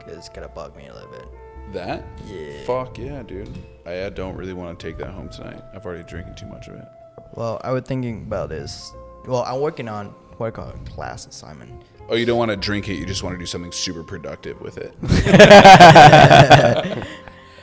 [0.01, 1.27] Cause it's gonna bug me a little bit.
[1.73, 2.05] That?
[2.27, 2.65] Yeah.
[2.65, 3.49] Fuck yeah, dude.
[3.85, 5.63] I uh, don't really want to take that home tonight.
[5.75, 6.87] I've already drinking too much of it.
[7.35, 8.93] Well, I was thinking about this.
[9.27, 10.07] Well, I'm working on
[10.39, 11.73] what I call a class assignment.
[12.09, 12.95] Oh, you don't want to drink it.
[12.95, 14.95] You just want to do something super productive with it.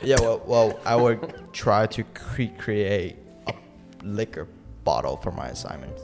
[0.06, 3.16] Yeah, well, well, I would try to cre- create
[3.48, 3.54] a
[4.02, 4.46] liquor
[4.84, 5.98] bottle for my assignment.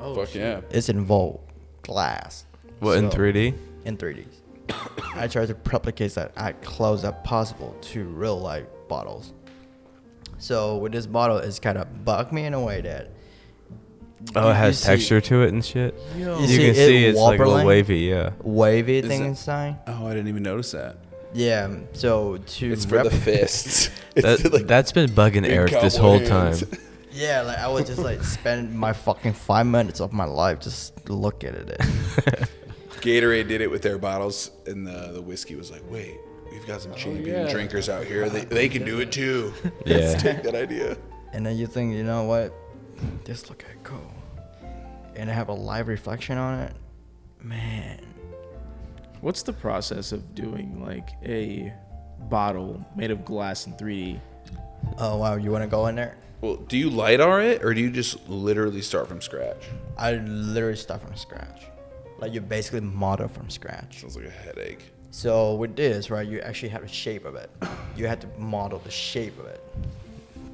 [0.00, 0.60] Oh, Fuck yeah.
[0.70, 1.40] It's involved
[1.82, 2.44] glass.
[2.80, 3.54] What in 3D?
[3.84, 4.26] in 3D.
[5.14, 9.32] I try to replicate that as close as possible to real life bottles.
[10.38, 13.10] So with this bottle, it's kind of bug me in a way that
[14.34, 15.94] Oh, it has you see- texture to it and shit.
[16.16, 16.36] Yo.
[16.36, 18.30] You You, see can it see it's like a little wavy, yeah.
[18.42, 19.76] wavy Is thing it- inside.
[19.86, 20.98] Oh, I didn't even notice that.
[21.36, 21.76] Yeah.
[21.92, 23.90] So to It's for the rep- fists.
[24.16, 26.62] That, like that's been bugging Eric this cowboy whole hands.
[26.62, 26.80] time.
[27.12, 31.08] Yeah, like I would just like spend my fucking five minutes of my life just
[31.08, 31.80] looking at it.
[33.00, 36.18] Gatorade did it with their bottles, and the, the whiskey was like, wait,
[36.50, 37.50] we've got some oh, champion yeah.
[37.50, 38.28] drinkers out here.
[38.28, 39.54] They, they can do it too.
[39.86, 39.96] Yeah.
[39.96, 40.98] Let's take that idea.
[41.32, 42.52] and then you think, you know what?
[43.24, 43.98] Just look at it go.
[45.14, 46.72] And I have a live reflection on it.
[47.42, 48.15] Man.
[49.20, 51.72] What's the process of doing like a
[52.28, 54.20] bottle made of glass in 3D?
[54.98, 56.16] Oh wow, you wanna go in there?
[56.40, 59.68] Well, do you lidar it, or do you just literally start from scratch?
[59.96, 61.62] I literally start from scratch.
[62.18, 64.00] Like you basically model from scratch.
[64.00, 64.92] Sounds like a headache.
[65.10, 67.50] So with this, right, you actually have the shape of it.
[67.96, 69.64] You have to model the shape of it.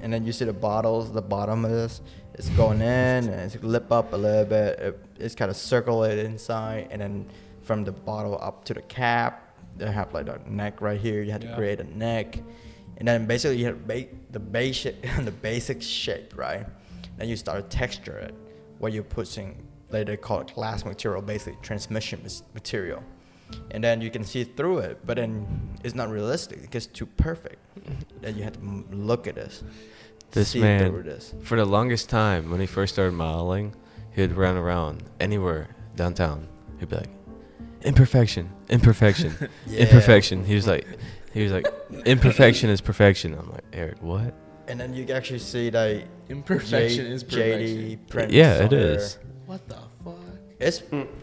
[0.03, 2.01] And then you see the bottles, the bottom of this,
[2.35, 4.79] it's going in and it's lip up a little bit.
[4.79, 7.27] It, it's kind of circulated inside, and then
[7.63, 11.23] from the bottle up to the cap, they have like a neck right here.
[11.23, 12.39] You have to create a neck,
[12.99, 16.67] and then basically you have ba- the basic the basic shape, right?
[17.17, 18.35] Then you start to texture it,
[18.79, 22.21] What you're putting like they call it glass material, basically transmission
[22.55, 23.03] material.
[23.71, 25.47] And then you can see through it but then
[25.85, 26.63] it's not realistic.
[26.63, 27.59] Because too perfect.
[28.23, 29.63] Then you have to m- look at this.
[30.31, 31.35] This see man, through this.
[31.43, 33.75] for the longest time, when he first started modeling,
[34.13, 36.49] he'd run around anywhere downtown.
[36.81, 37.11] He'd be like,
[37.85, 39.35] imperfection, imperfection,
[39.67, 39.81] Yeah.
[39.85, 40.45] imperfection.
[40.45, 40.87] He was like,
[41.33, 41.67] he was like,
[42.07, 43.35] imperfection is perfection.
[43.39, 44.35] I'm like, Eric, what?
[44.69, 47.79] and then you actually see like Imperfection J- is perfection.
[47.99, 50.15] JD prints Yeah, it on What the fuck?
[50.61, 50.83] it's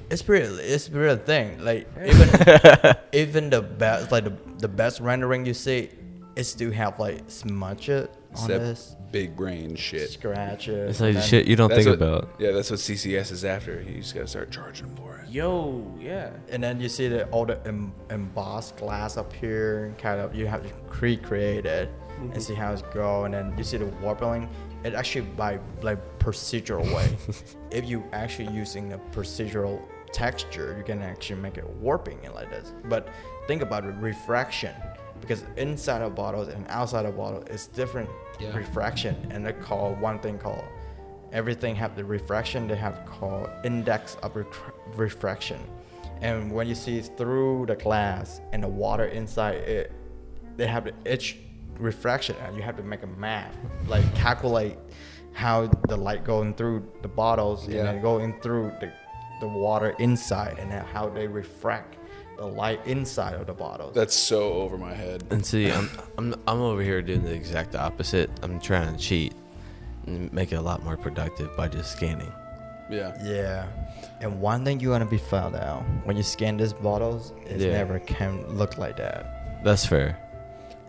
[0.10, 5.00] it's pretty it's a real thing like even even the best like the, the best
[5.00, 5.90] rendering you see
[6.36, 10.10] it still have like smudge it It's on this, big brain shit.
[10.12, 10.90] scratch it.
[10.90, 12.30] It's like and then- shit you don't think what- about.
[12.40, 13.82] Yeah, that's what CCS is after.
[13.82, 15.30] You just gotta start charging for it.
[15.30, 16.32] Yo, yeah.
[16.50, 20.48] And then you see the all the em- embossed glass up here, kind of you
[20.48, 22.40] have to recreate it and mm-hmm.
[22.40, 23.26] see how it's go.
[23.26, 24.50] And then you see the warping.
[24.84, 27.18] It actually by like procedural way.
[27.72, 29.82] if you actually using a procedural
[30.12, 32.74] texture, you can actually make it warping it like this.
[32.86, 33.10] But
[33.48, 34.76] think about it, refraction,
[35.22, 38.10] because inside of bottles and outside of bottle is different
[38.40, 38.56] Yeah.
[38.56, 40.64] refraction, and they call one thing called
[41.32, 44.48] everything have the refraction they have called index of rec-
[44.96, 45.60] refraction
[46.22, 49.92] and when you see through the glass and the water inside it
[50.58, 51.38] they have the edge
[51.78, 53.56] refraction and you have to make a math
[53.88, 54.76] like calculate
[55.34, 57.82] how the light going through the bottles Yeah.
[57.82, 58.92] and then going through the,
[59.40, 61.99] the water inside and then how they refract
[62.40, 65.26] the light inside of the bottles That's so over my head.
[65.30, 68.30] And see, I'm, I'm I'm over here doing the exact opposite.
[68.42, 69.34] I'm trying to cheat
[70.06, 72.32] and make it a lot more productive by just scanning.
[72.90, 73.14] Yeah.
[73.22, 73.68] Yeah.
[74.22, 77.60] And one thing you want to be found out when you scan these bottles, it
[77.60, 77.74] Yeah.
[77.74, 79.64] never can look like that.
[79.66, 80.18] That's fair.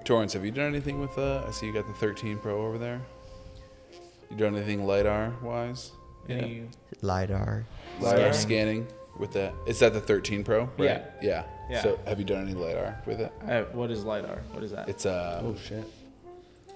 [0.04, 2.78] Torrance, have you done anything with uh I see you got the 13 Pro over
[2.78, 3.00] there.
[4.30, 5.90] You done anything lidar wise?
[6.28, 6.68] Any-
[7.02, 7.64] LiDAR.
[7.98, 8.86] Lidar Scanning.
[8.86, 8.86] scanning
[9.20, 9.54] with that.
[9.66, 10.64] Is that the 13 Pro?
[10.76, 10.78] Right?
[10.78, 11.04] Yeah.
[11.22, 11.44] Yeah.
[11.70, 11.82] Yeah.
[11.82, 13.32] So have you done any lidar with it?
[13.48, 14.38] uh, what is lidar?
[14.52, 14.88] What is that?
[14.88, 15.84] It's a Oh shit.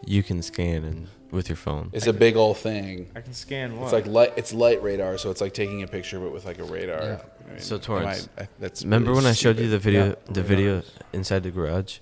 [0.06, 1.90] You can scan and with your phone.
[1.92, 3.08] it's a big old thing.
[3.16, 3.84] I can scan what?
[3.84, 4.32] It's like light.
[4.36, 7.02] It's light radar, so it's like taking a picture, but with like a radar.
[7.02, 7.20] Yeah.
[7.48, 9.78] I mean, So, am Torrance, I- I- that's Remember really when I showed you the
[9.78, 10.14] video Yeah.
[10.32, 11.98] the video inside the garage?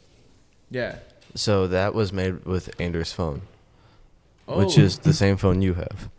[0.71, 0.97] yeah.
[1.35, 3.41] So that was made with Andrew's phone,
[4.47, 4.83] which Oh.
[4.83, 6.11] is the same phone you have.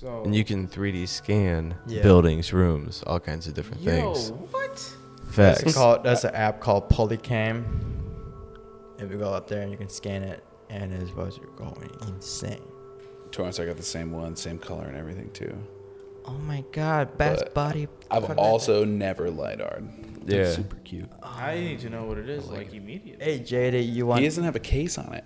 [0.00, 2.02] So And you can 3D scan Yeah.
[2.02, 4.30] buildings, rooms, all kinds of different Yo, things.
[4.50, 4.92] what?
[5.34, 5.74] That's Facts.
[5.74, 6.04] called.
[6.04, 7.64] That's an app called Polycam.
[8.98, 11.74] If you go up there and you can scan it, and it's supposed to go
[12.08, 12.60] insane.
[13.30, 15.56] Torrance, I got the same one, same color and everything too.
[16.26, 17.16] Oh my God!
[17.16, 17.88] Best But body.
[18.10, 19.80] I've fucking- also never lidar.
[20.26, 20.50] Yeah.
[20.50, 21.08] Super cute.
[21.22, 21.26] Oh.
[21.38, 23.24] I need to know what it is like immediately.
[23.24, 24.20] Hey JD, you want?
[24.20, 25.24] He doesn't have a case on it.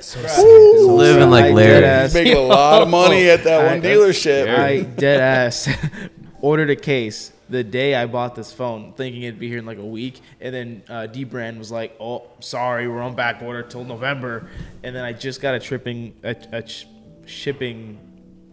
[0.00, 1.82] So Living like I Larry.
[1.82, 4.48] deadass- He's making a lot of money at that I- one dealership.
[4.48, 5.68] I dead ass
[6.40, 9.78] ordered a case the day I bought this phone, thinking it'd be here in like
[9.78, 13.84] a week, and then uh, dbrand was like, "Oh, sorry, we're on back order till
[13.84, 14.50] November,"
[14.82, 16.84] and then I just got a tripping a, a sh-
[17.24, 17.98] shipping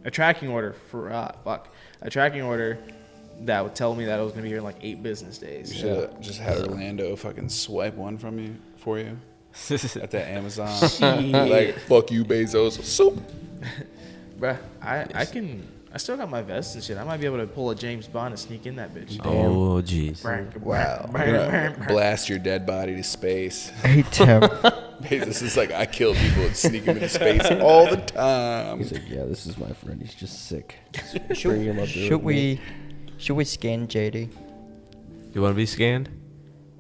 [0.06, 1.68] a tracking order for uh, fuck
[2.02, 2.78] a tracking order
[3.42, 5.76] that would tell me that it was gonna be here in like eight business days.
[5.76, 5.82] You days.
[5.98, 9.20] should have just had Orlando fucking swipe one from you for you
[9.70, 10.70] at that Amazon.
[11.50, 12.84] like fuck you, Bezos.
[12.84, 13.20] Soup.
[14.40, 15.68] Bruh, I I can.
[15.94, 16.98] I still got my vest and shit.
[16.98, 19.18] I might be able to pull a James Bond and sneak in that bitch.
[19.24, 20.26] oh jeez.
[20.60, 21.10] Wow.
[21.88, 23.70] Blast your dead body to space.
[23.70, 24.42] Hey Tim.
[25.02, 28.80] Bezos is like, I kill people and sneak them into space all the time.
[28.80, 30.02] He's like, yeah, this is my friend.
[30.02, 30.76] He's just sick.
[31.12, 32.60] Bring should him up should we?
[33.18, 34.30] Should we scan JD?
[35.34, 36.10] You want to be scanned?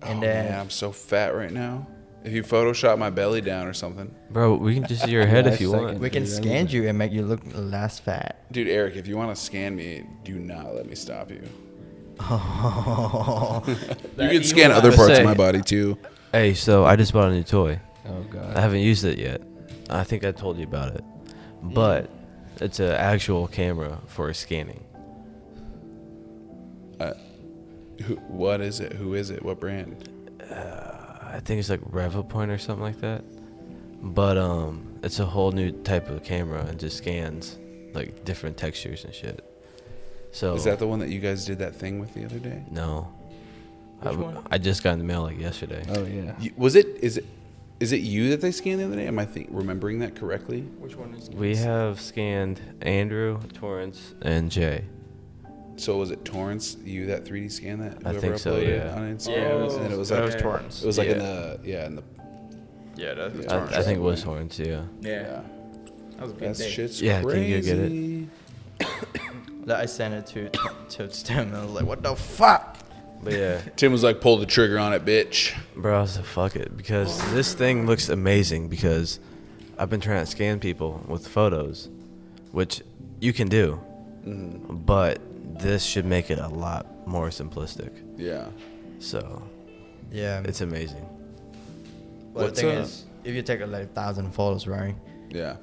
[0.01, 1.87] Oh, and oh, then- man, I'm so fat right now.
[2.25, 5.45] If you Photoshop my belly down or something, Bro, we can just see your head
[5.45, 5.99] if you Last want.
[5.99, 8.51] We can scan you and make you look less fat.
[8.51, 11.43] dude, Eric, if you want to scan me, do not let me stop you.
[14.17, 14.95] You can scan other ass.
[14.95, 15.97] parts of my body too.
[16.31, 17.79] Hey, so I just bought a new toy.
[18.07, 18.55] Oh god.
[18.57, 19.41] I haven't used it yet.
[19.89, 21.03] I think I told you about it.
[21.61, 22.09] But
[22.59, 24.83] it's an actual camera for scanning.
[26.99, 27.13] Uh,
[28.03, 28.93] who, what is it?
[28.93, 29.43] Who is it?
[29.43, 30.09] What brand?
[31.35, 33.23] I think it's like Revopoint or something like that.
[34.01, 37.57] But um it's a whole new type of camera and just scans
[37.93, 39.43] like different textures and shit.
[40.31, 42.63] So Is that the one that you guys did that thing with the other day?
[42.71, 43.07] No.
[44.01, 44.47] I, Which w- one?
[44.51, 45.83] I just got in the mail like yesterday.
[45.89, 46.35] Oh yeah.
[46.39, 46.87] You- Was it?
[47.01, 47.25] Is it?
[47.79, 49.05] Is it you that they scanned the other day?
[49.07, 50.61] Am I think remembering that correctly?
[50.79, 51.29] Which one is?
[51.29, 54.85] We have scanned Andrew, Torrance, and Jay.
[55.77, 56.77] So was it Torrance?
[56.83, 57.97] You that 3D scan that?
[58.05, 58.95] I whoever think so, uploaded yeah.
[58.95, 59.35] on Instagram?
[59.35, 60.83] Yeah, it was- and it was that like was Torrance.
[60.83, 62.03] It was like in the yeah in the
[62.95, 63.41] Yeah, that's Yeah.
[63.47, 63.73] Torrance.
[63.73, 64.65] I, I think it was Torrance, yeah.
[65.01, 65.41] Yeah, yeah.
[66.11, 66.69] that was a good That day.
[66.69, 67.51] shit's Yeah, can crazy.
[67.51, 68.89] you get it?
[69.65, 70.49] That I sent it to
[70.89, 72.77] to Tim and I was like, "What the fuck?"
[73.23, 76.25] But yeah, Tim was like, "Pull the trigger on it, bitch." bro, I was like,
[76.25, 76.77] fuck it.
[76.77, 79.19] Because this thing looks amazing because
[79.79, 81.89] I've been trying to scan people with photos,
[82.51, 82.81] which
[83.19, 83.81] you can do.
[84.23, 84.75] Mm-hmm.
[84.85, 85.19] But
[85.59, 87.91] this should make it a lot more simplistic.
[88.17, 88.47] Yeah.
[88.99, 89.41] So
[90.11, 91.05] Yeah, it's amazing.
[92.33, 92.83] Well, What's the thing up?
[92.85, 94.95] is, if you take like a thousand photos, right?
[95.29, 95.57] Yeah.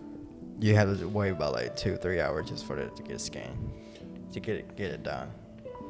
[0.59, 3.73] You have to wait about like two, three hours just for it to get scanned,
[4.32, 5.31] to get it get it done.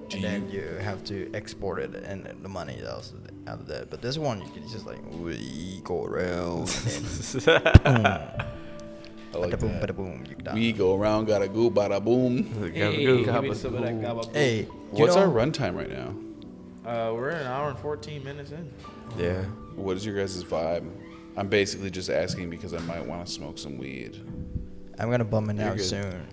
[0.08, 3.12] Do and then you- you have to export it and the money else
[3.46, 3.90] out of that.
[3.90, 7.44] But this one you can just like we go around and
[7.84, 8.02] boom,
[9.34, 9.88] I like bada boom, that.
[9.90, 10.54] bada boom, you done.
[10.54, 12.44] We go around, gotta go, bada boom.
[12.72, 16.14] Hey, give me some of that gabba Hey, you What's know, our runtime right now?
[16.84, 18.70] Uh, we're an hour and 14 minutes in.
[19.16, 19.42] Yeah.
[19.76, 20.90] What is your guys' vibe?
[21.36, 24.20] I'm basically just asking because I might want to smoke some weed.
[24.98, 25.84] I'm gonna bum it You're out good.
[25.84, 26.26] soon.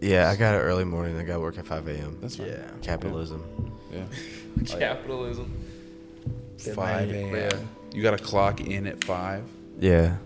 [0.00, 1.18] Yeah, I got it early morning.
[1.18, 2.18] I got to work at 5 a.m.
[2.22, 2.46] That's fine.
[2.46, 2.70] Yeah.
[2.80, 3.44] Capitalism.
[3.92, 4.04] Yeah.
[4.78, 5.52] Capitalism.
[6.64, 7.34] Good 5 man.
[7.34, 7.68] a.m.
[7.92, 9.44] You got to clock in at 5?
[9.78, 10.16] Yeah.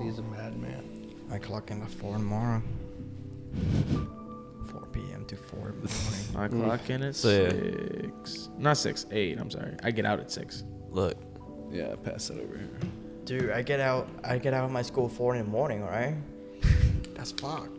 [0.00, 0.20] He's
[1.30, 1.34] a.
[1.34, 2.62] I clock in at four tomorrow.
[4.70, 5.24] 4 p.m.
[5.26, 6.62] to 4 in the morning.
[6.62, 7.50] I clock in at So, yeah.
[8.02, 8.48] six.
[8.58, 9.38] Not six, eight.
[9.38, 9.74] I'm sorry.
[9.82, 10.64] I get out at six.
[10.90, 11.16] Look.
[11.70, 12.68] Yeah, pass that over here.
[13.24, 14.08] Dude, I get out.
[14.24, 15.82] I get out of my school four in the morning.
[15.82, 16.14] All right.
[17.14, 17.76] That's fucked.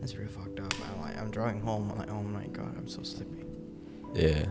[0.00, 0.74] That's really fucked up.
[0.92, 1.90] I'm like, I'm driving home.
[1.90, 3.44] I'm like, oh my god, I'm so sleepy.
[4.14, 4.44] Yeah.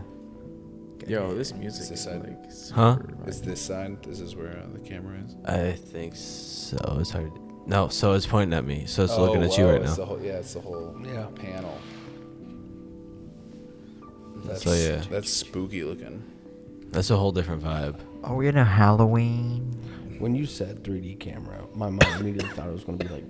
[1.06, 2.20] Yo, this music Is this is side?
[2.24, 2.44] like.
[2.74, 2.96] Huh?
[2.96, 4.02] super It's this side.
[4.02, 5.36] This is where uh, the camera is.
[5.44, 6.78] I think so.
[7.00, 7.30] It's hard.
[7.66, 8.84] No, so it's pointing at me.
[8.86, 9.96] So it's Oh, looking at you wow, right it's now.
[9.96, 11.26] The whole, yeah, it's the whole Yeah.
[11.34, 11.78] panel.
[14.44, 15.02] That's, So, yeah.
[15.10, 16.22] That's spooky looking.
[16.90, 17.96] That's a whole different vibe.
[18.22, 19.72] Are we in a Halloween?
[20.18, 23.24] When you said 3D camera, my mind immediately thought it was going to be like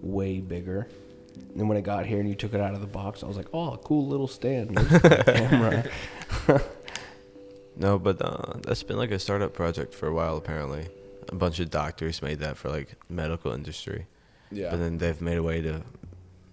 [0.00, 0.88] way bigger.
[1.36, 3.26] And then when it got here and you took it out of the box, I
[3.26, 4.76] was like, oh, a cool little stand.
[5.26, 5.84] Camera.
[7.76, 10.36] No, but uh, that's been like a startup project for a while.
[10.36, 10.86] Apparently,
[11.30, 14.06] a bunch of doctors made that for like medical industry.
[14.52, 14.70] Yeah.
[14.70, 15.82] But then they've made a way to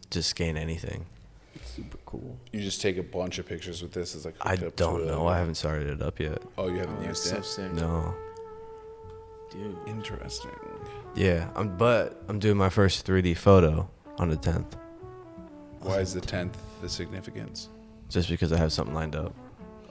[0.10, 1.06] just scan anything.
[1.56, 2.38] It's super cool.
[2.54, 4.14] you just take a bunch of pictures with this.
[4.16, 5.28] It's like I hooked up to don't a- know.
[5.28, 6.41] I haven't started it up yet.
[6.58, 7.45] Oh, you haven't that's used so it.
[7.45, 7.74] sick.
[7.74, 8.14] No.
[9.52, 9.78] Dude.
[9.88, 10.52] Interesting.
[11.16, 13.90] Yeah, I'm, but I'm doing my first 3D photo
[14.20, 14.74] on the 10th,
[15.82, 17.70] Why is the tenth the significance?
[18.10, 19.34] just because I have something lined up.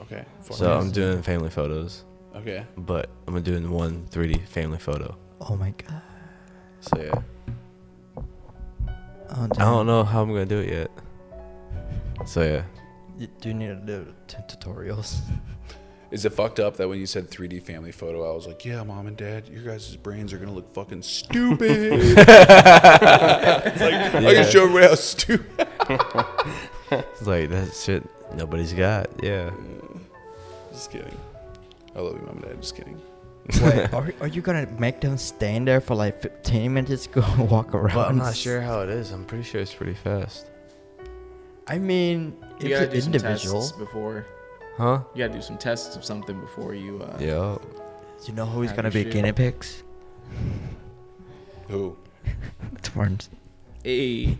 [0.02, 0.24] Okay.
[0.40, 0.72] So.
[0.78, 2.04] I'm doing family photos,
[2.36, 2.64] Okay.
[2.76, 5.16] but I'm gonna do in one 3D family photo.
[5.40, 6.02] Oh my god.
[6.80, 7.22] So yeah,
[9.28, 10.90] Oh, I don't know how I'm gonna do it yet.
[12.26, 12.62] So yeah,
[13.18, 15.18] You do you need to do t- tutorials.
[16.12, 18.80] Is it fucked up that when you said 3D family photo, I was like, yeah,
[18.84, 21.70] mom and dad, your guys' brains are gonna look fucking stupid.
[21.92, 22.16] it's
[23.80, 24.42] like I Yeah.
[24.42, 25.50] can show everybody how stupid.
[26.90, 28.04] it's like that shit
[28.34, 29.08] nobody's got.
[29.22, 29.50] Yeah,
[30.72, 31.16] Just kidding.
[31.96, 32.60] I love you, mom and dad.
[32.60, 33.00] Just kidding.
[33.62, 37.44] Wait, are, are you gonna make them stand there for like 15 minutes, to go
[37.50, 37.94] walk around?
[37.94, 39.10] but I'm not sure how it is.
[39.12, 40.46] I'm pretty sure it's pretty fast.
[41.66, 44.26] I mean, You if gotta it's do some individual, tests before.
[44.76, 45.00] Huh?
[45.14, 47.00] You gotta do some tests of something before you.
[47.02, 47.56] Uh, Yeah.
[48.26, 49.12] you know who's Have gonna your be shit.
[49.12, 49.82] guinea pigs?
[51.68, 51.96] Who?
[52.82, 53.30] Twins.
[53.82, 54.38] Hey,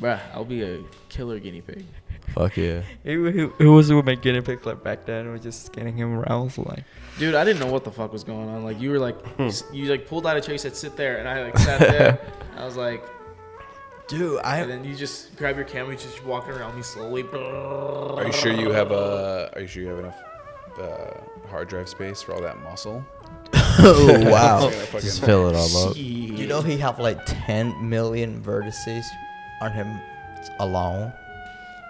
[0.00, 1.84] bruh, I'll be a killer guinea pig.
[2.28, 2.80] Fuck yeah.
[3.04, 5.30] Who, who, who was who made guinea pig like back then?
[5.32, 6.84] Was just scanning him around, like.
[7.18, 8.64] Dude, I didn't know what the fuck was going on.
[8.64, 11.18] Like you were like, you, you like pulled out a chair, you said sit there,
[11.18, 12.18] and I like sat there.
[12.56, 13.04] I was like,
[14.08, 14.58] Dude, I.
[14.58, 17.22] and then you just grab your camera, you just walking around me slowly.
[17.34, 19.50] Are you sure you have a?
[19.54, 20.22] Are you sure you have enough
[20.80, 23.04] uh, hard drive space for all that muscle?
[23.54, 24.66] oh wow.
[24.68, 25.96] It's gonna fucking- Just fill it all up.
[25.96, 29.04] you know he have like 10 million vertices
[29.60, 30.00] on him
[30.60, 31.12] alone.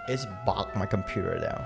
[0.07, 1.65] It's bogged my computer down.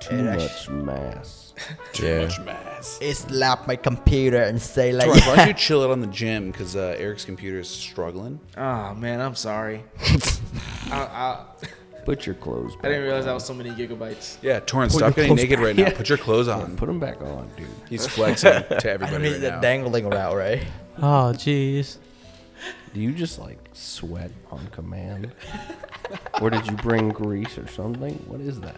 [0.00, 1.54] Too It much actu- mass.
[1.92, 2.22] Too Yeah.
[2.24, 2.98] much mass.
[3.00, 5.06] It slapped my computer and say like.
[5.06, 6.50] Torrance, why don't you chill it on the gym?
[6.50, 8.38] Because uh, Eric's computer is struggling.
[8.56, 9.82] Oh man, I'm sorry.
[10.90, 11.44] I, I,
[12.04, 14.36] Put your clothes back I didn't realize that was so many gigabytes.
[14.40, 15.66] Yeah, Torrance, Put stop getting naked back.
[15.66, 15.90] right now.
[15.90, 16.76] Put your clothes Yeah, on.
[16.76, 17.66] put them back on, dude.
[17.88, 19.60] He's flexing to I don't everybody need right the now.
[19.60, 20.64] dangling around, right?
[20.98, 21.96] Oh jeez.
[22.96, 25.30] Do you just like sweat on command?
[26.40, 28.14] or did you bring grease or something?
[28.26, 28.74] What is that?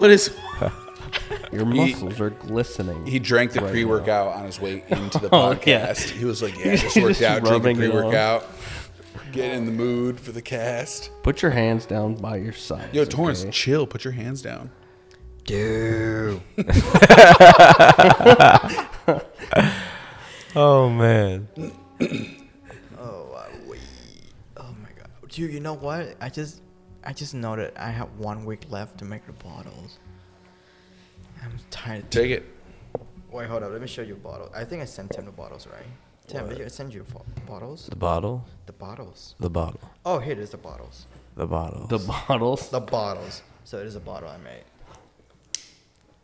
[0.00, 0.36] What is?
[1.52, 3.06] Your He- muscles are glistening.
[3.06, 6.10] He drank the right pre-workout on his way into the Oh, podcast.
[6.10, 6.18] yeah.
[6.18, 7.90] He was like, "Yeah, He's just worked just out, drink the rubbing it on.
[7.92, 8.46] pre-workout,
[9.30, 12.92] get in the mood for the cast." Put your hands down by your sides.
[12.92, 13.52] Yo, Torrance, okay?
[13.52, 13.86] chill.
[13.86, 14.72] Put your hands down.
[15.44, 16.40] Dude.
[20.56, 21.46] Oh man.
[23.02, 23.78] Oh, uh, we.
[24.58, 25.52] Oh my god, dude.
[25.52, 26.16] You know what?
[26.20, 26.60] I just,
[27.04, 29.98] I just know that I have one week left to make the bottles.
[31.42, 32.10] I'm tired.
[32.10, 32.44] Take it.
[33.30, 33.72] Wait, hold up.
[33.72, 34.50] Let me show you a bottle.
[34.54, 35.86] I think I sent Tim the bottles, right?
[36.26, 37.86] Tim, did I send you fo- bottles?
[37.86, 38.44] The bottle.
[38.66, 39.34] The bottles.
[39.40, 39.80] The bottle.
[40.04, 40.50] Oh, here it is.
[40.50, 41.06] The bottles.
[41.36, 41.86] The bottle.
[41.86, 42.68] The bottles.
[42.70, 43.42] The bottles.
[43.64, 44.64] So it is a bottle I made.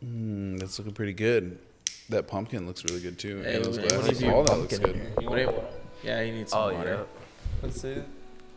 [0.05, 1.57] Mm, that's looking pretty good.
[2.09, 3.41] That pumpkin looks really good too.
[3.41, 4.23] Hey, and those what glasses.
[4.23, 4.95] All that looks good.
[4.95, 5.11] here.
[5.19, 5.55] You want
[6.03, 6.89] Yeah, he needs some Oh water.
[6.89, 7.03] yeah.
[7.63, 7.95] Let's see.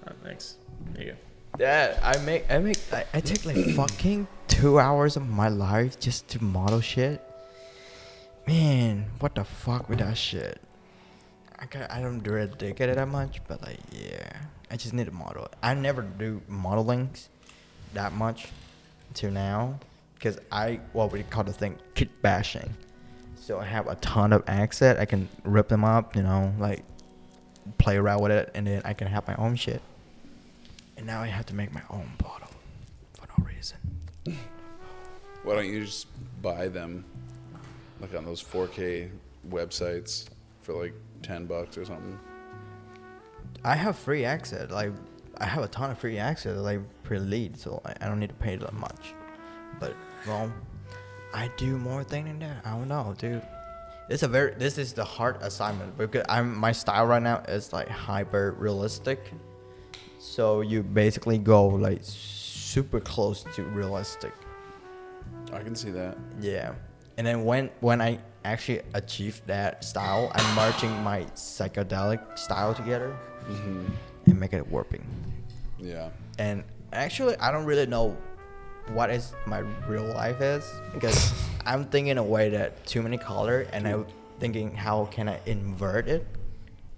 [0.08, 0.56] Oh, thanks.
[0.94, 1.16] There you go.
[1.58, 5.98] Dad, I make, I make, I, I take like fucking two hours of my life
[5.98, 7.22] just to model shit.
[8.46, 10.60] Man, what the fuck with that shit?
[11.58, 14.32] I ca I don't really dig it that much, but like yeah,
[14.70, 15.48] I just need to model.
[15.62, 17.10] I never do modeling
[17.92, 18.48] that much
[19.08, 19.78] until now
[20.14, 22.72] because I what we call the thing kit bashing.
[23.36, 24.98] So I have a ton of accent.
[24.98, 26.84] I can rip them up, you know, like
[27.78, 29.82] play around with it, and then I can have my own shit.
[31.00, 32.50] And now I have to make my own bottle
[33.14, 33.78] for no reason.
[35.44, 36.08] Why don't you just
[36.42, 37.06] buy them,
[38.02, 39.08] like on those 4K
[39.48, 40.26] websites,
[40.60, 42.20] for like 10 bucks or something?
[43.64, 44.70] I have free access.
[44.70, 44.92] Like
[45.38, 46.58] I have a ton of free access.
[46.58, 49.14] Like per lead, so I, I don't need to pay that much.
[49.80, 49.94] But
[50.26, 50.52] well,
[51.32, 52.60] I do more thing than that.
[52.66, 53.40] I don't know, dude.
[54.10, 54.52] It's a very.
[54.52, 59.32] This is the hard assignment because I'm my style right now is like hyper realistic.
[60.20, 64.34] So you basically go like super close to realistic.
[65.50, 66.18] I can see that.
[66.38, 66.74] Yeah.
[67.16, 73.16] And then when when I actually achieve that style, I'm merging my psychedelic style together
[73.48, 73.86] mm-hmm.
[74.26, 75.06] and make it warping.
[75.78, 76.10] Yeah.
[76.38, 78.14] And actually, I don't really know
[78.92, 81.32] what is my real life is because
[81.64, 84.12] I'm thinking a way that too many color, and I'm mm.
[84.38, 86.26] thinking how can I invert it,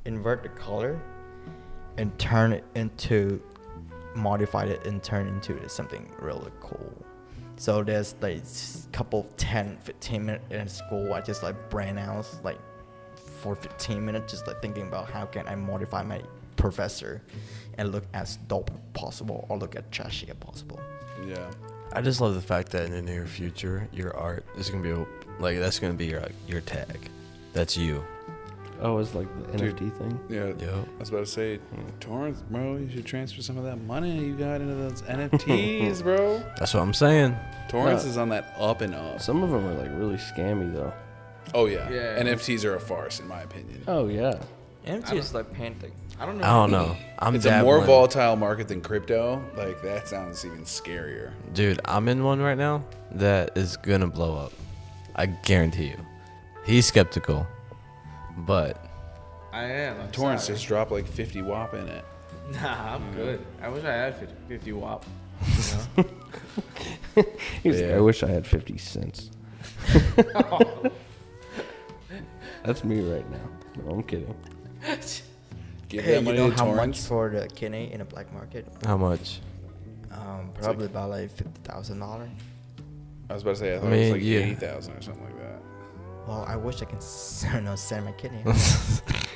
[0.06, 1.00] invert the color,
[1.98, 3.42] and turn it into,
[4.14, 7.04] modify it and turn into something really cool.
[7.56, 11.12] So there's like s- couple 10, 15 minutes in school.
[11.12, 12.58] I just like brain out like
[13.40, 16.22] for 15 minutes, just like thinking about how can I modify my
[16.56, 17.22] professor
[17.78, 20.80] and look as dope possible or look as trashy as possible.
[21.26, 21.50] Yeah.
[21.92, 24.94] I just love the fact that in the near future, your art is gonna be
[25.38, 27.10] like that's gonna be your your tag.
[27.52, 28.02] That's you.
[28.82, 29.76] Oh, it's like the Dude.
[29.76, 30.20] NFT thing.
[30.28, 30.52] Yeah.
[30.64, 30.84] Yo.
[30.96, 31.88] I was about to say, hmm.
[32.00, 36.38] Torrance, bro, you should transfer some of that money you got into those NFTs, bro.
[36.58, 37.36] That's what I'm saying.
[37.68, 38.10] Torrance No.
[38.10, 39.20] is on that up and up.
[39.20, 40.92] Some of them are like really scammy though.
[41.54, 41.88] Oh, yeah.
[41.90, 42.22] Yeah.
[42.22, 43.82] NFTs are a farce, in my opinion.
[43.86, 44.34] Oh yeah.
[44.86, 45.92] NFT is like painting.
[46.18, 46.44] I don't know.
[46.44, 46.96] I don't know.
[47.20, 47.86] I'm it's a more dabbling.
[47.86, 49.42] volatile market than crypto.
[49.56, 51.32] Like, that sounds even scarier.
[51.52, 54.52] Dude, I'm in one right now that is gonna blow up.
[55.14, 55.98] I guarantee you.
[56.64, 57.46] He's skeptical,
[58.38, 58.84] but
[59.52, 60.00] I am.
[60.00, 60.56] I'm Torrance sorry.
[60.56, 62.04] just dropped like 50 WAP in it.
[62.52, 63.44] Nah, I'm good.
[63.62, 65.04] I wish I had 50, 50 wop.
[65.96, 66.04] You
[67.16, 67.24] know?
[67.62, 67.96] He's like, Yeah.
[67.96, 69.30] I wish I had fifty cents.
[72.64, 73.48] That's me right now.
[73.84, 74.34] No, I'm kidding.
[75.88, 77.06] Give Hey, that you money know to how much Torrance.
[77.06, 78.66] for the kidney in the black market?
[78.84, 79.40] how much?
[80.10, 82.30] Um, probably about like fifty thousand dollars.
[83.30, 84.38] I was about to say, I thought I it mean, was like yeah.
[84.40, 85.61] 80,000 or something like that.
[86.26, 88.42] Well, I wish I can s- you know, send my kidney.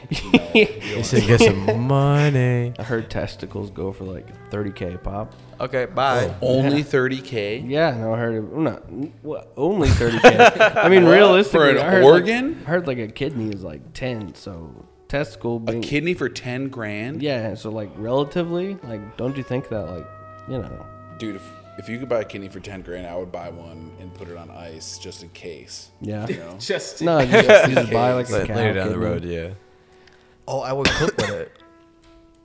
[0.09, 2.73] No, you He said get some money.
[2.79, 5.35] I heard testicles go for like 30k pop.
[5.61, 6.33] okay, bye.
[6.41, 6.59] Oh.
[6.61, 7.69] Only 30K?
[7.69, 8.41] Yeah, no, I heard it.
[8.45, 8.83] well, Not
[9.25, 10.77] what, only 30k.
[10.77, 12.59] I mean, realistically, For an I heard organ?
[12.59, 14.35] Like, I heard like a kidney is like 10.
[14.37, 17.21] So testicle A being kidney for 10 grand?
[17.21, 20.07] Yeah, so like relatively, like, don't you think that like,
[20.49, 20.87] you know,
[21.19, 23.93] Dude, if, if you could buy a kidney for 10 grand, I would buy one
[24.01, 25.91] and put it on ice just in case.
[26.01, 26.27] yeah.
[26.27, 26.57] You know?
[26.61, 29.07] Just No, you just, you just buy like a Like, cow later down the kidney.
[29.07, 29.49] road, yeah.
[30.49, 31.53] Oh, I would cook with it.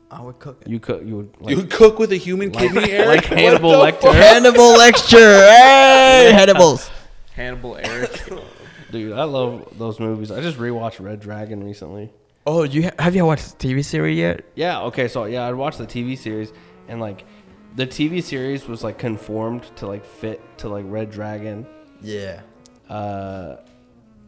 [0.10, 0.68] I would cook it.
[0.68, 1.04] You cook.
[1.06, 3.08] you would like, you would cook with a human kidney, Eric?
[3.08, 4.02] like What Hannibal the Lecter.
[4.02, 4.16] fuck?
[4.16, 5.48] Hannibal Lecter.
[5.48, 6.90] Hey, Hannibal's.
[7.34, 8.22] Hannibal Eric.
[8.92, 10.32] Dude, I love those movies.
[10.32, 12.12] I just rewatched Red Dragon recently.
[12.46, 14.42] Oh, you ha- have you watched the TV series yet?
[14.56, 16.52] Yeah, okay, so yeah, I watched the TV series
[16.90, 17.24] and like
[17.76, 21.66] the TV series was like conformed to like fit to like Red Dragon.
[22.02, 22.42] Yeah.
[22.90, 23.58] Uh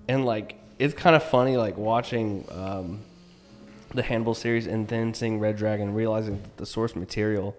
[0.08, 3.02] and like it's kind of funny like watching um
[3.94, 7.56] the Hannibal series and then seeing Red Dragon realizing that the source material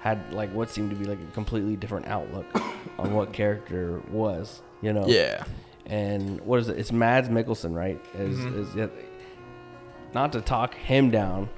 [0.00, 2.46] had like what seemed to be like a completely different outlook
[2.98, 5.06] on what character was, you know.
[5.06, 5.44] Yeah.
[5.86, 6.78] and what is it?
[6.78, 8.00] It's Mads Mikkelsen, right?
[8.14, 8.90] Is is it,
[10.14, 11.48] not to talk him down,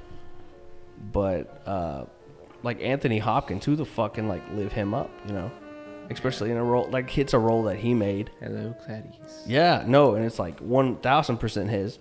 [1.12, 2.04] but uh,
[2.62, 5.50] like Anthony Hopkins, who the fuck fucking like live him up, you know?
[6.10, 8.30] Especially in a role like it's a role that he made.
[8.40, 9.44] Hello, Clarice.
[9.46, 11.98] Yeah, no, and it's like one thousand percent his.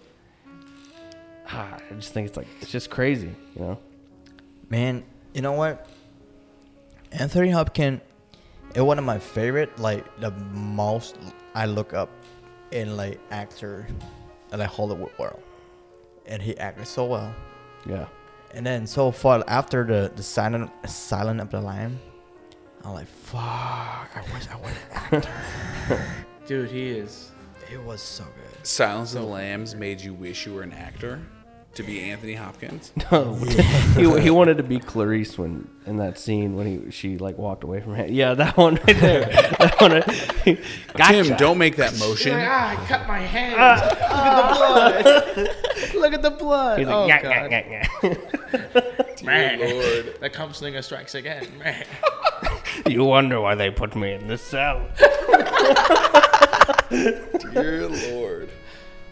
[1.50, 3.80] Ah, I just think it's like it's just crazy, you know.
[4.70, 5.04] Man,
[5.34, 5.88] you know what?
[7.12, 8.02] Anthony Hopkins
[8.76, 11.18] is one of my favorite, like the most
[11.54, 12.10] I look up
[12.72, 13.88] in like actor
[14.54, 15.42] in like Hollywood world,
[16.26, 17.36] and he acted so well.
[17.86, 18.08] Yeah,
[18.58, 22.00] And then so far after the the silent silent of the lamb,
[22.84, 24.10] I'm like fuck.
[24.18, 26.02] I wish I was an actor.
[26.48, 27.30] Dude, he is.
[27.72, 28.66] it was so good.
[28.66, 31.22] Silence of the Lambs made you wish you were an actor?
[31.78, 32.92] To be Anthony Hopkins?
[33.12, 37.38] No, he, he wanted to be Clarice when in that scene when he she like
[37.38, 38.12] walked away from him.
[38.12, 39.22] Yeah, that one right there.
[39.60, 39.92] that one.
[39.92, 40.60] Right,
[40.94, 41.24] gotcha.
[41.24, 42.34] Tim, don't make that motion.
[42.36, 43.54] Ah, I cut my hand.
[43.54, 45.96] Look at the blood.
[45.96, 46.80] Look at the blood.
[46.80, 47.32] He's oh, like, God.
[47.32, 50.20] "Nyah, nyah, nyah, Man, Lord.
[50.20, 51.48] the cum slinger strikes again.
[51.60, 51.86] Man.
[52.88, 54.86] you wonder why they put me in this cell.
[56.90, 58.50] Dear Lord.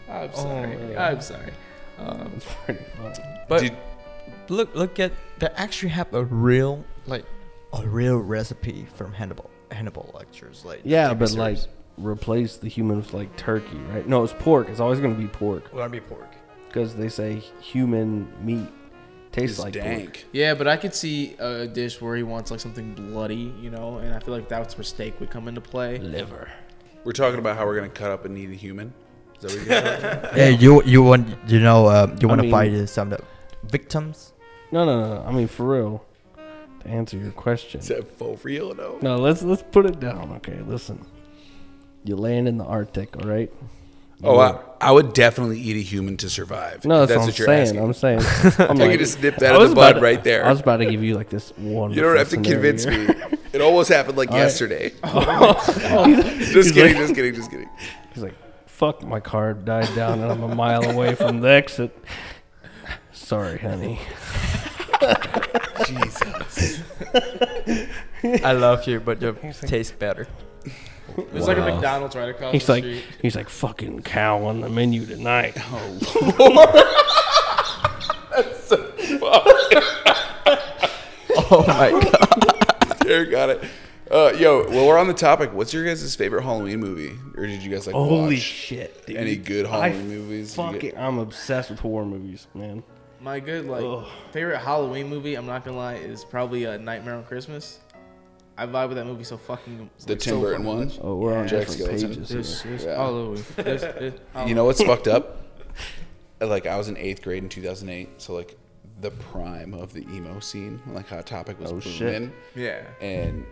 [0.08, 0.96] I'm sorry.
[0.96, 1.52] I'm sorry.
[1.98, 3.24] Um, It's pretty funny.
[3.48, 3.76] But Did-
[4.48, 7.24] look, look at they actually have a real like
[7.72, 10.64] a real recipe from Hannibal Hannibal Lecter's.
[10.64, 11.36] Like Yeah, but series.
[11.38, 11.58] like
[11.98, 14.06] replace the human with like turkey, right?
[14.06, 14.68] No, it's pork.
[14.68, 16.28] It's always gonna be pork gonna be pork.
[16.68, 18.66] because they say human meat
[19.32, 19.84] tastes It's like pork.
[19.84, 20.26] dank.
[20.32, 23.98] yeah, but I could see a dish where he wants like something bloody, you know,
[23.98, 25.98] and I feel like that's where steak would come into play.
[25.98, 26.50] Liver.
[27.04, 28.92] We're talking about how we're gonna cut up and eat a human.
[29.40, 30.36] Is that what you're talking?
[30.38, 33.18] Yeah, you you want you know uh, you want to mean- fight uh, some of
[33.18, 33.24] the
[33.68, 34.32] victims?
[34.72, 35.24] No, no, no.
[35.26, 36.04] I mean, for real.
[36.80, 37.80] To answer your question.
[37.80, 38.98] Is that for real though?
[39.02, 40.32] No, let's let's put it down.
[40.36, 41.04] Okay, listen.
[42.04, 43.50] You land in the Arctic, all right?
[44.24, 46.84] Oh, I, I would definitely eat a human to survive.
[46.86, 47.78] No, if that's, what I'm saying.
[47.78, 48.20] I'm saying.
[48.58, 50.46] I'm I could just nip that I in was the bud to- right there.
[50.46, 51.92] I was about to give you like this one.
[51.92, 53.08] You don't have to convince me.
[53.52, 54.90] It almost happened like yesterday.
[54.90, 57.68] He's just kidding, like- just kidding, just kidding.
[58.12, 58.34] He's like,
[58.76, 61.96] "Fuck, my car died down, and I'm a mile away from the exit."
[63.10, 63.98] Sorry, honey.
[65.86, 66.82] Jesus.
[68.44, 70.26] I love you, but you taste better.
[71.32, 71.74] There's like a Wow.
[71.74, 73.04] McDonald's right across He's the like, street.
[73.22, 75.56] he's like, "Fucking cow on the menu tonight."
[81.48, 82.98] Oh my god!
[83.00, 83.64] Derek got it.
[84.10, 85.52] Uh, yo, well, we're on the topic.
[85.52, 87.12] What's your guys' favorite Halloween movie?
[87.36, 89.16] Or did you guys like Holy watch shit, dude!
[89.16, 90.56] any good I Halloween movies?
[90.56, 92.84] You Fuck get- it, I'm obsessed with horror movies, man.
[93.20, 94.06] My good like Ugh.
[94.30, 95.34] favorite Halloween movie.
[95.34, 97.80] I'm not gonna lie, is probably a Nightmare on Christmas.
[98.56, 99.90] I vibe with that movie so fucking.
[100.06, 100.86] The like, Tim so Burton fucking one?
[100.86, 100.98] much.
[101.02, 102.08] Oh, we're on Jack different Skellington.
[102.10, 102.28] pages.
[102.28, 102.74] This here.
[102.74, 102.94] is Yeah.
[102.96, 103.44] Halloween.
[103.56, 104.14] This is
[104.46, 105.42] You know what's fucked up?
[106.40, 108.56] Like I was in eighth grade in 2008, so like
[109.00, 112.30] the prime of the emo scene, like Hot Topic was Oh, booming, shit.
[112.54, 112.82] Yeah.
[113.04, 113.44] and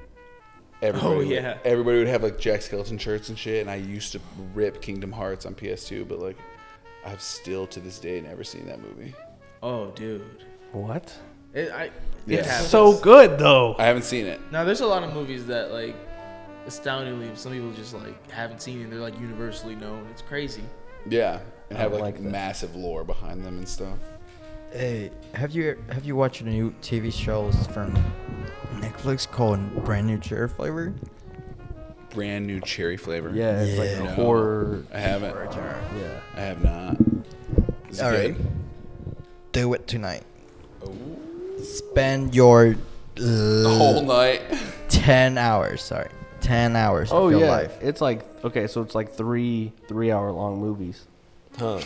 [0.84, 1.58] everybody, Oh, would- yeah.
[1.64, 3.60] everybody would have like Jack Skellington shirts and shit.
[3.62, 4.20] And I used to
[4.54, 6.36] rip Kingdom Hearts on PS2, but like
[7.04, 9.14] I've still to this day never seen that movie.
[9.62, 10.22] Oh, dude.
[10.72, 11.14] What?
[11.52, 11.90] It, I.
[12.26, 12.38] Yeah.
[12.40, 12.68] It happens.
[12.68, 13.76] So good though.
[13.78, 14.40] I haven't seen it.
[14.50, 15.94] Now there's a lot of movies that like,
[16.66, 20.06] astoundingly, some people just like haven't seen and they're like universally known.
[20.10, 20.62] It's crazy.
[21.08, 23.98] Yeah, and I have like, like massive lore behind them and stuff.
[24.74, 27.94] Hey, have you have you watched the new TV shows from
[28.80, 30.92] Netflix called Brand New Cherry Flavor?
[32.10, 33.30] Brand new cherry flavor.
[33.34, 33.98] Yeah, it's like Yeah.
[33.98, 34.10] a No.
[34.10, 34.84] horror.
[34.92, 35.34] I haven't.
[35.34, 36.20] Yeah.
[36.36, 36.96] I have not.
[37.90, 38.36] Is it All right.
[38.36, 38.46] good?
[39.50, 40.22] Do it tonight.
[40.84, 40.92] Oh.
[41.62, 42.76] Spend your
[43.16, 44.42] The uh, whole night.
[44.88, 45.82] ten hours.
[45.82, 46.08] Sorry,
[46.40, 47.76] ten hours Oh of your yeah, life.
[47.80, 51.06] it's like okay, so it's like three three-hour long movies.
[51.58, 51.80] Huh.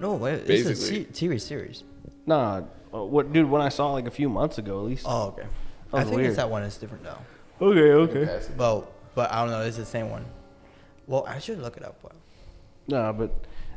[0.00, 1.84] No, wait, it's a se- TV series.
[2.26, 2.62] Nah,
[2.92, 3.48] uh, what dude?
[3.50, 5.06] When I saw it like a few months ago, at least.
[5.08, 5.46] Oh, okay.
[5.92, 6.28] I was think weird.
[6.28, 7.18] it's that one is different though.
[7.60, 7.92] Okay,
[8.24, 8.42] okay.
[8.58, 9.62] Well, but I don't know.
[9.62, 10.26] It's the same one.
[11.06, 11.98] Well, I should look it up.
[12.02, 12.12] Well,
[12.88, 13.32] Nah, but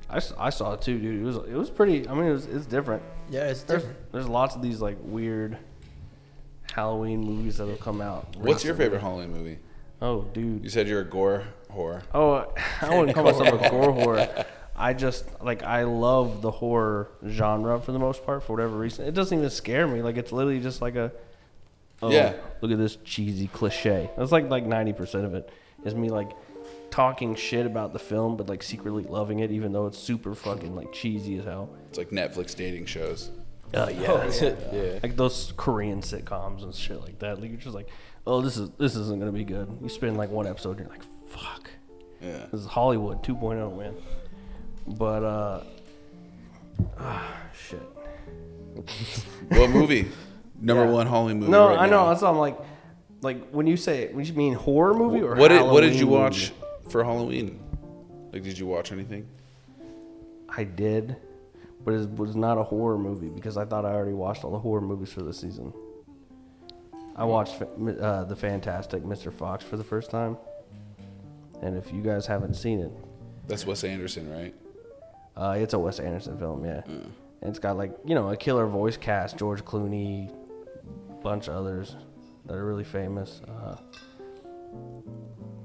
[0.10, 1.22] I, s- I saw it too, dude.
[1.22, 2.08] It was it was pretty.
[2.08, 3.02] I mean, it was it's different.
[3.30, 4.12] Yeah, it's There's, different.
[4.12, 5.58] there's lots of these like weird
[6.74, 8.36] Halloween movies that'll come out.
[8.38, 8.86] What's your recently.
[8.86, 9.60] favorite Halloween movie?
[10.02, 10.64] Oh, dude.
[10.64, 11.44] You said you're a gore
[11.74, 12.02] whore.
[12.14, 12.52] Oh,
[12.82, 14.46] I wouldn't call myself a gore horror.
[14.80, 19.06] I just like I love the horror genre for the most part for whatever reason.
[19.06, 20.02] It doesn't even scare me.
[20.02, 21.12] Like it's literally just like a
[22.02, 22.34] oh, Yeah.
[22.62, 24.10] Look at this cheesy cliche.
[24.18, 25.50] That's like like ninety percent of it
[25.84, 26.32] is me like
[26.92, 30.76] talking shit about the film, but like secretly loving it, even though it's super fucking
[30.76, 31.70] like cheesy as hell.
[31.90, 33.32] It's like Netflix dating shows.
[33.74, 34.56] Uh, oh yeah.
[34.74, 35.00] yeah.
[35.04, 37.40] like those Korean sitcoms and shit like that.
[37.42, 37.90] Like you're just like,
[38.26, 39.68] oh, this is this isn't gonna be good.
[39.82, 41.70] You spend like one episode, and you're like, fuck,
[42.22, 42.46] Yeah.
[42.52, 43.94] this is Hollywood 2.0, man.
[44.98, 45.64] But uh,
[47.00, 47.82] ah, shit.
[49.50, 50.08] What movie?
[50.62, 50.92] Number Yeah.
[50.92, 51.52] one Halloween movie.
[51.52, 52.04] No, right I know.
[52.04, 52.10] now.
[52.10, 52.58] That's why I'm like,
[53.22, 56.06] like when you say, when you mean horror movie or What did What did you
[56.08, 56.52] Halloween watch
[56.90, 57.60] for Halloween?
[58.32, 59.28] Like, did you watch anything?
[60.50, 61.16] I did,
[61.84, 64.60] but it was not a horror movie because I thought I already watched all the
[64.60, 65.74] horror movies for the season.
[67.16, 67.68] I watched fa-
[68.02, 69.32] uh, the Fantastic Mr.
[69.34, 70.38] Fox for the first time,
[71.62, 72.92] and if you guys haven't seen it,
[73.48, 74.54] That's Wes Anderson, right?
[75.40, 76.82] Uh, it's a Wes Anderson film, yeah.
[76.86, 80.30] And it's got like you know a killer voice cast: George Clooney,
[81.24, 81.96] bunch of others
[82.46, 83.78] that are really famous, uh,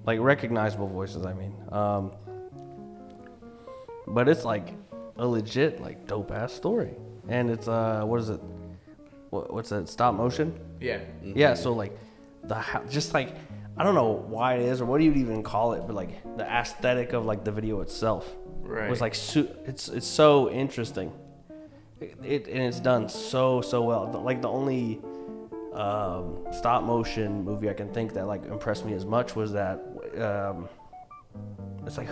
[0.06, 1.26] like recognizable voices.
[1.26, 2.12] I mean, um,
[4.06, 4.74] but it's like
[5.16, 6.94] a legit like dope ass story,
[7.28, 8.40] and it's uh what is it?
[9.30, 9.88] What, what's that?
[9.88, 10.56] Stop motion.
[10.80, 11.00] Yeah.
[11.20, 11.98] Yeah, so like
[12.44, 13.34] the just like
[13.76, 16.22] I don't know why it is or what do you even call it, but like
[16.36, 18.90] the aesthetic of like the video itself Right.
[18.90, 19.14] was like
[19.66, 21.12] it's it's so interesting.
[22.00, 24.10] It, it and it's done so so well.
[24.24, 25.00] Like the only
[25.74, 29.80] um, stop motion movie I can think that like impressed me as much was that
[30.18, 30.68] um,
[31.86, 32.08] it's like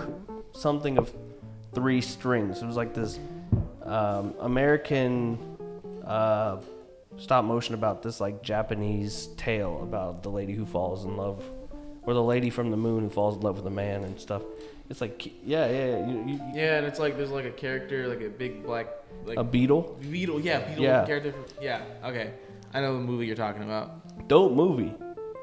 [0.53, 1.12] something of
[1.74, 2.61] three strings.
[2.62, 3.19] It was like this
[3.85, 5.39] um, American
[6.05, 6.59] uh,
[7.16, 11.43] stop motion about this like Japanese tale about the lady who falls in love,
[12.03, 14.43] or the lady from the moon who falls in love with a man and stuff.
[14.93, 16.06] It's like yeah, yeah, yeah.
[16.06, 18.89] You, you, Yeah, and it's like there's like a character, like a big black,
[19.24, 19.98] like a beetle.
[20.10, 20.39] beetle.
[20.39, 21.06] Yeah, beetle Yeah.
[21.06, 21.32] character.
[21.62, 21.81] Yeah.
[22.05, 22.35] Okay.
[22.74, 24.28] I know the movie you're talking about.
[24.28, 24.93] Dope movie.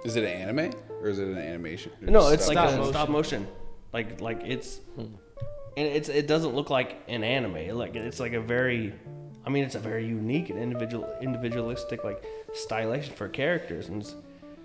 [0.06, 0.72] Is it an anime
[1.02, 1.92] or is it an animation?
[2.04, 2.94] Or No, it's stop like Stop motion.
[2.94, 3.48] stop motion.
[3.92, 7.76] Like like it's and it's it doesn't look like an anime.
[7.76, 8.94] Like it's like a very
[9.48, 12.24] I mean it's a very unique and individual individualistic like
[12.54, 14.14] stylization for characters and it's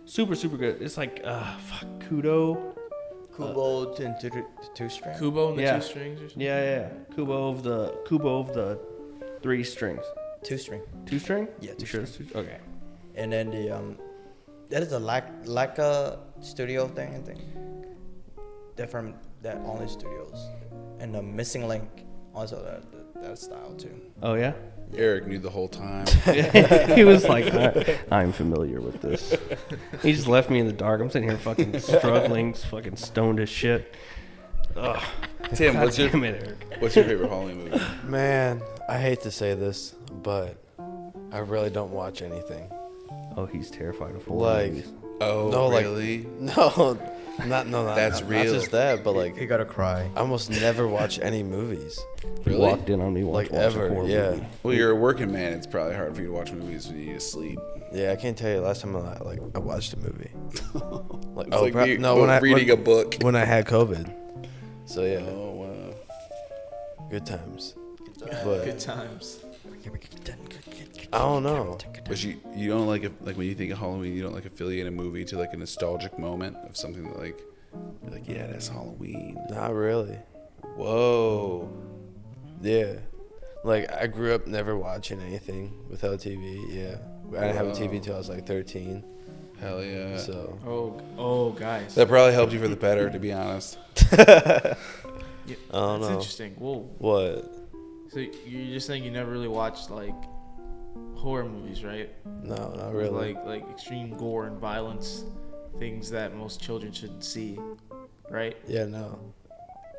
[0.04, 0.82] super super good.
[0.82, 2.73] It's like uh fuck Kudo.
[3.36, 5.18] Kubo to two, two string.
[5.18, 5.76] Kubo and the Yeah.
[5.76, 6.20] two strings.
[6.20, 6.42] Or something?
[6.46, 7.14] Yeah, yeah, yeah.
[7.14, 8.78] Kubo of the Kubo of the
[9.42, 10.04] three strings.
[10.42, 10.82] Two string.
[11.06, 11.48] Two string?
[11.60, 12.58] Yeah, You two sure it's two Okay.
[13.16, 13.98] And then the um,
[14.70, 17.14] that is a like like a studio thing.
[17.14, 17.40] I think.
[18.76, 20.38] They're from that only studios,
[20.98, 21.88] and the missing link
[22.34, 23.94] also that that, that style too.
[24.22, 24.52] Oh yeah?
[24.96, 26.06] Eric knew the whole time.
[26.96, 29.36] he was like, I, I'm familiar with this.
[30.02, 31.00] He just left me in the dark.
[31.00, 33.94] I'm sitting here fucking struggling, fucking stoned as shit.
[34.76, 35.02] Ugh.
[35.54, 37.80] Tim, what's your Damn it, what's your favorite Halloween movie?
[38.04, 40.56] Man, I hate to say this, but
[41.32, 42.70] I really don't watch anything.
[43.36, 44.92] Oh, he's terrified of horror Like, movies.
[45.20, 46.26] Oh, No, like- really?
[46.38, 46.98] no,
[47.46, 48.44] not no, not, That's not, real.
[48.44, 50.10] Not just that, but like You gotta cry.
[50.14, 51.98] I almost never watch any movies.
[52.44, 52.58] He really?
[52.60, 54.30] walked in on me once Like watching a ever, yeah.
[54.30, 54.46] movie.
[54.62, 55.52] Well, you're a working man.
[55.52, 57.58] It's probably hard for you to watch movies when you need to sleep.
[57.92, 60.30] Yeah, I can't tell you the last time I like I watched a movie.
[61.34, 63.14] Like It's like oh, pro- me- no, when I reading when, a book.
[63.22, 64.12] when I had COVID.
[64.86, 65.94] So yeah, Oh wow.
[67.10, 67.74] good times.
[68.18, 69.44] Good But times.
[71.14, 71.78] I don't know.
[72.08, 74.44] But you you don't like if, like when you think of Halloween, you don't like
[74.46, 77.40] affiliate a movie to like a nostalgic moment of something that like
[78.02, 79.38] you're like yeah, that's Halloween.
[79.50, 80.18] Not really.
[80.76, 81.70] Whoa.
[82.62, 82.94] Yeah.
[83.64, 86.58] Like I grew up never watching anything without TV.
[86.68, 86.96] Yeah,
[87.38, 89.04] I didn't have a TV till I was like 13.
[89.60, 90.18] Hell yeah.
[90.18, 91.94] So Oh, oh, guys.
[91.94, 93.78] that probably helped you for the better, to be honest.
[95.46, 96.16] Yeah, I don't That's know.
[96.16, 96.52] interesting.
[96.54, 96.88] Whoa.
[96.96, 97.54] what?
[98.08, 100.14] So you're just saying you never really watched like
[101.24, 102.10] horror movies, right?
[102.42, 103.34] No, not really.
[103.34, 105.24] Like like extreme gore and violence,
[105.78, 107.58] things that most children shouldn't see,
[108.30, 108.56] right?
[108.68, 109.18] yeah, no.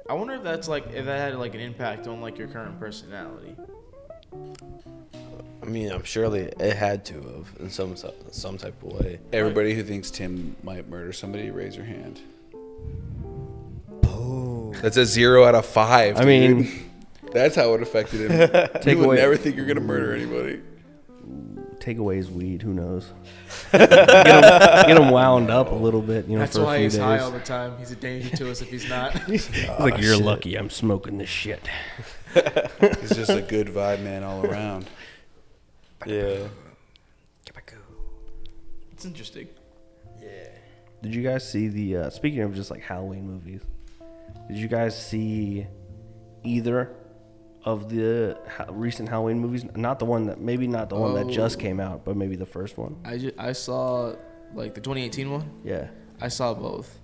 [0.07, 2.79] I wonder if that's like if that had like an impact on like your current
[2.79, 3.55] personality.
[5.63, 7.95] I mean, I'm surely it had to have in some
[8.31, 9.19] some type of way.
[9.33, 12.21] Everybody who thinks Tim might murder somebody, raise your hand.
[14.03, 16.17] Oh, That's a zero out of five.
[16.17, 16.57] I dude.
[16.57, 16.91] mean-
[17.33, 18.49] that's how it affected him.
[18.81, 20.61] Take you would away- never think you're gonna murder anybody.
[21.85, 22.63] Take away his weed.
[22.63, 23.11] Who knows?
[23.71, 26.25] get, him, get him wound up a little bit.
[26.25, 27.01] You know, That's for a why few he's days.
[27.03, 27.77] high all the time.
[27.77, 29.13] He's a danger to us if he's not.
[29.27, 29.47] He's
[29.79, 30.25] like, you're shit.
[30.25, 30.55] lucky.
[30.55, 31.61] I'm smoking this shit.
[33.01, 34.87] He's just a good vibe man all around.
[36.07, 36.47] Yeah.
[38.91, 39.47] it's interesting.
[40.19, 40.47] Yeah.
[41.03, 41.97] Did you guys see the?
[41.97, 43.61] Uh, speaking of just like Halloween movies,
[44.47, 45.67] did you guys see
[46.43, 46.95] either
[47.65, 49.65] of the ha- recent Halloween movies?
[49.75, 51.61] Not the one that maybe not the one that just Oh.
[51.61, 52.95] came out, but maybe the first one.
[53.03, 54.13] I ju- I saw
[54.53, 55.49] like the 2018 one.
[55.63, 55.87] Yeah.
[56.21, 56.99] I saw both.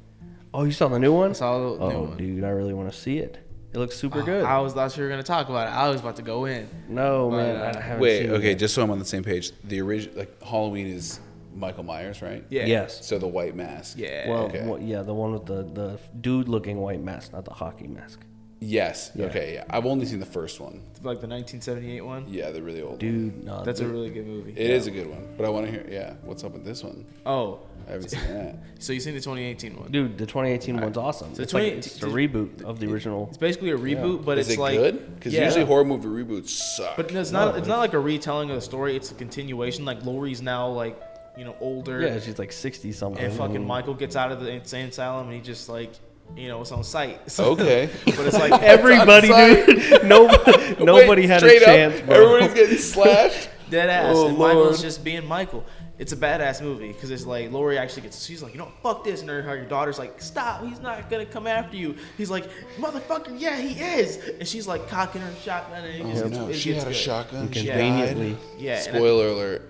[0.54, 1.32] Oh, you saw the new one?
[1.32, 2.18] I saw the new Oh, one.
[2.18, 3.38] dude, I really want to see it.
[3.74, 4.44] It looks super good.
[4.44, 5.72] I was thought you were gonna talk about it.
[5.72, 6.68] I was about to go in.
[6.90, 8.60] no, But, man, uh, I haven't Wait, seen it okay, yet.
[8.60, 9.52] just so I'm on the same page.
[9.64, 11.22] The original, like Halloween, is
[11.56, 12.44] Michael Myers, right?
[12.50, 12.66] Yeah.
[12.66, 13.06] Yes.
[13.06, 13.98] So the white mask.
[13.98, 14.30] Yeah.
[14.30, 14.66] Well, okay.
[14.68, 18.20] well, yeah, the one with the the dude looking white mask, not the hockey mask.
[18.64, 19.10] Yes.
[19.16, 19.26] Yeah.
[19.26, 19.56] Okay.
[19.56, 19.64] Yeah.
[19.72, 20.84] I've only seen the first one.
[21.02, 22.26] like the 1978 one.
[22.30, 22.92] Yeah, the really old.
[22.92, 23.00] one.
[23.00, 24.52] Dude, no, That's a really good movie.
[24.52, 25.86] It is a good one, but I want to hear.
[25.90, 27.04] Yeah, what's up with this one?
[27.26, 28.56] Oh, I haven't seen that.
[28.80, 29.92] so you seen the 2018 one?
[29.92, 30.16] dude.
[30.16, 31.34] The 2018 one's awesome.
[31.34, 33.28] So it's like 20 it's a reboot of the original.
[33.30, 35.16] It's basically a reboot, but is it's it like good?
[35.16, 35.46] Because Yeah.
[35.46, 36.98] usually horror movie reboots suck.
[36.98, 37.58] But it's not.
[37.58, 38.96] it's not like a retelling of the story.
[38.96, 39.86] It's a continuation.
[39.86, 41.02] Like Laurie's now like
[41.36, 42.02] you know older.
[42.02, 43.24] Yeah, she's like 60 something.
[43.24, 43.66] and fucking mm.
[43.66, 45.94] Michael gets out of the insane asylum and he just like
[46.36, 47.20] you know it's on site.
[47.40, 47.90] okay.
[48.06, 50.04] but it's like Everybody, dude.
[50.06, 52.16] Nobody, nobody Wait, had a straight up, chance, bro.
[52.16, 53.50] Everybody's getting slashed.
[53.70, 55.64] dead ass, Oh, and Michael's just being Michael.
[56.00, 58.26] it's a badass movie because it's like Lori actually gets.
[58.26, 61.26] She's like, you know, fuck this, and her, her daughter's like, stop, he's not gonna
[61.26, 61.96] come after you.
[62.18, 62.50] He's like,
[62.80, 66.48] motherfucker, yeah, he is, and she's like cocking her shotgun, and it Oh, it's- no,
[66.50, 67.50] it she gets had a shotgun.
[67.50, 68.32] Conveniently.
[68.32, 68.40] died.
[68.58, 68.78] Yeah.
[68.80, 69.70] and at- Spoiler alert.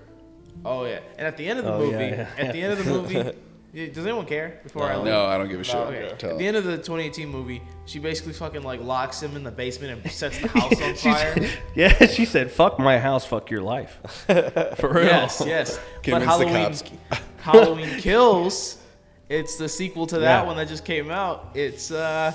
[0.65, 2.45] oh yeah, and at the end of the Oh, movie, yeah, yeah.
[2.45, 3.31] at the end of the movie, yeah,
[3.73, 5.05] does anyone care before I leave?
[5.05, 5.75] No, I don't give a shit.
[5.75, 6.09] Okay.
[6.09, 9.51] At the end of the 2018 movie, she basically fucking like locks him in the
[9.51, 11.49] basement and sets the house on fire.
[11.75, 13.99] Yeah, she said, "Fuck my house, fuck your life."
[14.77, 15.05] For real.
[15.05, 15.77] Yes, yes.
[15.77, 16.83] but Convince the Halloween, cops.
[17.37, 18.77] Halloween Kills.
[19.29, 20.45] It's the sequel to that Yeah.
[20.45, 21.51] one that just came out.
[21.53, 22.33] It's uh,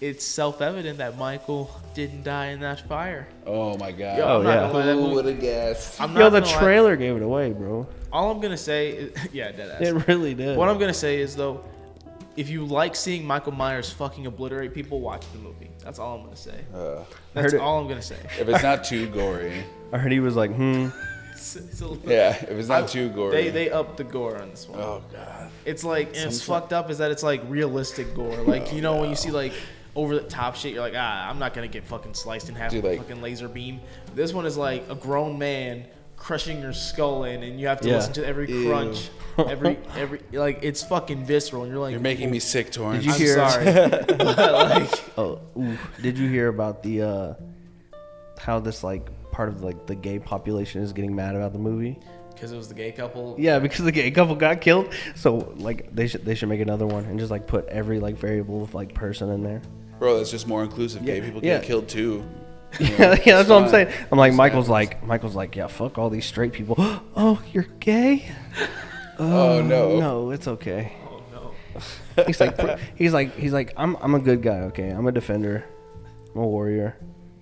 [0.00, 3.28] it's self-evident that Michael didn't die in that fire.
[3.46, 4.18] Oh my god.
[4.18, 4.54] Yo, I'm yeah.
[4.60, 6.00] gonna lie, that Who would have guessed?
[6.00, 6.58] I'm Yo, the gonna lie.
[6.60, 7.86] trailer gave it away, bro.
[8.12, 9.80] All I'm gonna say, is, yeah, dead ass.
[9.88, 10.56] It really did.
[10.56, 11.62] What I'm gonna say is though,
[12.36, 15.70] if you like seeing Michael Myers fucking obliterate people, watch the movie.
[15.84, 16.60] That's all I'm gonna say.
[16.74, 17.04] Uh,
[17.34, 17.60] That's heard it.
[17.60, 18.16] all I'm gonna say.
[18.38, 20.88] if it's not too gory, I heard he was like, "Hmm."
[21.40, 22.32] It's- it's a- yeah.
[22.34, 23.30] If it's not too gory.
[23.32, 24.78] They they upped the gore on this one.
[24.78, 25.50] oh god.
[25.64, 28.36] It's like and it's fucked up is that it's like realistic gore.
[28.46, 29.52] Like Oh, you know when you see like
[30.00, 32.70] over the top shit, you're like ah I'm not gonna get fucking sliced in half
[32.70, 33.80] Dude, with a fucking laser beam.
[34.14, 35.84] This one is like a grown man
[36.16, 37.96] crushing your skull in, and you have to Yeah.
[37.96, 38.66] listen to every Ew.
[38.68, 43.04] crunch, every every like it's fucking visceral, and you're like You're making me sick, Torrance.
[43.04, 45.76] Did you I'm hear- sorry, like Oh, ooh.
[46.00, 47.34] did you hear about the uh
[48.38, 51.98] how this like part of like the gay population is getting mad about the movie?
[52.32, 53.36] because it was the gay couple.
[53.38, 54.94] Yeah, because the gay couple got killed.
[55.14, 58.16] So like they should they should make another one and just like put every like
[58.16, 59.60] variable of like person in there.
[60.00, 61.04] Bro, that's just more inclusive.
[61.04, 61.58] Gay people yeah.
[61.58, 62.24] get killed too.
[62.78, 63.92] Yeah, yeah, that's what I'm saying.
[64.12, 64.90] I'm like Just Michael's happens.
[64.90, 66.76] like Michael's like yeah, fuck all these straight people.
[67.16, 68.30] oh, you're gay?
[69.22, 70.00] Oh, no.
[70.00, 70.94] No, it's okay.
[71.04, 72.24] Oh no.
[72.24, 74.60] He's like he's like he's like I'm I'm a good guy.
[74.70, 75.62] Okay, I'm a defender.
[76.34, 76.96] I'm a warrior,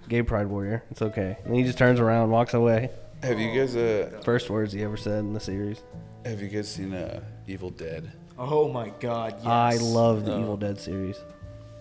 [0.09, 0.83] gay pride warrior.
[0.91, 1.37] It's okay.
[1.45, 2.91] And he just turns around, walks away.
[3.23, 5.85] Have you guys uh First words he ever said in the series.
[6.25, 8.11] have you guys seen uh Evil Dead?
[8.37, 9.35] Oh my god.
[9.37, 9.47] Yes.
[9.47, 11.21] I love the Evil Dead series.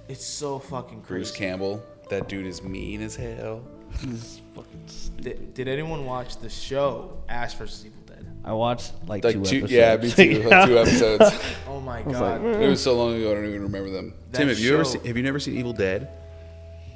[0.10, 1.08] It's so fucking crazy.
[1.20, 1.32] Bruce.
[1.32, 1.84] Campbell.
[2.10, 3.62] That dude is mean as hell.
[4.00, 4.84] He's fucking.
[4.88, 8.26] st- Did, did anyone watch the show Ash vs Evil Dead?
[8.46, 9.72] I watched like, Like two, two, episodes.
[9.72, 10.44] yeah, me too.
[10.50, 11.36] Like two episodes.
[11.68, 12.42] Oh my god.
[12.44, 14.14] like, it was so long ago, I don't even remember them.
[14.32, 16.10] That Tim, have you ever seen, have you never seen Evil Dead?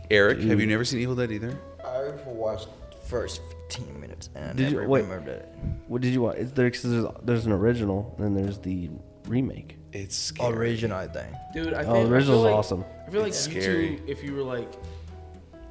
[0.10, 0.70] Eric, have you mm.
[0.70, 1.58] never seen Evil Dead either?
[1.86, 2.68] I watched
[3.06, 5.04] first 15 minutes and I Did you- never wait.
[5.04, 5.50] remembered it.
[5.88, 6.38] What did you watch?
[6.38, 8.90] Is there, 'cause there's, there's an original, and then there's the
[9.28, 9.78] remake.
[9.94, 10.54] It's scary.
[10.54, 11.28] Original, I think.
[11.54, 12.86] Dude, I think Oh, the I like- awesome.
[13.08, 13.98] I feel like It's you scary.
[13.98, 14.72] two, if you were like,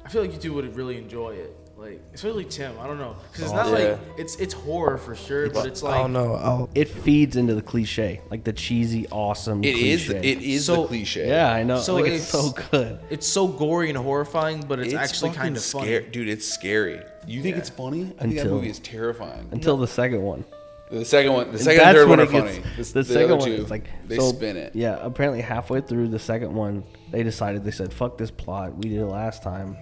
[0.05, 1.55] I feel like you two would really enjoy it.
[1.77, 2.75] Like, especially Tim.
[2.79, 3.89] I don't know, because it's oh, not Yeah.
[3.93, 7.55] like it's it's horror for sure, but it's like oh no, oh, It feeds into
[7.55, 9.63] the cliche, like the cheesy, awesome.
[9.63, 10.05] It is.
[10.05, 10.31] cliche.
[10.31, 11.27] It is So- the cliche.
[11.27, 11.79] Yeah, I know.
[11.79, 12.99] So like it's, it's- so good.
[13.09, 16.11] it's so gory and horrifying, but it's, actually kind of scary, funny.
[16.11, 16.27] dude.
[16.29, 17.01] It's scary.
[17.25, 17.61] You think Yeah.
[17.61, 18.13] it's funny?
[18.19, 19.47] I think that movie is terrifying.
[19.51, 20.45] Until the second one.
[20.91, 23.23] The second one, the second and third one are it gets- The, The, the second
[23.23, 24.75] other one two, is like they so- spin it.
[24.75, 28.75] Yeah, apparently halfway through the second one, they decided they said, "Fuck this plot.
[28.77, 29.77] We did it last time,"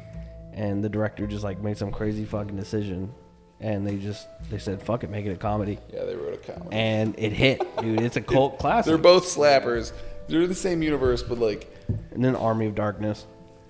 [0.53, 3.11] and the director just like made some crazy fucking decision,
[3.59, 6.37] and they just they said, "Fuck it, make it a comedy," Yeah, they wrote a
[6.53, 6.75] comedy.
[6.75, 8.01] and it hit, dude.
[8.01, 8.85] It's a cult classic.
[8.89, 9.91] They're both slappers.
[10.27, 11.75] They're in the same universe, but like,
[12.11, 13.25] and then Army of Darkness.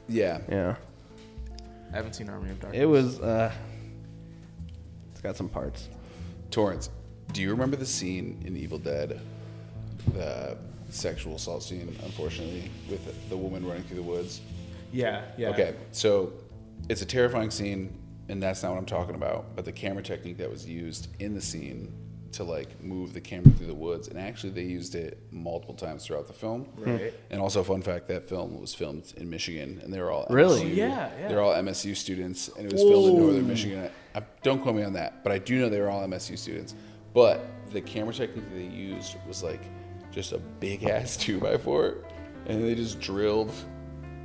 [0.10, 0.40] yeah.
[0.50, 0.76] Yeah,
[1.94, 2.82] I haven't seen Army of Darkness.
[2.82, 3.20] it was.
[3.22, 3.50] uh
[5.14, 5.88] It's got some parts.
[6.52, 6.90] Torrance,
[7.34, 9.20] do you remember the scene in Evil Dead,
[10.14, 10.58] the
[10.90, 14.42] sexual assault scene, unfortunately, with the woman running through the woods?
[14.92, 15.50] Yeah, yeah.
[15.50, 16.34] Okay, so
[16.90, 17.94] it's a terrifying scene,
[18.30, 19.56] and that's not what I'm talking about.
[19.56, 21.94] But the camera technique that was used in the scene
[22.32, 26.06] to like move the camera through the woods, and actually they used it multiple times
[26.06, 26.68] throughout the film.
[26.78, 27.14] Right.
[27.30, 30.62] And also, fun fact: that film was filmed in Michigan, and they were all Really?
[30.62, 31.28] MSU, yeah, yeah.
[31.28, 33.90] They're all MSU students, and it was filmed in northern Michigan.
[34.16, 36.74] I, don't quote me on that, but I do know they were all MSU students.
[37.14, 39.62] But the camera technique that they used was like
[40.12, 41.96] just a big ass two by four,
[42.46, 43.54] and they just drilled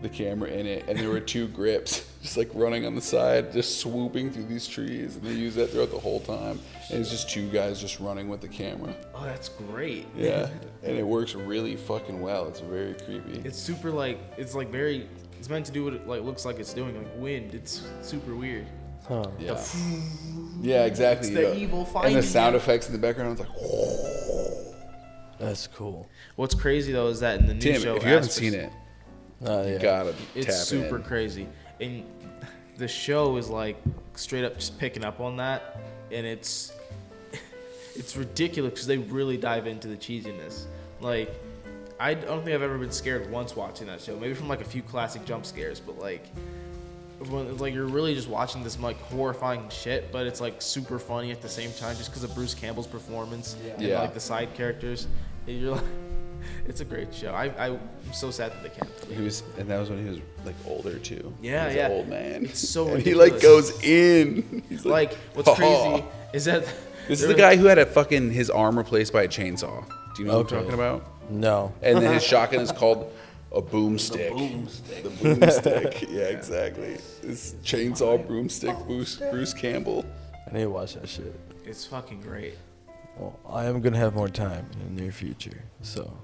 [0.02, 3.52] the camera in it, and there were two grips just like running on the side,
[3.52, 6.60] just swooping through these trees, and they used that throughout the whole time.
[6.90, 8.94] And it's just two guys just running with the camera.
[9.14, 10.06] Oh, that's great.
[10.16, 10.48] Yeah,
[10.82, 12.46] and it works really fucking well.
[12.46, 13.40] It's very creepy.
[13.44, 15.08] It's super like it's like very.
[15.38, 17.54] It's meant to do what it like looks like it's doing, like wind.
[17.54, 18.66] It's super weird.
[19.06, 19.24] Huh.
[19.38, 19.62] Yeah.
[20.64, 21.28] Yeah, exactly.
[21.28, 21.54] It's the yeah.
[21.62, 22.58] evil And the sound you.
[22.58, 25.38] effects in the background, it's like.
[25.38, 26.08] That's cool.
[26.36, 28.54] What's crazy though is that in the new Tim, show, if you haven't Aspers- seen
[28.54, 28.72] it,
[29.44, 29.78] Uh, you yeah.
[29.78, 31.02] gotta it's tap super in.
[31.02, 31.46] crazy,
[31.80, 32.04] and
[32.78, 33.76] the show is like
[34.14, 35.76] straight up just picking up on that,
[36.10, 36.72] and it's
[37.96, 40.64] it's ridiculous because they really dive into the cheesiness.
[41.00, 41.34] Like,
[42.00, 44.16] I don't think I've ever been scared once watching that show.
[44.18, 46.24] Maybe from like a few classic jump scares, but like,
[47.28, 50.98] when it's like you're really just watching this like horrifying shit, but it's like super
[50.98, 54.00] funny at the same time just because of Bruce Campbell's performance and Yeah.
[54.00, 55.06] like the side characters.
[55.46, 55.84] And you're like,
[56.66, 57.32] it's a great show.
[57.32, 57.80] I I'm
[58.12, 58.90] so sad that they can't.
[59.18, 61.32] He was, and that was when he was like older too.
[61.42, 61.86] Yeah, he was yeah.
[61.86, 62.44] An old man.
[62.46, 64.62] It's so and he like goes in.
[64.68, 66.62] He's Like what's "Oh." crazy is that
[67.08, 69.84] This is the was- guy who had a fucking his arm replaced by a chainsaw.
[70.16, 71.04] Do you know what I'm talking about?
[71.30, 71.72] No.
[71.82, 73.12] And then his shotgun is called
[73.54, 74.30] a boomstick.
[74.32, 75.02] Boomstick.
[75.02, 76.06] The boomstick.
[76.10, 76.96] yeah, exactly.
[77.22, 80.04] This chainsaw broomstick Bruce, Bruce Campbell.
[80.48, 81.38] I need to watch that shit.
[81.64, 82.54] It's fucking great.
[83.16, 86.16] Well, I am gonna have more time in the near future, so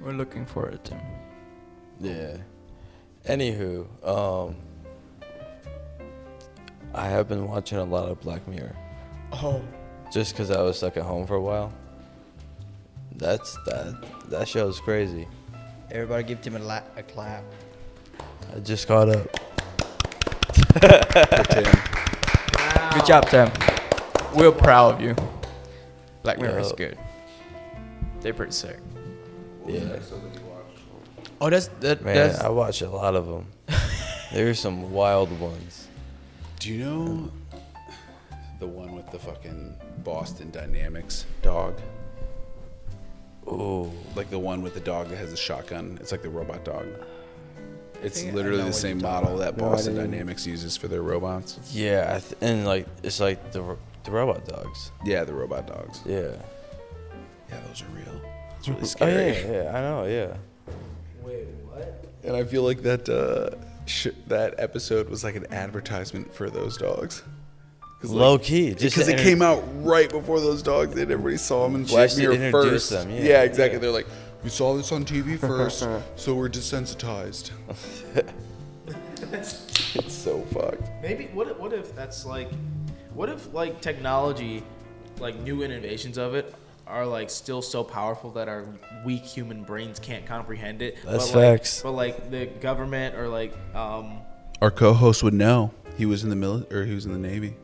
[0.00, 1.00] We're looking forward to.
[2.00, 2.36] yeah.
[3.26, 4.56] Anywho, um,
[6.94, 8.74] I have been watching a lot of Black Mirror
[9.32, 9.60] Oh,
[10.12, 11.72] just because I was stuck at home for a while.
[13.16, 14.02] That's that.
[14.30, 15.28] That show's crazy.
[15.92, 17.44] Everybody give Tim a, la- a clap.
[18.54, 19.28] I just got up.
[20.72, 21.72] For Tim.
[22.94, 23.50] Good job, Tim.
[24.34, 25.16] We're proud of you.
[26.22, 26.96] Black Mirror is good.
[28.20, 28.78] They're pretty sick.
[29.66, 29.98] Yeah,
[31.42, 32.02] Oh, that's that.
[32.04, 33.46] man, that's I watch a lot of them.
[34.32, 35.88] There's some wild ones.
[36.58, 37.32] Do you know
[38.58, 41.80] the one with the fucking Boston Dynamics dog?
[43.46, 45.98] Ooh, Like the one with the dog that has a shotgun.
[46.00, 46.86] It's like the robot dog.
[48.02, 49.96] It's think literally the same model that No, Boston.
[49.96, 51.58] Dynamics uses for their robots.
[51.72, 54.90] yeah, th- and like it's like the the robot dogs.
[55.04, 56.00] Yeah, the robot dogs.
[56.06, 56.30] Yeah.
[57.50, 58.20] Yeah, those are real.
[58.58, 59.32] It's really Oh scary.
[59.32, 60.36] yeah, yeah, I know, yeah.
[61.22, 62.04] Wait, what?
[62.24, 63.56] And I feel like that uh,
[63.86, 67.22] sh- that episode was like an advertisement for those dogs.
[68.02, 71.10] Low key, just because it inter- came out right before those dogs did.
[71.10, 72.90] Everybody saw them in Black Just Mirror first.
[72.90, 73.74] them, yeah, exactly.
[73.74, 73.78] yeah.
[73.78, 74.06] They're like,
[74.42, 75.80] we saw this on TV first,
[76.16, 77.50] so we're desensitized.
[79.32, 80.90] it's so fucked.
[81.02, 82.50] maybe what if, what if that's like,
[83.12, 84.62] what if like technology,
[85.18, 86.54] like new innovations of it
[86.86, 88.64] are like still so powerful that our
[89.04, 90.96] weak human brains can't comprehend it.
[91.04, 91.82] That's but, like, facts.
[91.82, 94.20] But like the government or like um
[94.62, 95.70] Our co-host would know.
[95.96, 97.54] He was in the mili- or he was in the Navy.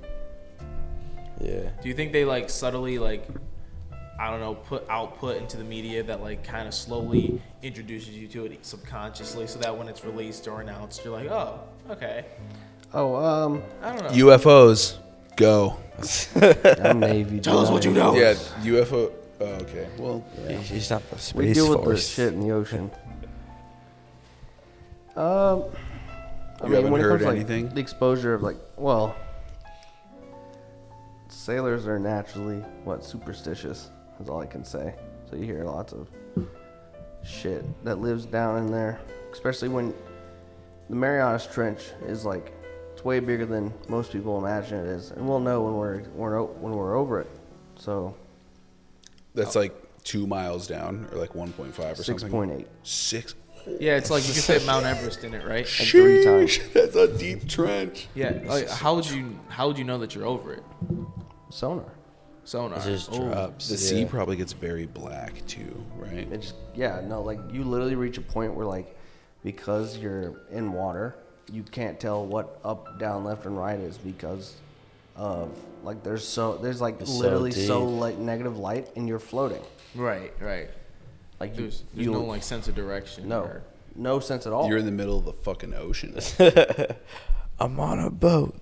[1.41, 1.71] Yeah.
[1.83, 3.27] Do you think they like subtly like
[4.19, 8.27] I don't know put output into the media that like kind of slowly introduces you
[8.29, 11.61] to it subconsciously so that when it's released or announced you're like oh
[11.91, 12.25] okay
[12.95, 14.97] Oh, um, I don't know UFOs,
[15.35, 15.77] go.
[16.83, 17.41] I'm Navy.
[17.41, 18.15] Tell us what you know.
[18.15, 19.13] Yeah, UFO.
[19.41, 19.89] Oh, okay.
[19.99, 21.97] Well, He- He's not the space We deal with force.
[21.99, 22.91] this shit in the ocean.
[25.17, 25.65] Um,
[26.63, 27.69] I You haven't when it heard comes to, like, anything?
[27.71, 29.17] the exposure of like, well,
[31.47, 33.91] sailors are naturally what superstitious.
[34.19, 34.95] Is all I can say.
[35.31, 36.09] So you hear lots of
[37.23, 38.99] shit that lives down in there,
[39.31, 39.95] especially when
[40.91, 42.53] the Marianas Trench is like
[42.93, 46.43] it's way bigger than most people imagine it is, and we'll know when we're, we're
[46.43, 47.31] when we're over it.
[47.77, 48.17] So
[49.35, 52.31] that's like two miles down, or like 1.5 or six something.
[52.31, 52.69] point eight.
[52.83, 53.35] Six.
[53.79, 56.59] yeah it's like you can fit Mount Everest in it right three times.
[56.75, 58.09] That's a deep trench.
[58.17, 60.63] yeah like how would you how would you know that you're over it
[61.51, 61.93] Sonar.
[62.45, 63.69] sonar It just drops.
[63.69, 63.81] The yeah.
[63.81, 66.31] sea probably gets very black too, right?
[66.33, 68.97] It just yeah, no, like you literally reach a point where like
[69.45, 71.15] because you're in water,
[71.53, 74.55] you can't tell what up, down, left, and right is because
[75.15, 75.51] of
[75.83, 78.01] like there's so there's like It's literally so, deep.
[78.01, 79.63] like negative light and you're floating.
[79.95, 80.69] right right
[81.41, 83.63] Like you, there's there's you no like sense of direction no or-
[83.95, 84.69] no sense at all.
[84.69, 86.19] You're in the middle of the fucking ocean.
[87.59, 88.55] I'm on a boat.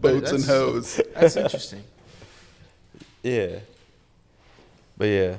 [0.00, 1.00] Boats and That's- hose.
[1.14, 1.82] that's interesting
[3.24, 3.58] Yeah.
[4.96, 5.36] But yeah.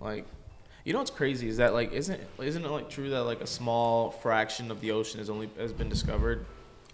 [0.00, 0.24] Like,
[0.84, 3.46] you know what's crazy is that like isn't isn't it like true that like a
[3.46, 6.44] small fraction of the ocean has only has been discovered?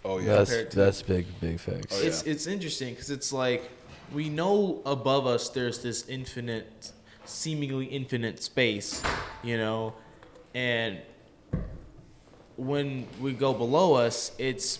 [0.05, 0.35] Oh yeah.
[0.43, 1.97] That's to- that's big big facts.
[1.97, 3.69] Oh, It's it's interesting because it's like
[4.13, 6.91] we know above us there's this infinite,
[7.25, 9.01] seemingly infinite space,
[9.43, 9.93] you know,
[10.53, 10.99] and
[12.57, 14.79] when we go below us, it's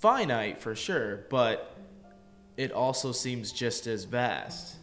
[0.00, 1.73] finite for sure, but
[2.56, 4.76] it also seems just as vast,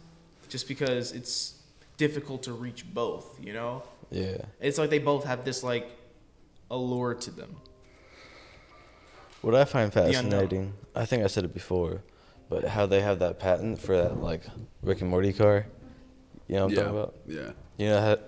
[0.48, 1.54] just because it's
[1.96, 3.82] difficult to reach both, you know.
[4.10, 4.38] Yeah.
[4.60, 5.90] It's like they both have this like
[6.70, 7.56] allure to them.
[9.40, 12.02] What I find fascinating, I think I said it before,
[12.48, 14.42] but how they have that patent for that like
[14.82, 15.66] Rick and Morty car.
[16.46, 16.82] You know what I'm yeah.
[16.82, 17.14] talking about?
[17.26, 17.50] Yeah.
[17.78, 18.18] You know how,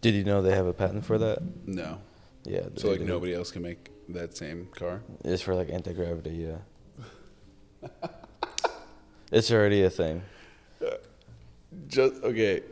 [0.00, 1.38] did you know they have a patent for that?
[1.66, 1.98] No.
[2.44, 2.62] Yeah.
[2.76, 3.04] So like do.
[3.04, 5.02] nobody else can make that same car.
[5.24, 7.88] It's for like anti gravity, yeah.
[9.30, 10.22] it's already a thing.
[11.88, 12.62] Just okay.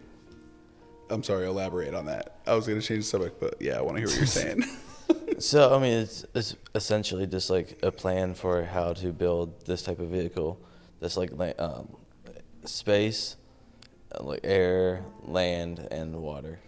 [1.11, 1.47] I'm sorry.
[1.47, 2.37] Elaborate on that.
[2.47, 4.65] I was gonna change the subject, but yeah, I want to hear what you're saying.
[5.39, 9.83] So I mean, it's it's essentially just like a plan for how to build this
[9.83, 10.59] type of vehicle.
[11.01, 11.31] That's like
[11.61, 11.89] um,
[12.65, 13.37] space,
[14.13, 16.59] uh, like air, land, and water.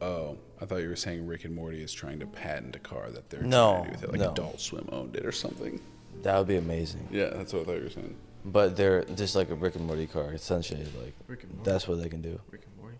[0.00, 3.10] Oh, I thought you were saying Rick and Morty is trying to patent a car
[3.10, 4.10] that they're No, trying to do with it.
[4.12, 4.30] Like no.
[4.30, 5.80] Adult Swim owned it or something.
[6.22, 7.08] That would be amazing.
[7.10, 8.16] Yeah, that's what I thought you were saying.
[8.46, 10.84] But they're just like a Rick and Morty car, essentially.
[11.02, 11.70] Like Rick and Morty.
[11.70, 12.40] that's what they can do.
[12.50, 12.96] Rick and Morty.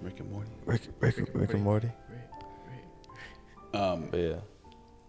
[0.00, 0.50] Rick and Morty.
[0.64, 1.90] Rick, Rick, Rick, and Morty.
[3.74, 4.34] Um, But yeah,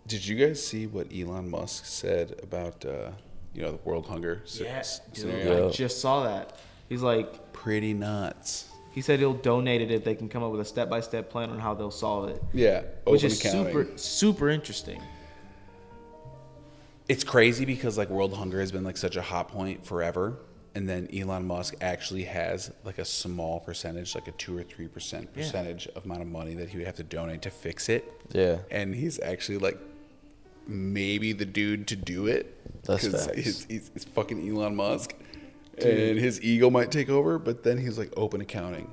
[0.08, 3.12] did you guys see what Elon Musk said about uh,
[3.56, 5.62] you know the world hunger s- Yes, s- dude, scenario?
[5.64, 5.68] Yeah.
[5.68, 6.60] I just saw that.
[6.90, 8.68] He's like, Pretty nuts.
[8.92, 11.58] he said he'll donate it if they can come up with a step-by-step plan on
[11.60, 13.66] how they'll solve it, Yeah, which open is accounting.
[13.74, 15.02] super, super interesting.
[17.12, 20.38] It's crazy because like world hunger has been like such a hot point forever,
[20.76, 24.88] and then Elon Musk actually has like a small percentage, like a two or three
[24.88, 25.44] percent Yeah.
[25.44, 28.04] percentage of amount of money that he would have to donate to fix it.
[28.32, 28.60] yeah.
[28.72, 29.78] and he's actually like
[30.68, 32.56] maybe the dude to do it.
[32.84, 33.38] That's 'cause facts.
[33.38, 35.14] He's, he's, he's fucking Elon Musk,
[35.78, 37.38] and his ego might take over.
[37.40, 38.90] But then he's like open accounting.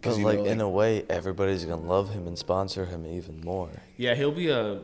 [0.00, 3.40] 'Cause, But like know, in a way, everybody's gonna love him and sponsor him even
[3.40, 3.70] more.
[3.96, 4.80] Yeah, he'll be a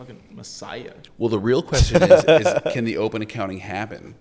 [0.00, 0.94] fucking messiah.
[1.18, 4.14] well, the real question is, is can the open accounting happen?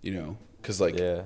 [0.00, 1.22] You know, because like Yeah.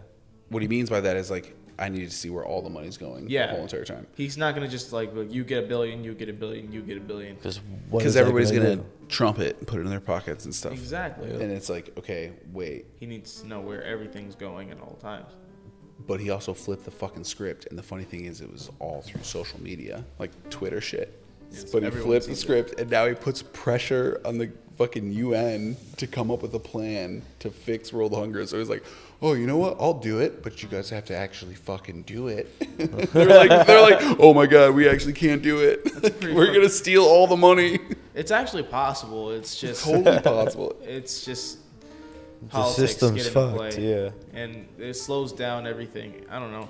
[0.49, 2.97] what he means by that is like I need to see where all the money's
[2.97, 3.47] going Yeah.
[3.49, 4.07] the whole entire time.
[4.17, 6.81] He's not gonna just like, look, you get a billion, you get a billion, you
[6.83, 7.35] get a billion.
[7.37, 7.61] Because
[7.91, 10.73] Because everybody's gonna, trump it and put it in their pockets and stuff.
[10.73, 11.31] Exactly.
[11.31, 15.33] And it's like, okay, wait, He needs to know where everything's going at all times.
[16.07, 17.67] but he also flipped the fucking script.
[17.69, 21.22] And the funny thing is, it was all through social media, like Twitter shit.
[21.53, 22.47] Yes, but he everyone flipped the sees it.
[22.47, 26.59] script, and now he puts pressure on the fucking UN to come up with a
[26.59, 28.47] plan to fix world hunger.
[28.47, 28.83] So he's like,
[29.21, 29.77] "Oh, you know what?
[29.79, 32.49] I'll do it, but you guys have to actually fucking do it."
[33.13, 35.85] they're like, "They're like, oh my god, we actually can't do it.
[36.23, 37.79] We're fuck- gonna steal all the money."
[38.15, 39.31] It's actually possible.
[39.31, 40.77] It's just totally possible.
[40.83, 41.59] It's just
[42.43, 43.57] The politics system's get into fucked.
[43.77, 43.91] play.
[43.91, 44.11] Yeah.
[44.35, 46.25] and it slows down everything.
[46.31, 46.69] I don't know.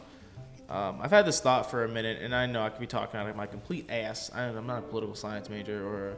[0.72, 3.20] Um, I've had this thought for a minute, and I know I could be talking
[3.20, 4.30] out of my complete ass.
[4.34, 6.16] I, I'm not a political science major, or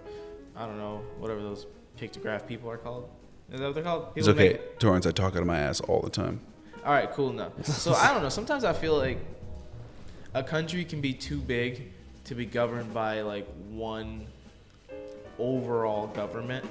[0.57, 1.67] I don't know whatever those
[1.99, 3.09] pictograph people are called.
[3.53, 4.09] Is that what they're called?
[4.15, 5.07] It's People who okay, make- Torrance.
[5.07, 6.39] I talk out of my ass all the time.
[6.87, 7.53] all right, cool enough.
[7.65, 8.29] So I don't know.
[8.29, 9.19] Sometimes I feel like
[10.35, 11.91] a country can be too big
[12.25, 14.25] to be governed by like one
[15.39, 16.65] overall government.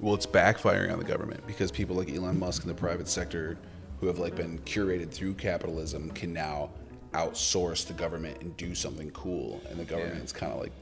[0.00, 3.56] Well, it's backfiring on the government because people like Elon Musk in the private sector,
[4.00, 6.70] who have like been curated through capitalism, can now
[7.12, 10.72] outsource the government and do something cool, and the government's kind of like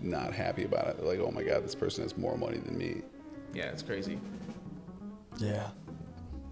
[0.00, 0.96] not happy about it.
[0.98, 3.02] They're like, "Oh my god, this person has more money than me."
[3.54, 4.18] Yeah, it's crazy.
[5.38, 5.68] Yeah.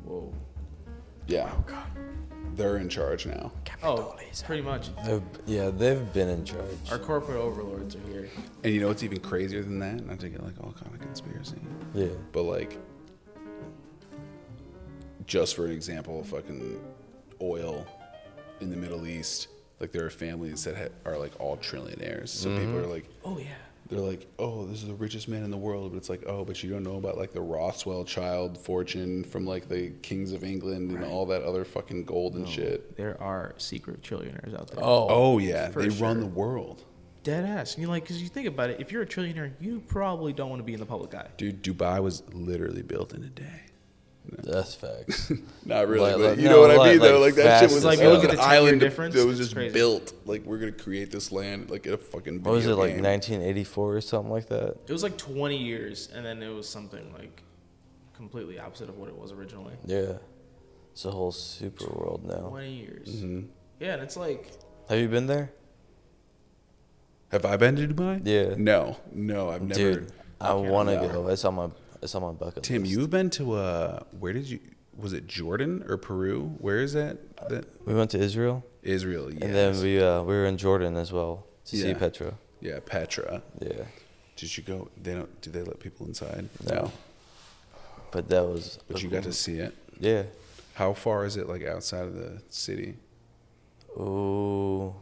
[0.05, 0.33] Whoa.
[1.29, 1.87] Yeah, Oh god.
[2.57, 3.53] they're in charge now.
[3.85, 4.91] Oh, pretty much.
[5.05, 6.67] They've, yeah, they've been in charge.
[6.91, 8.29] Our corporate overlords are here.
[8.65, 10.05] And you know what's even crazier than that?
[10.05, 11.57] Not to get like all kind of conspiracy,
[11.95, 12.09] Yeah.
[12.33, 12.77] but like,
[15.27, 16.81] just for an example, fucking
[17.41, 17.87] oil
[18.63, 19.49] in the Middle East.
[19.81, 22.29] Like there are families that ha- are like all trillionaires.
[22.29, 22.85] So people mm-hmm.
[22.85, 23.47] are like, Oh yeah.
[23.91, 26.45] they're like, oh, this is the richest man in the world, but it's like, oh,
[26.45, 30.45] but you don't know about like the Rothschild child fortune from like the kings of
[30.45, 32.97] England and all that other fucking gold and shit.
[32.97, 34.85] There are secret trillionaires out there.
[34.85, 36.85] Oh, oh yeah, for they run the world,
[37.23, 37.75] Dead ass.
[37.75, 40.51] And you're like, because you think about it, if you're a trillionaire, you probably don't
[40.51, 41.29] want to be in the public eye.
[41.37, 41.63] dude.
[41.63, 43.62] Dubai was literally built in a day.
[44.25, 45.33] That's facts.
[45.67, 47.19] Not really, Like- but like- you no, know what I like- mean, though.
[47.19, 48.13] like Like that shit was as like hell.
[48.15, 49.73] an Look at the island difference, that was just crazy.
[49.75, 50.13] built.
[50.27, 52.43] Like we're gonna create this land like in a fucking.
[52.43, 54.77] What was it like 1984 or something like that?
[54.87, 57.43] It was like 20 years, and then it was something like
[58.15, 59.75] completely opposite of what it was originally.
[59.85, 60.15] Yeah.
[60.93, 62.49] It's a whole super world now.
[62.51, 63.09] 20 years.
[63.09, 63.47] Mhm.
[63.81, 64.53] Yeah, and it's like,
[64.89, 65.51] Have you been there?
[67.33, 68.21] Have I been to Dubai?
[68.25, 68.55] Yeah.
[68.59, 69.81] No, no, I've never.
[69.81, 71.29] Dude, I can't want to go.
[71.29, 71.69] It's on my
[72.03, 72.93] it's on my bucket Tim, list.
[72.93, 74.59] you've been to uh, where did you?
[74.97, 76.55] Was it Jordan or Peru?
[76.59, 77.17] Where is that?
[77.49, 79.33] That We went to Israel, Israel.
[79.33, 79.43] Yes.
[79.43, 82.35] and then we uh, we were in Jordan as well to see Petra.
[82.61, 83.43] Yeah, Petra.
[83.61, 83.85] Yeah,
[84.37, 84.89] Did you go?
[85.03, 85.41] They don't.
[85.41, 86.49] Do they let people inside?
[86.67, 86.93] No.
[88.11, 88.79] but that was.
[88.89, 89.75] But you got to see it.
[89.99, 90.25] Yeah.
[90.75, 92.97] How far is it like outside of the city?
[93.99, 94.95] Oh.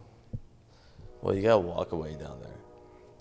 [1.22, 2.58] Well, you gotta walk away down there.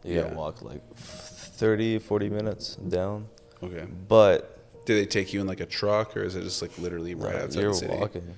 [0.03, 0.23] You Yeah.
[0.23, 3.27] gotta walk like 30, 40 minutes down.
[3.63, 3.85] Okay.
[4.07, 7.13] But Do they take you in like a truck, or is it just like literally
[7.15, 7.97] right no, outside you're the city?
[7.97, 8.35] walking.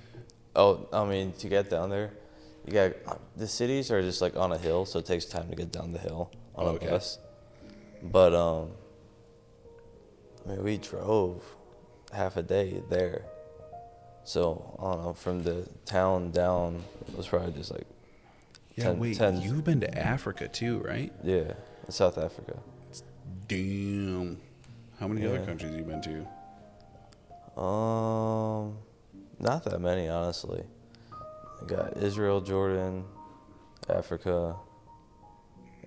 [0.55, 2.11] Oh, I mean, to get down there,
[2.65, 2.91] you got
[3.37, 5.93] the cities are just like on a hill, so it takes time to get down
[5.93, 6.87] the hill on Okay.
[6.87, 7.19] a bus.
[8.03, 8.71] But um,
[10.45, 11.43] I mean, we drove
[12.11, 13.23] half a day there.
[14.23, 17.87] So I don't know, from the town down it was probably just like
[18.75, 18.85] Yeah.
[18.85, 21.11] 10 wait, 10 you've been to Africa too, right?
[21.23, 21.53] yeah,
[21.89, 22.57] South Africa.
[23.47, 24.39] Damn.
[25.01, 27.59] How many other countries have you been to?
[27.59, 28.77] Um,
[29.39, 30.63] not that many, honestly.
[31.11, 33.05] I got Israel, Jordan,
[33.89, 34.55] Africa,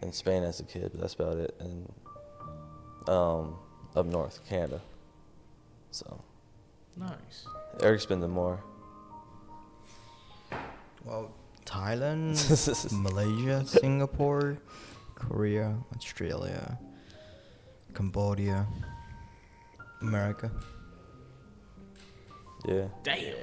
[0.03, 1.55] and Spain as a kid, but that's about it.
[1.61, 1.93] And
[3.07, 3.55] um,
[3.95, 4.81] up north, Canada.
[5.93, 6.21] So
[6.97, 7.47] Nice.
[7.81, 8.65] Eric's been to more.
[11.05, 11.31] Well,
[11.65, 14.59] Thailand, Malaysia, Singapore,
[15.15, 16.81] Korea, Australia,
[17.95, 18.67] Cambodia,
[20.09, 20.51] America.
[22.67, 23.35] Yeah, Damn.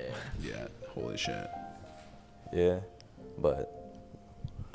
[0.41, 0.67] Yeah.
[0.89, 1.49] Holy shit.
[2.53, 2.79] yeah.
[3.37, 3.71] But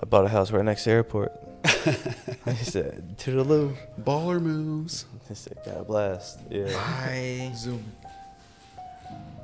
[0.00, 1.32] I bought a house right next to the airport.
[1.64, 3.76] I said, Toodaloo.
[4.00, 5.04] Baller moves.
[5.28, 6.38] I said, got a blast.
[6.48, 6.68] Yeah.
[6.76, 7.84] I Zoom.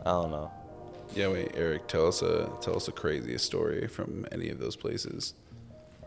[0.05, 0.51] I don't know.
[1.15, 1.29] Yeah.
[1.29, 1.89] Wait, Eric.
[1.89, 5.35] Tell us a tell us the craziest story from any of those places.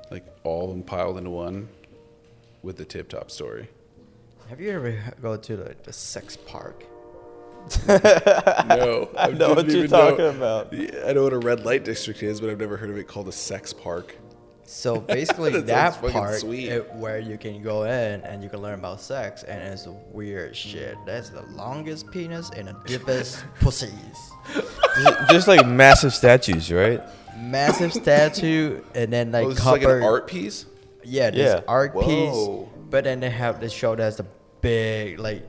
[0.10, 1.68] Like all of them piled into one,
[2.64, 3.68] with the tip top story.
[4.50, 6.84] Have you ever go to the, the sex park?
[7.88, 10.74] No, I know what didn't you're even know- talking about.
[11.08, 13.28] I know what a red light district is, but I've never heard of it called
[13.28, 14.16] a sex park.
[14.68, 16.70] So basically, That that, part sweet.
[16.70, 20.56] it- where you can go in and you can learn about sex, and it's weird
[20.56, 20.96] shit.
[21.06, 23.92] That's the longest penis and the deepest pussies.
[24.54, 27.02] Just- Just like massive statues, right?
[27.38, 30.66] Massive statue, and then oh, like oh, this is like an art piece.
[31.04, 31.62] Yeah, this Yeah.
[31.68, 32.04] art Whoa.
[32.66, 32.72] piece.
[32.90, 34.26] But then they have they show that's the
[34.70, 35.44] big like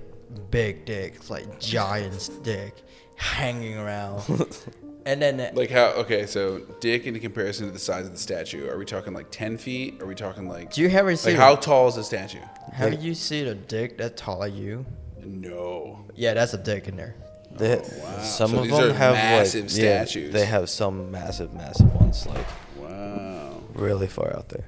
[0.50, 2.74] big dicks, like giant's dick
[3.16, 4.22] hanging around.
[5.06, 5.86] and then Like how?
[6.02, 8.68] Okay, so dick in comparison to the size of the statue.
[8.68, 10.02] Are we talking like ten feet?
[10.02, 10.72] Are we talking like?
[10.72, 12.40] do you ever see like how tall is the statue?
[12.72, 14.84] have you seen a dick that tall like you?
[15.24, 16.04] No.
[16.14, 17.14] Yeah, that's a dick in there.
[17.52, 18.20] They, wow.
[18.22, 20.32] Some So of these them are have massive like, yeah, statues.
[20.34, 23.62] they have some massive, massive ones, like Wow.
[23.72, 24.66] really far out there.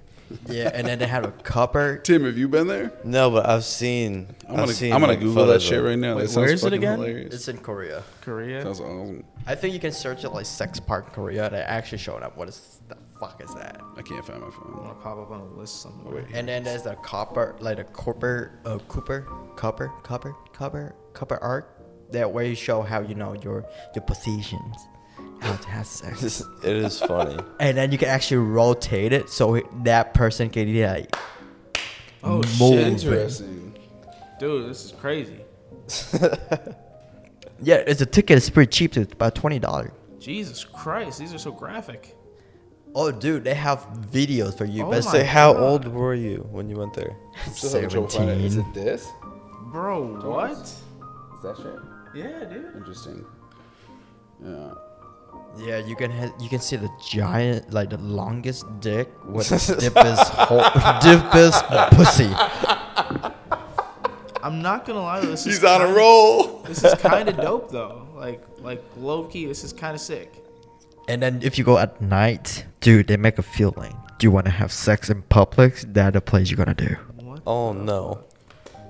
[0.49, 1.99] Yeah, and then they have a copper.
[2.05, 2.93] Tim, have you been there?
[3.05, 4.35] No, but I've seen.
[4.47, 6.17] I'm I've gonna seen, I'm gonna like, Google that shit right now.
[6.17, 6.99] Wait, where is it again?
[6.99, 7.35] Hilarious.
[7.35, 8.03] It's in Korea.
[8.21, 8.63] Korea.
[8.63, 9.25] Sounds awesome.
[9.47, 11.49] I think you can search it like sex park Korea.
[11.51, 12.37] They actually showed up.
[12.37, 13.81] What is the fuck is that?
[13.97, 14.73] I can't find my phone.
[14.77, 16.17] I'm gonna pop up on a list somewhere.
[16.17, 16.27] wait.
[16.35, 19.27] And then there's the copper, like a copper, uh, Cooper,
[19.57, 21.75] copper, copper, copper, copper art.
[22.11, 23.65] That way you show how you know your
[23.95, 24.77] your positions,
[25.40, 26.43] how to have sex.
[26.62, 27.36] It is funny.
[27.60, 31.15] and then you can actually rotate it so that person can like
[32.23, 32.47] Oh Move.
[32.47, 33.78] shit, Interesting.
[34.40, 35.40] dude, this is crazy.
[37.62, 37.77] yeah.
[37.77, 38.36] It's a ticket.
[38.36, 38.97] It's pretty cheap.
[38.97, 39.90] It's about twenty dollars.
[40.19, 42.15] Jesus Christ, these are so graphic.
[42.94, 44.82] Oh, dude, they have videos for you.
[44.85, 47.15] Oh but my Say, how old were you when you went there?
[47.52, 48.44] Still having trouble finding it.
[48.47, 48.82] Is seventeen.
[48.82, 49.06] it this?
[49.70, 50.51] Bro, what?
[50.52, 50.82] Is
[51.43, 51.77] that shit?
[52.15, 52.74] Yeah, dude.
[52.74, 53.24] Interesting.
[54.44, 54.73] Yeah.
[55.59, 59.76] Yeah, you can ha- you can see the giant, like the longest dick with the
[59.80, 60.62] deepest hole,
[61.02, 61.64] deepest
[61.97, 62.30] pussy.
[64.43, 66.62] I'm not gonna lie, though, this is He's on a kinda- roll.
[66.62, 68.06] This is kind of dope though.
[68.14, 70.32] Like, like low key, this is kind of sick.
[71.09, 73.97] And then if you go at night, dude, they make a feeling.
[74.18, 75.76] Do you want to have sex in public?
[75.80, 76.97] That the place you're gonna do.
[77.16, 77.43] What?
[77.47, 78.24] Oh no.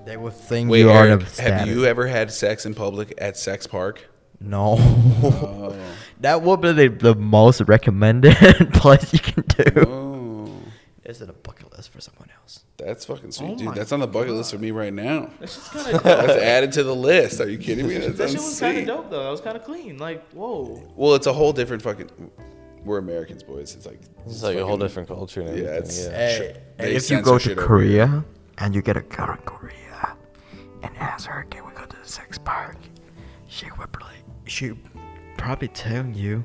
[0.04, 3.12] They will think Wait, you are Eric, the have you ever had sex in public
[3.18, 4.08] at Sex Park?
[4.40, 4.76] No.
[4.78, 5.74] Oh.
[6.20, 8.34] that would be the, the most recommended
[8.74, 9.84] place you can do.
[9.86, 10.54] oh.
[11.04, 12.64] It's in a bucket list for someone else.
[12.76, 13.66] That's fucking sweet, Oh dude.
[13.68, 15.30] my That's on the bucket list for me right now.
[15.40, 16.02] That's just kind of.
[16.02, 17.40] That's added to the list.
[17.40, 17.96] Are you kidding me?
[17.96, 18.86] That, that shit sounds was kind of sick.
[18.86, 19.24] dope though.
[19.24, 19.96] That was kind of clean.
[19.96, 20.82] Like, whoa.
[20.96, 22.10] Well, it's a whole different fucking.
[22.84, 23.74] We're Americans, boys.
[23.74, 25.78] It's like It's like a whole fucking- different culture and Yeah, everything.
[25.78, 26.18] it's- Yeah.
[26.18, 26.38] Hey,
[26.76, 28.24] They and if you censor go to shit over Korea
[28.58, 30.16] and you get a girl in Korea
[30.82, 32.76] and ask her, "Can we go to the sex park?"
[33.46, 34.72] She would probably, she
[35.38, 36.44] probably telling you,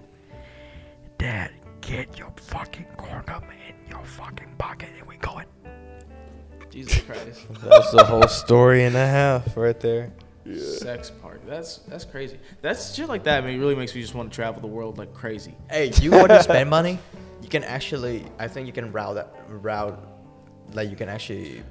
[1.18, 1.52] "Dad,
[1.82, 5.46] get your fucking condom in your fucking pocket and we going."
[6.70, 7.46] Jesus Christ.
[7.62, 10.12] That's the whole story and a half right there.
[10.58, 11.42] Sex park.
[11.46, 12.38] That's that's crazy.
[12.62, 13.44] That's shit like that.
[13.44, 15.54] I mean, it really makes me just want to travel the world like crazy.
[15.70, 17.00] Hey, you want to spend money?
[17.42, 20.00] You can actually, I think you can route that route,
[20.74, 21.62] like you can actually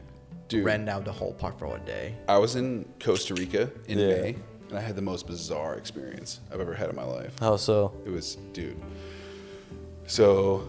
[0.49, 0.65] Dude.
[0.65, 2.15] rent out the whole park for one day.
[2.29, 4.07] I was in Costa Rica in Yeah.
[4.23, 4.37] May,
[4.73, 7.39] and I had the most bizarre experience I've ever had in my life.
[7.39, 7.93] How so?
[8.07, 8.81] It was, dude.
[10.07, 10.67] So,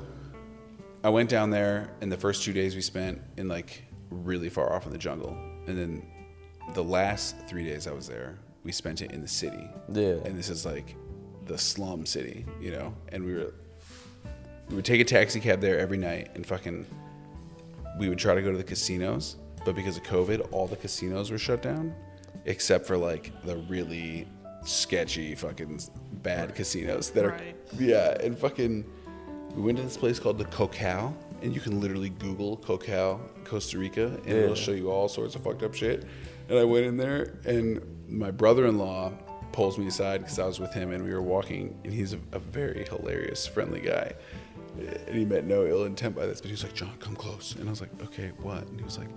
[1.06, 4.74] I went down there, and the first two days we spent in like really far
[4.74, 6.06] off in the jungle, and then
[6.74, 9.70] the last three days I was there, we spent it in the city.
[9.88, 10.16] Yeah.
[10.26, 10.98] And this is like
[11.46, 12.94] the slum city, you know.
[13.14, 13.54] And we were,
[14.68, 16.86] we would take a taxi cab there every night, and fucking,
[17.98, 21.32] we would try to go to the casinos, but because of COVID, all the casinos
[21.32, 21.96] were shut down,
[22.46, 24.28] except for like the really
[24.66, 25.80] sketchy fucking
[26.24, 27.56] bad casinos that are Right.
[27.80, 28.86] yeah, and fucking
[29.56, 33.78] we went to this place called the Cocal and you can literally Google Cocal, Costa
[33.78, 34.34] Rica, and Yeah.
[34.44, 36.06] it'll show you all sorts of fucked up shit.
[36.50, 39.12] And I went in there, and my brother-in-law
[39.52, 42.20] pulls me aside because I was with him, and we were walking, and he's a,
[42.32, 44.14] a very hilarious, friendly guy.
[45.08, 47.56] And he meant no ill intent by this, but he was like, John, come close.
[47.60, 48.66] And I was like, okay, what?
[48.68, 49.10] And he was like,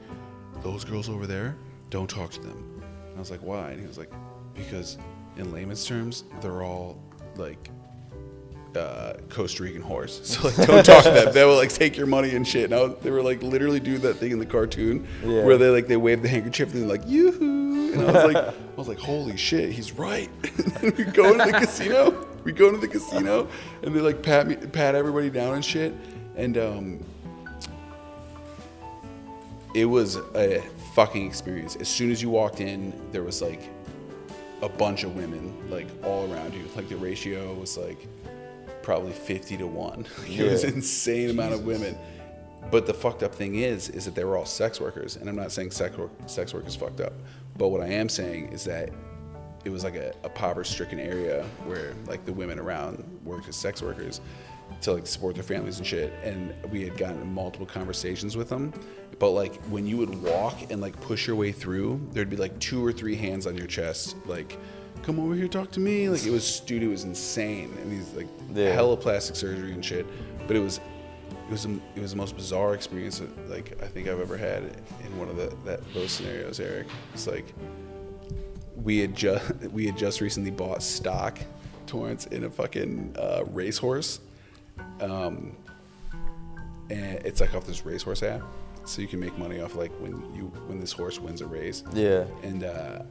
[0.65, 1.57] those girls over there,
[1.91, 2.76] don't talk to them.
[3.17, 3.71] And I was like, why?
[3.71, 4.13] And he was like,
[4.55, 4.99] because
[5.39, 6.99] in layman's terms, they're all
[7.37, 7.71] like
[8.77, 10.21] uh, Costa Rican horse.
[10.23, 11.33] So like, don't talk to them.
[11.33, 12.65] They will like take your money and shit.
[12.67, 15.45] And I was, they were like literally do that thing in the cartoon Yeah.
[15.45, 17.95] where they like they wave the handkerchief and they're like yoo-hoo.
[17.95, 20.29] And I was like, I was like, holy shit, he's right.
[20.83, 22.27] and we go into the casino.
[22.45, 23.49] We go into the casino
[23.83, 25.95] and they like pat me, pat everybody down and shit.
[26.37, 27.05] And um,
[29.75, 30.63] it was a
[30.97, 31.77] fucking experience.
[31.77, 33.61] As soon as you walked in, there was like
[34.63, 36.65] a bunch of women like all around you.
[36.75, 38.09] Like the ratio was like
[38.83, 40.07] probably 50 to 1.
[40.19, 40.71] Like, It was Yeah.
[40.71, 41.99] an insane amount of women.
[42.71, 45.37] But the fucked up thing is is that they were all sex workers and I'm
[45.37, 47.13] not saying sex work, sex work is fucked up.
[47.59, 48.89] But what I am saying is that
[49.67, 53.57] it was like a, a poverty stricken area where like the women around worked as
[53.57, 54.23] sex workers
[54.81, 58.73] to like support their families and shit and we had gotten multiple conversations with them
[59.19, 62.59] but like when you would walk and like push your way through there'd be like
[62.59, 64.59] two or three hands on your chest like
[65.03, 66.09] come over here talk to me.
[66.09, 67.73] Like it was dude it was insane.
[67.81, 68.71] And these like Yeah.
[68.73, 70.05] hella plastic surgery and shit.
[70.47, 70.79] But it was
[71.49, 74.37] it was a, it was the most bizarre experience that, like I think I've ever
[74.37, 74.65] had
[75.05, 76.89] in one of the that those scenarios Eric.
[77.15, 77.45] It's like
[78.83, 81.39] we had just we had just recently bought stock
[81.87, 84.19] Torrance in a fucking uh, racehorse,
[85.01, 85.55] um,
[86.91, 88.43] and it's like off this racehorse app,
[88.87, 91.83] so you can make money off like when you when this horse wins a race.
[91.93, 92.25] Yeah.
[92.43, 93.03] And uh,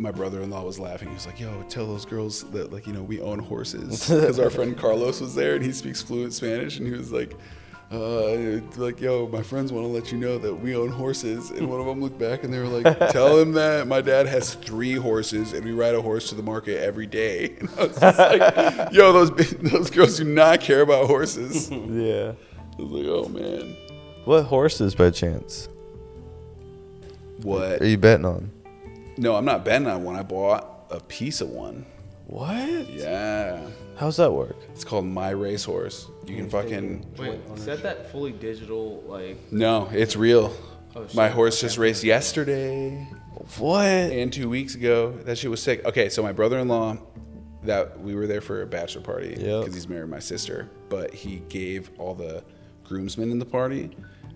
[0.00, 1.08] my brother-in-law was laughing.
[1.08, 4.38] He was like, "Yo, tell those girls that like you know we own horses." Because
[4.38, 7.34] our friend Carlos was there and he speaks fluent Spanish, and he was like,
[7.92, 11.68] uh, "Like, yo, my friends want to let you know that we own horses." And
[11.68, 14.54] one of them looked back and they were like, "Tell him that my dad has
[14.54, 17.98] three horses and we ride a horse to the market every day." And I was
[17.98, 22.32] just like, "Yo, those those girls do not care about horses." Yeah.
[22.78, 23.76] I was like, "Oh man,
[24.30, 25.68] What horses by chance
[27.42, 28.52] what?" are you betting on?
[29.16, 30.14] No, I'm not betting on one.
[30.14, 31.84] I bought a piece of one.
[32.28, 32.88] What?
[32.88, 33.66] Yeah.
[33.96, 34.54] How's that work?
[34.70, 36.06] It's called My Racehorse.
[36.28, 37.06] You can fucking.
[37.18, 39.36] Wait, is that that fully digital like?
[39.50, 40.54] No, it's real.
[40.94, 41.08] Oh.
[41.12, 43.08] My horse just raced yesterday
[43.58, 43.84] What?
[43.84, 45.10] and two weeks ago.
[45.24, 45.84] That shit was sick.
[45.84, 46.98] Okay, so my brother-in-law,
[47.64, 49.62] that we were there for a bachelor party Yep.
[49.62, 52.44] because he's married my sister, but he gave all the
[52.84, 53.90] groomsmen in the party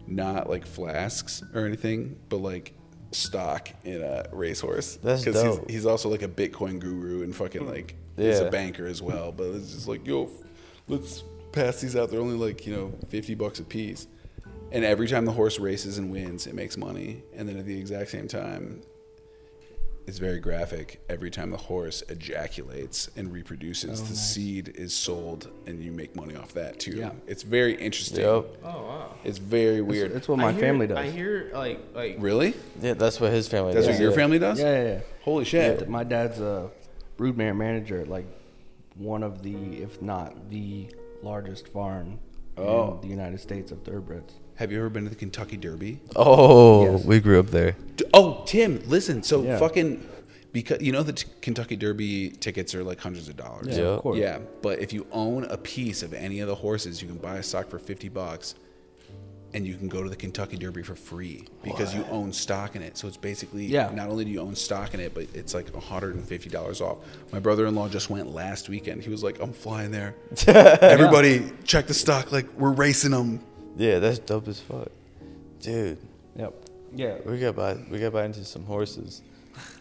[0.06, 2.74] not like flasks or anything, but like
[3.12, 4.96] stock in a racehorse.
[4.96, 5.70] That's he's, dope.
[5.70, 9.32] he's also like a Bitcoin guru and fucking like he's a banker as well.
[9.32, 10.30] But it's just like yo,
[10.88, 12.10] let's pass these out.
[12.10, 14.06] They're only like you know fifty bucks a piece.
[14.72, 17.22] And every time the horse races and wins, it makes money.
[17.36, 18.82] And then at the exact same time,
[20.06, 21.00] it's very graphic.
[21.08, 26.14] Every time the horse ejaculates and reproduces, oh, the seed is sold, and you make
[26.14, 26.92] money off that too.
[26.96, 27.10] Yeah.
[27.26, 28.20] It's very interesting.
[28.20, 28.44] Yep.
[28.64, 29.14] Oh wow.
[29.24, 30.12] It's very weird.
[30.12, 30.98] That's what my hear- family does.
[30.98, 32.54] I hear like like really?
[32.80, 33.86] Yeah, that's what his family does.
[33.86, 34.00] That's does.
[34.00, 34.16] what your yeah.
[34.16, 34.60] family does?
[34.60, 35.00] yeah, yeah, yeah.
[35.22, 35.80] Holy shit.
[35.80, 36.70] Yeah, my dad's a
[37.18, 38.26] broodmare manager at like
[38.96, 40.88] one of the, if not the
[41.22, 42.18] largest farm
[42.56, 42.94] Oh.
[42.94, 44.34] in the United States of thoroughbreds.
[44.56, 46.00] Have you ever been to the Kentucky Derby?
[46.14, 47.04] Oh, Yes.
[47.04, 47.76] we grew up there.
[48.12, 49.22] Oh, Tim, listen.
[49.22, 49.58] So Yeah.
[49.58, 50.06] fucking
[50.52, 53.76] because you know the t- Kentucky Derby tickets are like hundreds of dollars.
[53.76, 53.84] Yeah.
[53.86, 54.18] of course.
[54.18, 57.38] Yeah, but if you own a piece of any of the horses, you can buy
[57.38, 58.54] a stock for 50 bucks
[59.52, 62.82] and you can go to the Kentucky Derby for free because you own stock in
[62.82, 62.96] it.
[62.96, 63.90] So it's basically Yeah.
[63.92, 66.98] not only do you own stock in it, but it's like $150 off.
[67.32, 69.02] My brother-in-law just went last weekend.
[69.02, 70.14] He was like, "I'm flying there.
[70.46, 73.40] Everybody check the stock like we're racing them."
[73.76, 74.88] Yeah, that's dope as fuck,
[75.60, 75.98] dude.
[76.36, 76.54] Yep.
[76.94, 77.16] Yeah.
[77.24, 79.22] We got buy we got buy into some horses.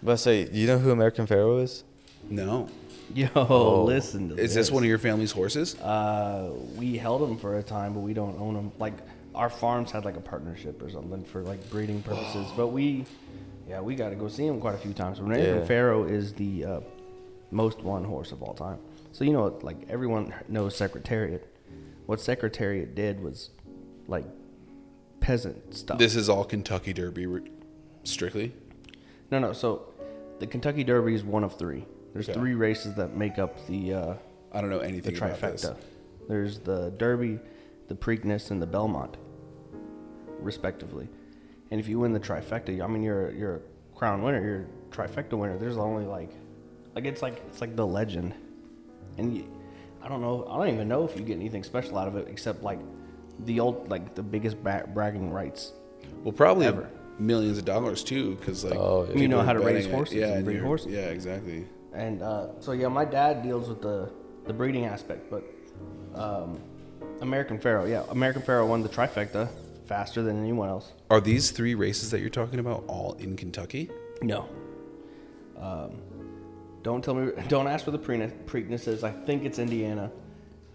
[0.02, 1.84] But I say, you know who American Pharoah is?
[2.30, 2.70] No.
[3.14, 5.80] Yo, listen to Is this one of your family's horses?
[5.80, 8.72] Uh, we held them for a time, but we don't own them.
[8.80, 8.94] Like
[9.36, 12.48] our farms had like a partnership or something for like breeding purposes.
[12.56, 13.06] but we,
[13.68, 15.20] yeah, we got to go see him quite a few times.
[15.20, 15.66] American Yeah.
[15.66, 16.80] Pharaoh is the uh,
[17.52, 18.80] most won horse of all time.
[19.12, 21.48] So you know, like everyone knows Secretariat.
[22.06, 23.52] What Secretariat did was
[24.08, 24.26] like
[25.20, 25.98] peasant stuff.
[25.98, 27.52] This is all Kentucky Derby re-
[28.04, 28.54] strictly.
[29.32, 29.54] No, no.
[29.54, 29.94] So
[30.40, 31.86] the Kentucky Derby is one of three.
[32.14, 32.38] There's Okay.
[32.40, 34.14] three races that make up the uh,
[34.52, 35.66] I don't know the anything about this.
[35.66, 35.76] trifecta.
[36.28, 37.40] There's the Derby,
[37.88, 39.18] the Preakness, and the Belmont,
[40.40, 41.08] respectively.
[41.72, 44.44] And if you win the trifecta, I mean, you're you're a crown winner.
[44.44, 45.58] You're a trifecta winner.
[45.58, 46.30] There's only like,
[46.96, 48.34] like it's like it's like the legend,
[49.18, 49.46] and you,
[50.02, 50.46] I don't know.
[50.50, 52.80] I don't even know if you get anything special out of it except like
[53.40, 55.74] the old like the biggest bra- bragging rights.
[56.24, 56.90] Well, probably Ever.
[57.20, 59.18] millions of dollars too, because like Oh, yeah.
[59.22, 60.92] You know how to raise horses yeah, and breed horses.
[60.92, 61.68] Yeah, exactly.
[61.94, 64.12] And uh, so yeah, my dad deals with the
[64.46, 65.44] the breeding aspect, but
[66.16, 66.60] um,
[67.22, 69.50] American Pharoah, yeah, American Pharoah won the trifecta
[69.86, 70.92] faster than anyone else.
[71.10, 73.90] Are these three races that you're talking about all in Kentucky?
[74.22, 74.48] No.
[75.60, 75.92] Um,
[76.82, 77.32] don't tell me.
[77.48, 78.34] Don't ask for the Preakness.
[78.46, 79.04] Preaknesses.
[79.04, 80.12] I think it's Indiana.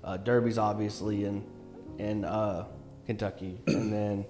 [0.02, 1.44] Uh, Derby's obviously in
[1.98, 2.66] in uh,
[3.06, 4.24] Kentucky, and then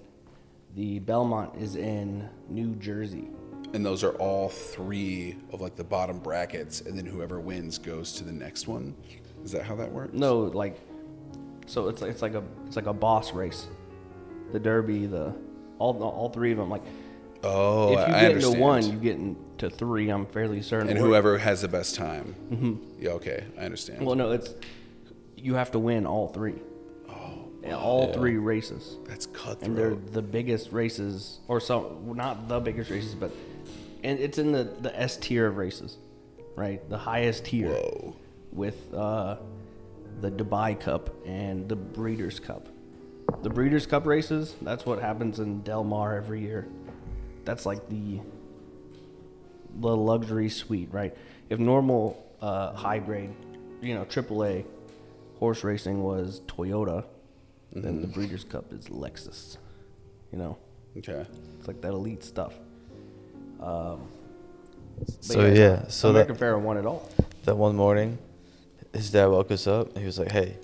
[0.75, 3.29] the Belmont is in New Jersey.
[3.75, 8.13] And those are all three of like the bottom brackets, and then whoever wins goes
[8.15, 8.95] to the next one.
[9.45, 10.15] Is that how that works?
[10.15, 10.79] No, like,
[11.67, 13.67] so it's it's like a it's like a boss race.
[14.53, 15.35] The Derby, the
[15.79, 16.71] all all three of them.
[16.71, 16.83] Like,
[17.45, 18.55] Oh, if you I get understand.
[18.55, 20.09] into one, you get into three.
[20.09, 20.89] I'm fairly certain.
[20.89, 22.35] and whoever has the best time.
[22.51, 23.03] Mm-hmm.
[23.03, 24.05] Yeah, okay, I understand.
[24.05, 24.55] Well, no, it's
[25.37, 26.57] you have to win all three.
[27.73, 28.97] Oh, all three races.
[29.07, 29.63] That's cutthroat.
[29.63, 33.33] and they're the biggest races, or some not the biggest races, but
[34.05, 35.99] and it's in the the S tier of races,
[36.57, 36.87] right?
[36.89, 38.17] The highest tier Whoa.
[38.53, 39.37] with uh,
[40.21, 42.69] the Dubai Cup and the Breeders' Cup.
[43.43, 46.67] The Breeders' Cup races, that's what happens in Del Mar every year.
[47.45, 48.21] That's like the
[49.81, 51.17] the luxury suite, right?
[51.49, 53.35] If normal uh, high grade,
[53.81, 54.65] you know, AAA
[55.39, 57.05] horse racing was Toyota,
[57.73, 59.57] then the Breeders' Cup is Lexus.
[60.33, 60.57] You know,
[60.97, 61.25] Okay.
[61.59, 62.55] it's like that elite stuff.
[63.61, 64.01] Um,
[64.99, 67.09] but So yeah, so American that Pharoah won it all.
[67.45, 68.19] that one morning,
[68.93, 69.89] his dad woke us up.
[69.91, 70.57] and He was like, "Hey,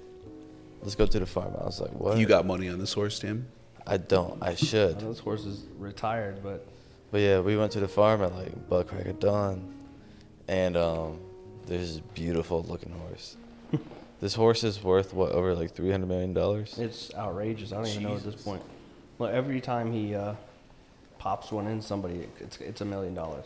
[0.83, 3.19] let's go to the farm." I was like, "What?" You got money on this horse,
[3.19, 3.47] Tim?
[3.87, 4.43] I don't.
[4.43, 5.01] I I should.
[5.03, 6.67] know this horse is retired, but
[7.11, 9.73] But yeah, we went to the farm at like buck crack of dawn,
[10.49, 11.21] and um,
[11.67, 13.37] there's this beautiful looking horse.
[14.21, 16.79] this horse is worth what over like three hundred million dollars.
[16.79, 17.73] it's outrageous.
[17.73, 18.63] I don't even know at this point.
[19.19, 20.35] Well, every time he uh,
[21.19, 23.45] pops one in somebody, it's it's a million dollars.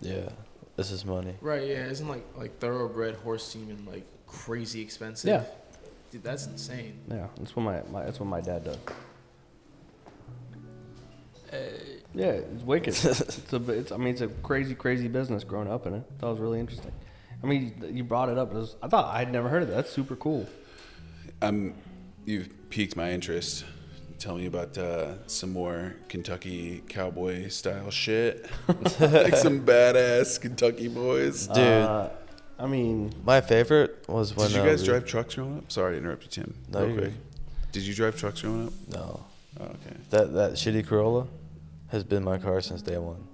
[0.00, 0.28] Yeah,
[0.76, 1.34] this is money.
[1.40, 1.86] Right, yeah.
[1.86, 5.28] Isn't like like thoroughbred horse semen like crazy expensive?
[5.28, 5.44] Yeah.
[6.10, 7.00] Dude, that's insane.
[7.10, 8.78] Yeah, that's what my, my that's what my dad does.
[12.14, 12.88] Yeah, it's wicked.
[12.88, 16.18] it's a, it's, I mean, it's a crazy, crazy business growing up in it.
[16.20, 16.92] That was really interesting.
[17.44, 18.52] I mean, you- you brought it up.
[18.52, 19.74] It was, I thought I'd never heard of that.
[19.76, 20.46] That's super cool.
[21.42, 21.74] Um,
[22.24, 23.64] you've piqued my interest.
[24.18, 28.48] Tell me about uh, some more Kentucky cowboy style shit,
[29.00, 31.46] like some badass Kentucky boys.
[31.48, 32.08] Dude, Uh,
[32.58, 35.70] I mean, my favorite was when Did you uh, guys we- drive trucks growing up?
[35.70, 36.54] Sorry to interrupt you, Tim.
[36.70, 37.12] No, Real you're quick.
[37.72, 38.72] Did you drive trucks growing up?
[38.90, 39.24] No,
[39.60, 39.96] Oh, okay.
[40.10, 41.26] that that shitty Corolla
[41.88, 43.26] has been my car since day one.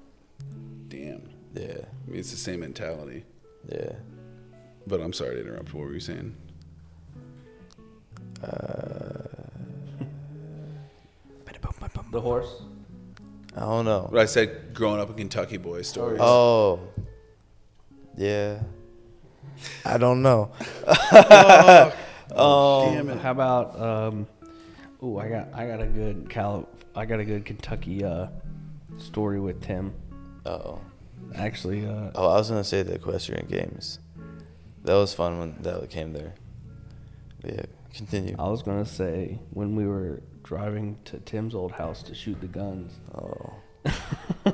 [0.88, 1.28] Damn.
[1.54, 1.66] Yeah,
[2.06, 3.24] I mean, it's the same mentality.
[3.68, 3.92] Yeah.
[4.86, 5.74] But I'm sorry to interrupt.
[5.74, 6.34] What were you saying?
[12.10, 12.62] the horse.
[13.56, 14.08] I don't know.
[14.10, 16.20] But I said growing up in Kentucky boy stories.
[16.22, 16.80] Oh,
[18.16, 18.60] yeah.
[19.84, 20.50] I don't know.
[22.32, 23.18] Oh, Damn it.
[23.18, 24.26] How about um,
[25.02, 28.28] oh, I got I got a good Cal I got a good Kentucky uh,
[28.98, 29.92] story with Tim.
[30.46, 30.80] Oh,
[31.34, 32.28] Actually, uh, oh.
[32.28, 33.98] I was gonna say the equestrian games.
[34.84, 36.34] That was fun when that came there.
[37.40, 37.62] But yeah,
[37.94, 38.34] continue.
[38.38, 42.46] I was gonna say when we were driving to Tim's old house to shoot the
[42.48, 43.54] guns, Oh,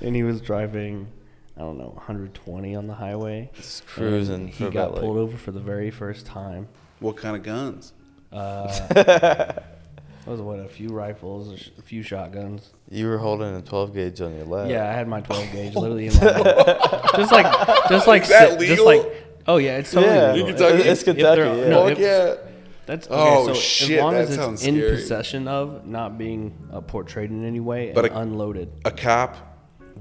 [0.00, 1.08] and he was driving,
[1.56, 3.50] I don't know, 120 on the highway.
[3.54, 5.22] just cruising and for he got about pulled like.
[5.22, 6.68] over for the very first time.
[7.00, 7.92] What kind of guns?
[8.32, 9.52] Uh,
[10.28, 12.70] was what a few rifles, a sh- a few shotguns.
[12.90, 14.68] You were holding a 12 gauge on your lap.
[14.70, 16.44] Yeah, I had my 12 gauge literally in my hand.
[17.16, 18.84] just like, just like, Is that sit- just legal?
[18.86, 20.48] like, oh yeah, it's totally Yeah, legal.
[20.48, 20.82] Kentucky?
[20.88, 21.40] it's If Kentucky.
[21.42, 21.68] they're- Yeah.
[21.68, 22.34] no, Fuck if- yeah.
[22.86, 24.90] That's okay, Oh, so shit, As long that as it's sounds in scary.
[24.96, 28.70] possession of, not being uh, portrayed in any way, But and a- unloaded.
[28.86, 29.36] A cop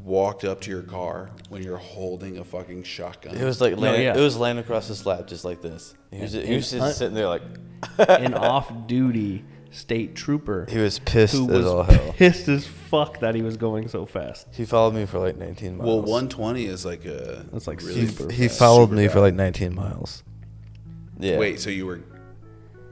[0.05, 3.35] walked up to your car when you're holding a fucking shotgun.
[3.35, 4.15] It was like laying, yeah.
[4.15, 5.95] it was laying across his lap just like this.
[6.11, 7.41] He was, And- he was just un- sitting there like
[7.99, 12.13] An off-duty state trooper he was pissed who as was all hell.
[12.17, 14.47] pissed as fuck that he was going so fast.
[14.51, 15.87] He followed me for like 19 miles.
[15.87, 17.45] well, 120 is like a.
[17.51, 18.59] That's like really He, super he fast.
[18.59, 19.21] followed Super me for fast.
[19.21, 20.23] like 19 miles.
[21.19, 21.37] Yeah.
[21.37, 22.01] Wait, so you were.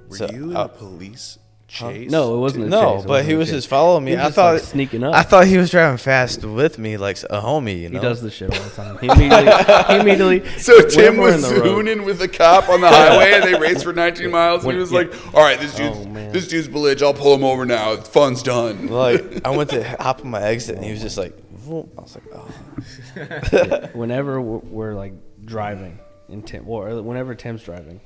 [0.09, 2.09] Were So, you in uh, a police chase?
[2.11, 2.65] No, it wasn't.
[2.65, 3.55] A No, chase, it but he wasn't a was chase.
[3.57, 4.11] just following me.
[4.11, 5.13] He was I just, thought like, sneaking up.
[5.13, 7.81] I thought he was driving fast with me, like a homie.
[7.81, 7.99] You know.
[7.99, 8.97] He does this shit all the time.
[8.99, 10.59] He immediately, he immediately.
[10.59, 13.93] So Tim was in zooning with a cop on the highway, and they raced for
[13.93, 14.63] 19 miles.
[14.63, 14.99] And he was yeah.
[14.99, 17.01] like, "All right, this dude's Oh, this dude's village.
[17.01, 17.95] I'll pull him over now.
[17.97, 21.37] Fun's done." Like I went to hop on my exit, and he was just like,
[21.51, 25.13] "Vroom." I was like, "Oh." whenever we're, we're like
[25.45, 27.99] driving in Tim, or whenever Tim's driving,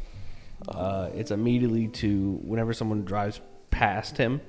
[0.68, 3.40] Uh, it's immediately to whenever someone drives
[3.72, 4.42] past him,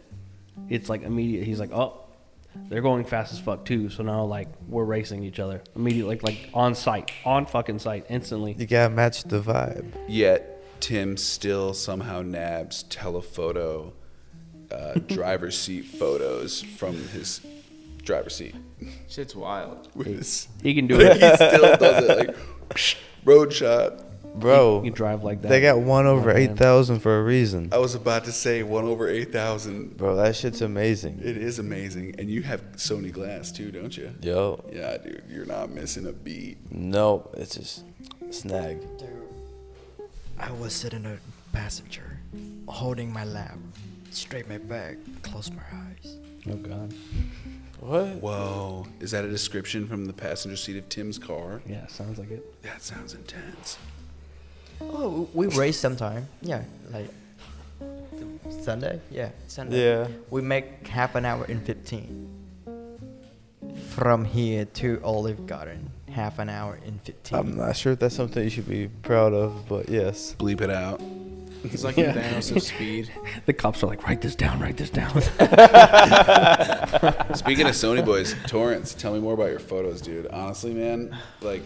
[0.69, 1.45] it's like immediate.
[1.45, 2.01] He's like, oh,
[2.69, 3.89] they're going fast as fuck too.
[3.91, 8.07] So now like we're racing each other immediately, like like on site, on fucking site,
[8.09, 8.55] instantly.
[8.59, 9.87] You gotta match the vibe.
[10.09, 13.93] Yet Tim still somehow nabs telephoto
[14.71, 17.41] uh, driver's seat photos from his
[18.03, 18.55] driver's seat.
[19.09, 19.89] Shit's wild.
[19.95, 21.13] With his, He can do it.
[21.21, 22.37] he still does it like
[23.25, 24.05] road shot.
[24.35, 25.49] Bro, You drive like that.
[25.49, 27.69] they got one oh, over Oh, 8,000 for a reason.
[27.73, 29.97] I was about to say one over eight thousand.
[29.97, 31.21] Bro, that shit's amazing.
[31.23, 34.13] It is amazing, and you have Sony Glass too, don't you?
[34.23, 36.59] Yo, Yeah, dude, you're not missing a beat.
[36.73, 37.85] no, it's just
[38.31, 38.79] snag.
[40.39, 41.19] I was sitting in a
[41.57, 42.19] passenger,
[42.67, 43.59] holding my lap,
[44.11, 46.17] straight my back, close my eyes.
[46.49, 46.95] Oh god.
[47.81, 48.07] What?
[48.17, 51.61] Whoa, is that a description from the passenger seat of Tim's car?
[51.67, 52.63] Yeah, sounds like it.
[52.63, 53.79] That sounds intense.
[54.81, 56.27] Oh, we race sometime.
[56.43, 57.09] Yeah, like
[58.63, 59.01] Sunday.
[59.11, 59.85] Yeah, Sunday.
[59.85, 60.09] Yeah.
[60.31, 62.29] We make half an hour in fifteen.
[63.91, 67.39] From here to Olive Garden, half an hour in fifteen.
[67.39, 70.35] I'm not sure if that's something you should be proud of, but yes.
[70.39, 71.01] Bleep it out.
[71.63, 72.13] He's like Yeah.
[72.13, 73.11] the Thanos of speed.
[73.47, 75.11] The cops are like, write this down, write this down.
[77.35, 80.27] Speaking of Sony boys, Torrance, tell me more about your photos, dude.
[80.29, 81.63] Honestly, man, like,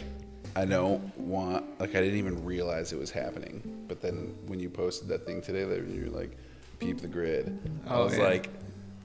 [0.57, 3.85] I don't want, like, I didn't even realize it was happening.
[3.89, 6.37] But then when you posted that thing today, that you were like,
[6.79, 7.59] peep the grid,
[7.89, 8.25] I Oh, was yeah.
[8.25, 8.51] like,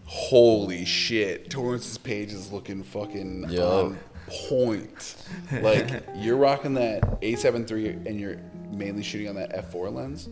[0.05, 3.85] holy shit, Torrance's page is looking fucking Yo.
[3.87, 5.15] on point.
[5.51, 8.37] Like, you're rocking that A73 and you're
[8.71, 10.29] mainly shooting on that F4 lens.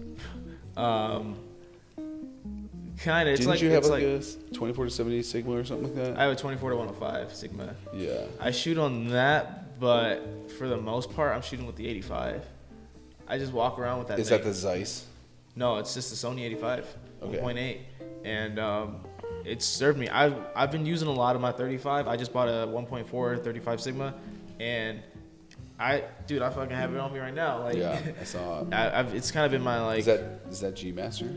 [0.76, 1.36] Um,
[3.00, 3.34] kind of.
[3.34, 5.96] It's Didn't like you have it's like, like, a 24 to 70 Sigma or something
[5.96, 6.18] like that?
[6.20, 7.76] I have a 24 to 105 Sigma.
[7.94, 8.26] yeah.
[8.40, 12.46] I shoot on that, but for the most part, I'm shooting with the 85.
[13.28, 14.20] I just walk around with that.
[14.20, 14.38] Is thing.
[14.40, 15.06] that the Zeiss?
[15.56, 16.86] No, it's just the Sony 85,
[17.24, 17.38] Okay.
[17.40, 17.80] 1.8,
[18.24, 19.00] and um,
[19.44, 20.08] it's served me.
[20.10, 22.08] I've I've been using a lot of my 35.
[22.08, 24.14] I just bought a 1.4 35 Sigma,
[24.60, 25.00] and
[25.80, 27.64] I, dude, I fucking have it on me right now.
[27.64, 28.74] Like, Yeah, I saw it.
[28.74, 30.00] I, I've, it's kind of been my like.
[30.00, 31.30] Is that is that G Master?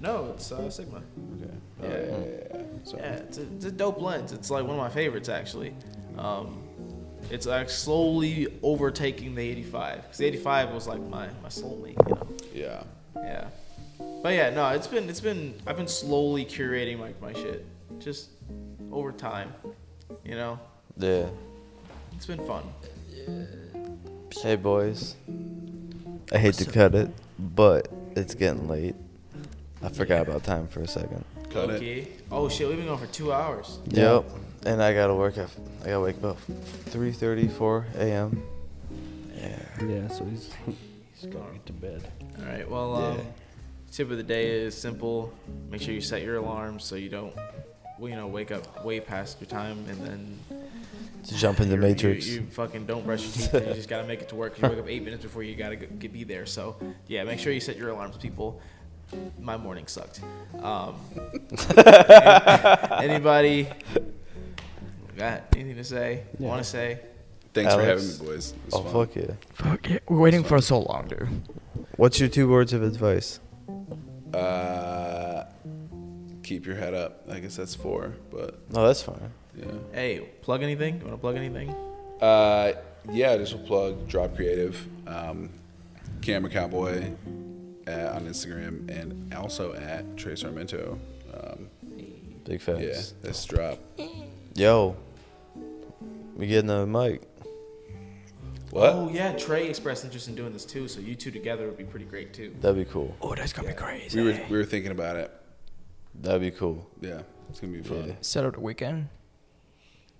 [0.00, 0.98] no, it's uh, Sigma.
[0.98, 1.54] Okay.
[1.82, 1.88] Oh, Yeah.
[1.88, 2.96] yeah, yeah, yeah, yeah.
[2.98, 4.32] Yeah, it's a, it's a dope lens.
[4.32, 5.74] It's like one of my favorites actually.
[6.18, 6.62] Um,
[7.30, 11.96] it's like slowly overtaking the 85 because the 85 was like my my soulmate.
[12.08, 12.28] You know.
[12.54, 12.82] yeah.
[13.16, 13.48] Yeah.
[14.22, 17.64] But yeah, no, it's been it's been I've been slowly curating my, my shit.
[17.98, 18.30] Just
[18.92, 19.52] over time.
[20.24, 20.58] You know?
[20.96, 21.28] Yeah.
[22.14, 22.64] It's been fun.
[23.10, 23.44] Yeah.
[24.42, 25.16] Hey, boys.
[26.32, 28.96] I hate to cut it, but it's getting late.
[29.82, 31.24] I forgot about time for a second.
[31.50, 31.76] Cut it.
[31.76, 32.08] okay.
[32.30, 33.78] Oh shit, we've been going for two hours.
[33.88, 34.28] Yep.
[34.66, 35.48] And I gotta work at,
[35.82, 36.38] I gotta wake up
[36.90, 38.42] 3:30, 4 a.m.
[39.36, 39.58] Yeah.
[39.86, 40.50] yeah, so he's
[41.14, 42.10] he's gonna get to bed.
[42.40, 43.24] Alright, well um, Yeah.
[43.92, 45.32] tip of the day is simple.
[45.70, 47.32] Make sure you set your alarms so you don't
[47.98, 50.38] well, you know, wake up way past your time and then
[51.28, 52.26] To jump in the matrix.
[52.26, 53.68] You, you fucking don't brush your teeth.
[53.68, 54.60] you just gotta make it to work.
[54.60, 56.44] You wake up eight minutes before you gotta go, get, be there.
[56.44, 56.76] So
[57.06, 58.60] yeah, make sure you set your alarms, people.
[59.40, 60.20] My morning sucked.
[60.60, 60.96] Um,
[63.00, 63.68] anybody
[65.16, 66.22] got anything to say?
[66.38, 67.00] Want to say?
[67.54, 68.54] Thanks for having me, boys.
[68.72, 68.92] Oh fun.
[69.06, 69.34] fuck yeah.
[69.54, 71.28] Fuck yeah, we're waiting for so long, dude.
[71.96, 73.40] What's your two words of advice?
[74.34, 75.44] Uh,
[76.42, 77.24] keep your head up.
[77.30, 79.30] I guess that's four, but No, that's fine.
[79.56, 79.64] yeah.
[79.92, 80.96] Hey, plug anything?
[80.96, 81.70] You want to plug anything?
[82.20, 82.72] Uh,
[83.10, 84.06] yeah, just a plug.
[84.08, 84.76] Drop Creative,
[85.06, 85.48] um,
[86.20, 87.10] Camera Cowboy
[87.88, 90.98] uh, on Instagram, and also at Trey Sarmento.
[91.32, 91.68] Um,
[92.44, 93.14] Big yeah, facts.
[93.22, 93.78] that's drop.
[94.56, 94.96] Yo,
[96.34, 97.20] we getting a mic.
[98.70, 98.92] What?
[98.94, 100.88] Oh yeah, Trey expressed interest in doing this too.
[100.88, 102.54] So you two together would be pretty great too.
[102.62, 103.14] That'd be cool.
[103.20, 104.18] Oh, that's gonna be crazy.
[104.18, 105.30] We were we were thinking about it.
[106.14, 106.88] That'd be cool.
[107.02, 107.20] Yeah,
[107.50, 108.08] it's gonna be fun.
[108.08, 108.14] Yeah.
[108.50, 109.08] the weekend?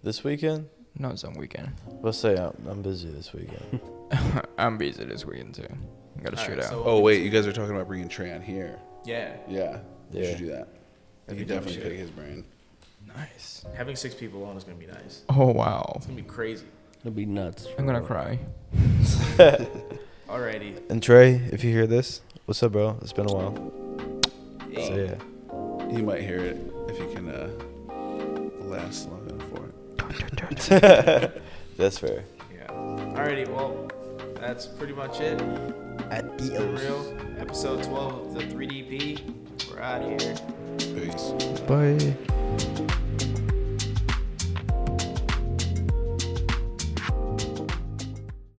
[0.03, 0.69] This weekend?
[0.99, 1.73] No, it's on weekend.
[2.03, 3.81] Let's say I'm, I'm busy this weekend.
[4.59, 5.67] I'm busy this weekend too.
[6.19, 6.71] I Gotta shoot Alright, out.
[6.71, 8.79] so- Oh wait, you guys are talking about bringing Trey on here.
[9.07, 9.79] Yeah, Yeah,
[10.13, 10.29] you Yeah.
[10.31, 10.69] should do that.
[11.27, 12.45] That'd You be definitely pick his brain.
[13.17, 13.65] Nice.
[13.75, 15.23] having six people on is gonna be nice.
[15.29, 15.93] Oh wow.
[15.97, 16.67] It's gonna be crazy.
[17.01, 17.67] It'll be nuts.
[17.79, 18.39] I'm gonna cry.
[20.29, 20.91] Alrighty.
[20.91, 22.99] And Trey, if you hear this, what's up, bro?
[23.01, 23.55] It's been a while.
[24.75, 25.97] So yeah.
[25.97, 27.49] you might hear it if you can uh,
[28.65, 31.43] last long enough for it.
[31.77, 32.25] That's fair.
[32.53, 32.67] Yeah.
[32.69, 33.49] Alrighty.
[33.49, 33.91] Well,
[34.41, 35.41] that's pretty much it.
[36.11, 37.17] At For real.
[37.39, 39.71] Episode 12 of the 3DP.
[39.71, 40.37] We're out of here.
[40.79, 41.33] Peace.
[41.63, 42.97] Bye.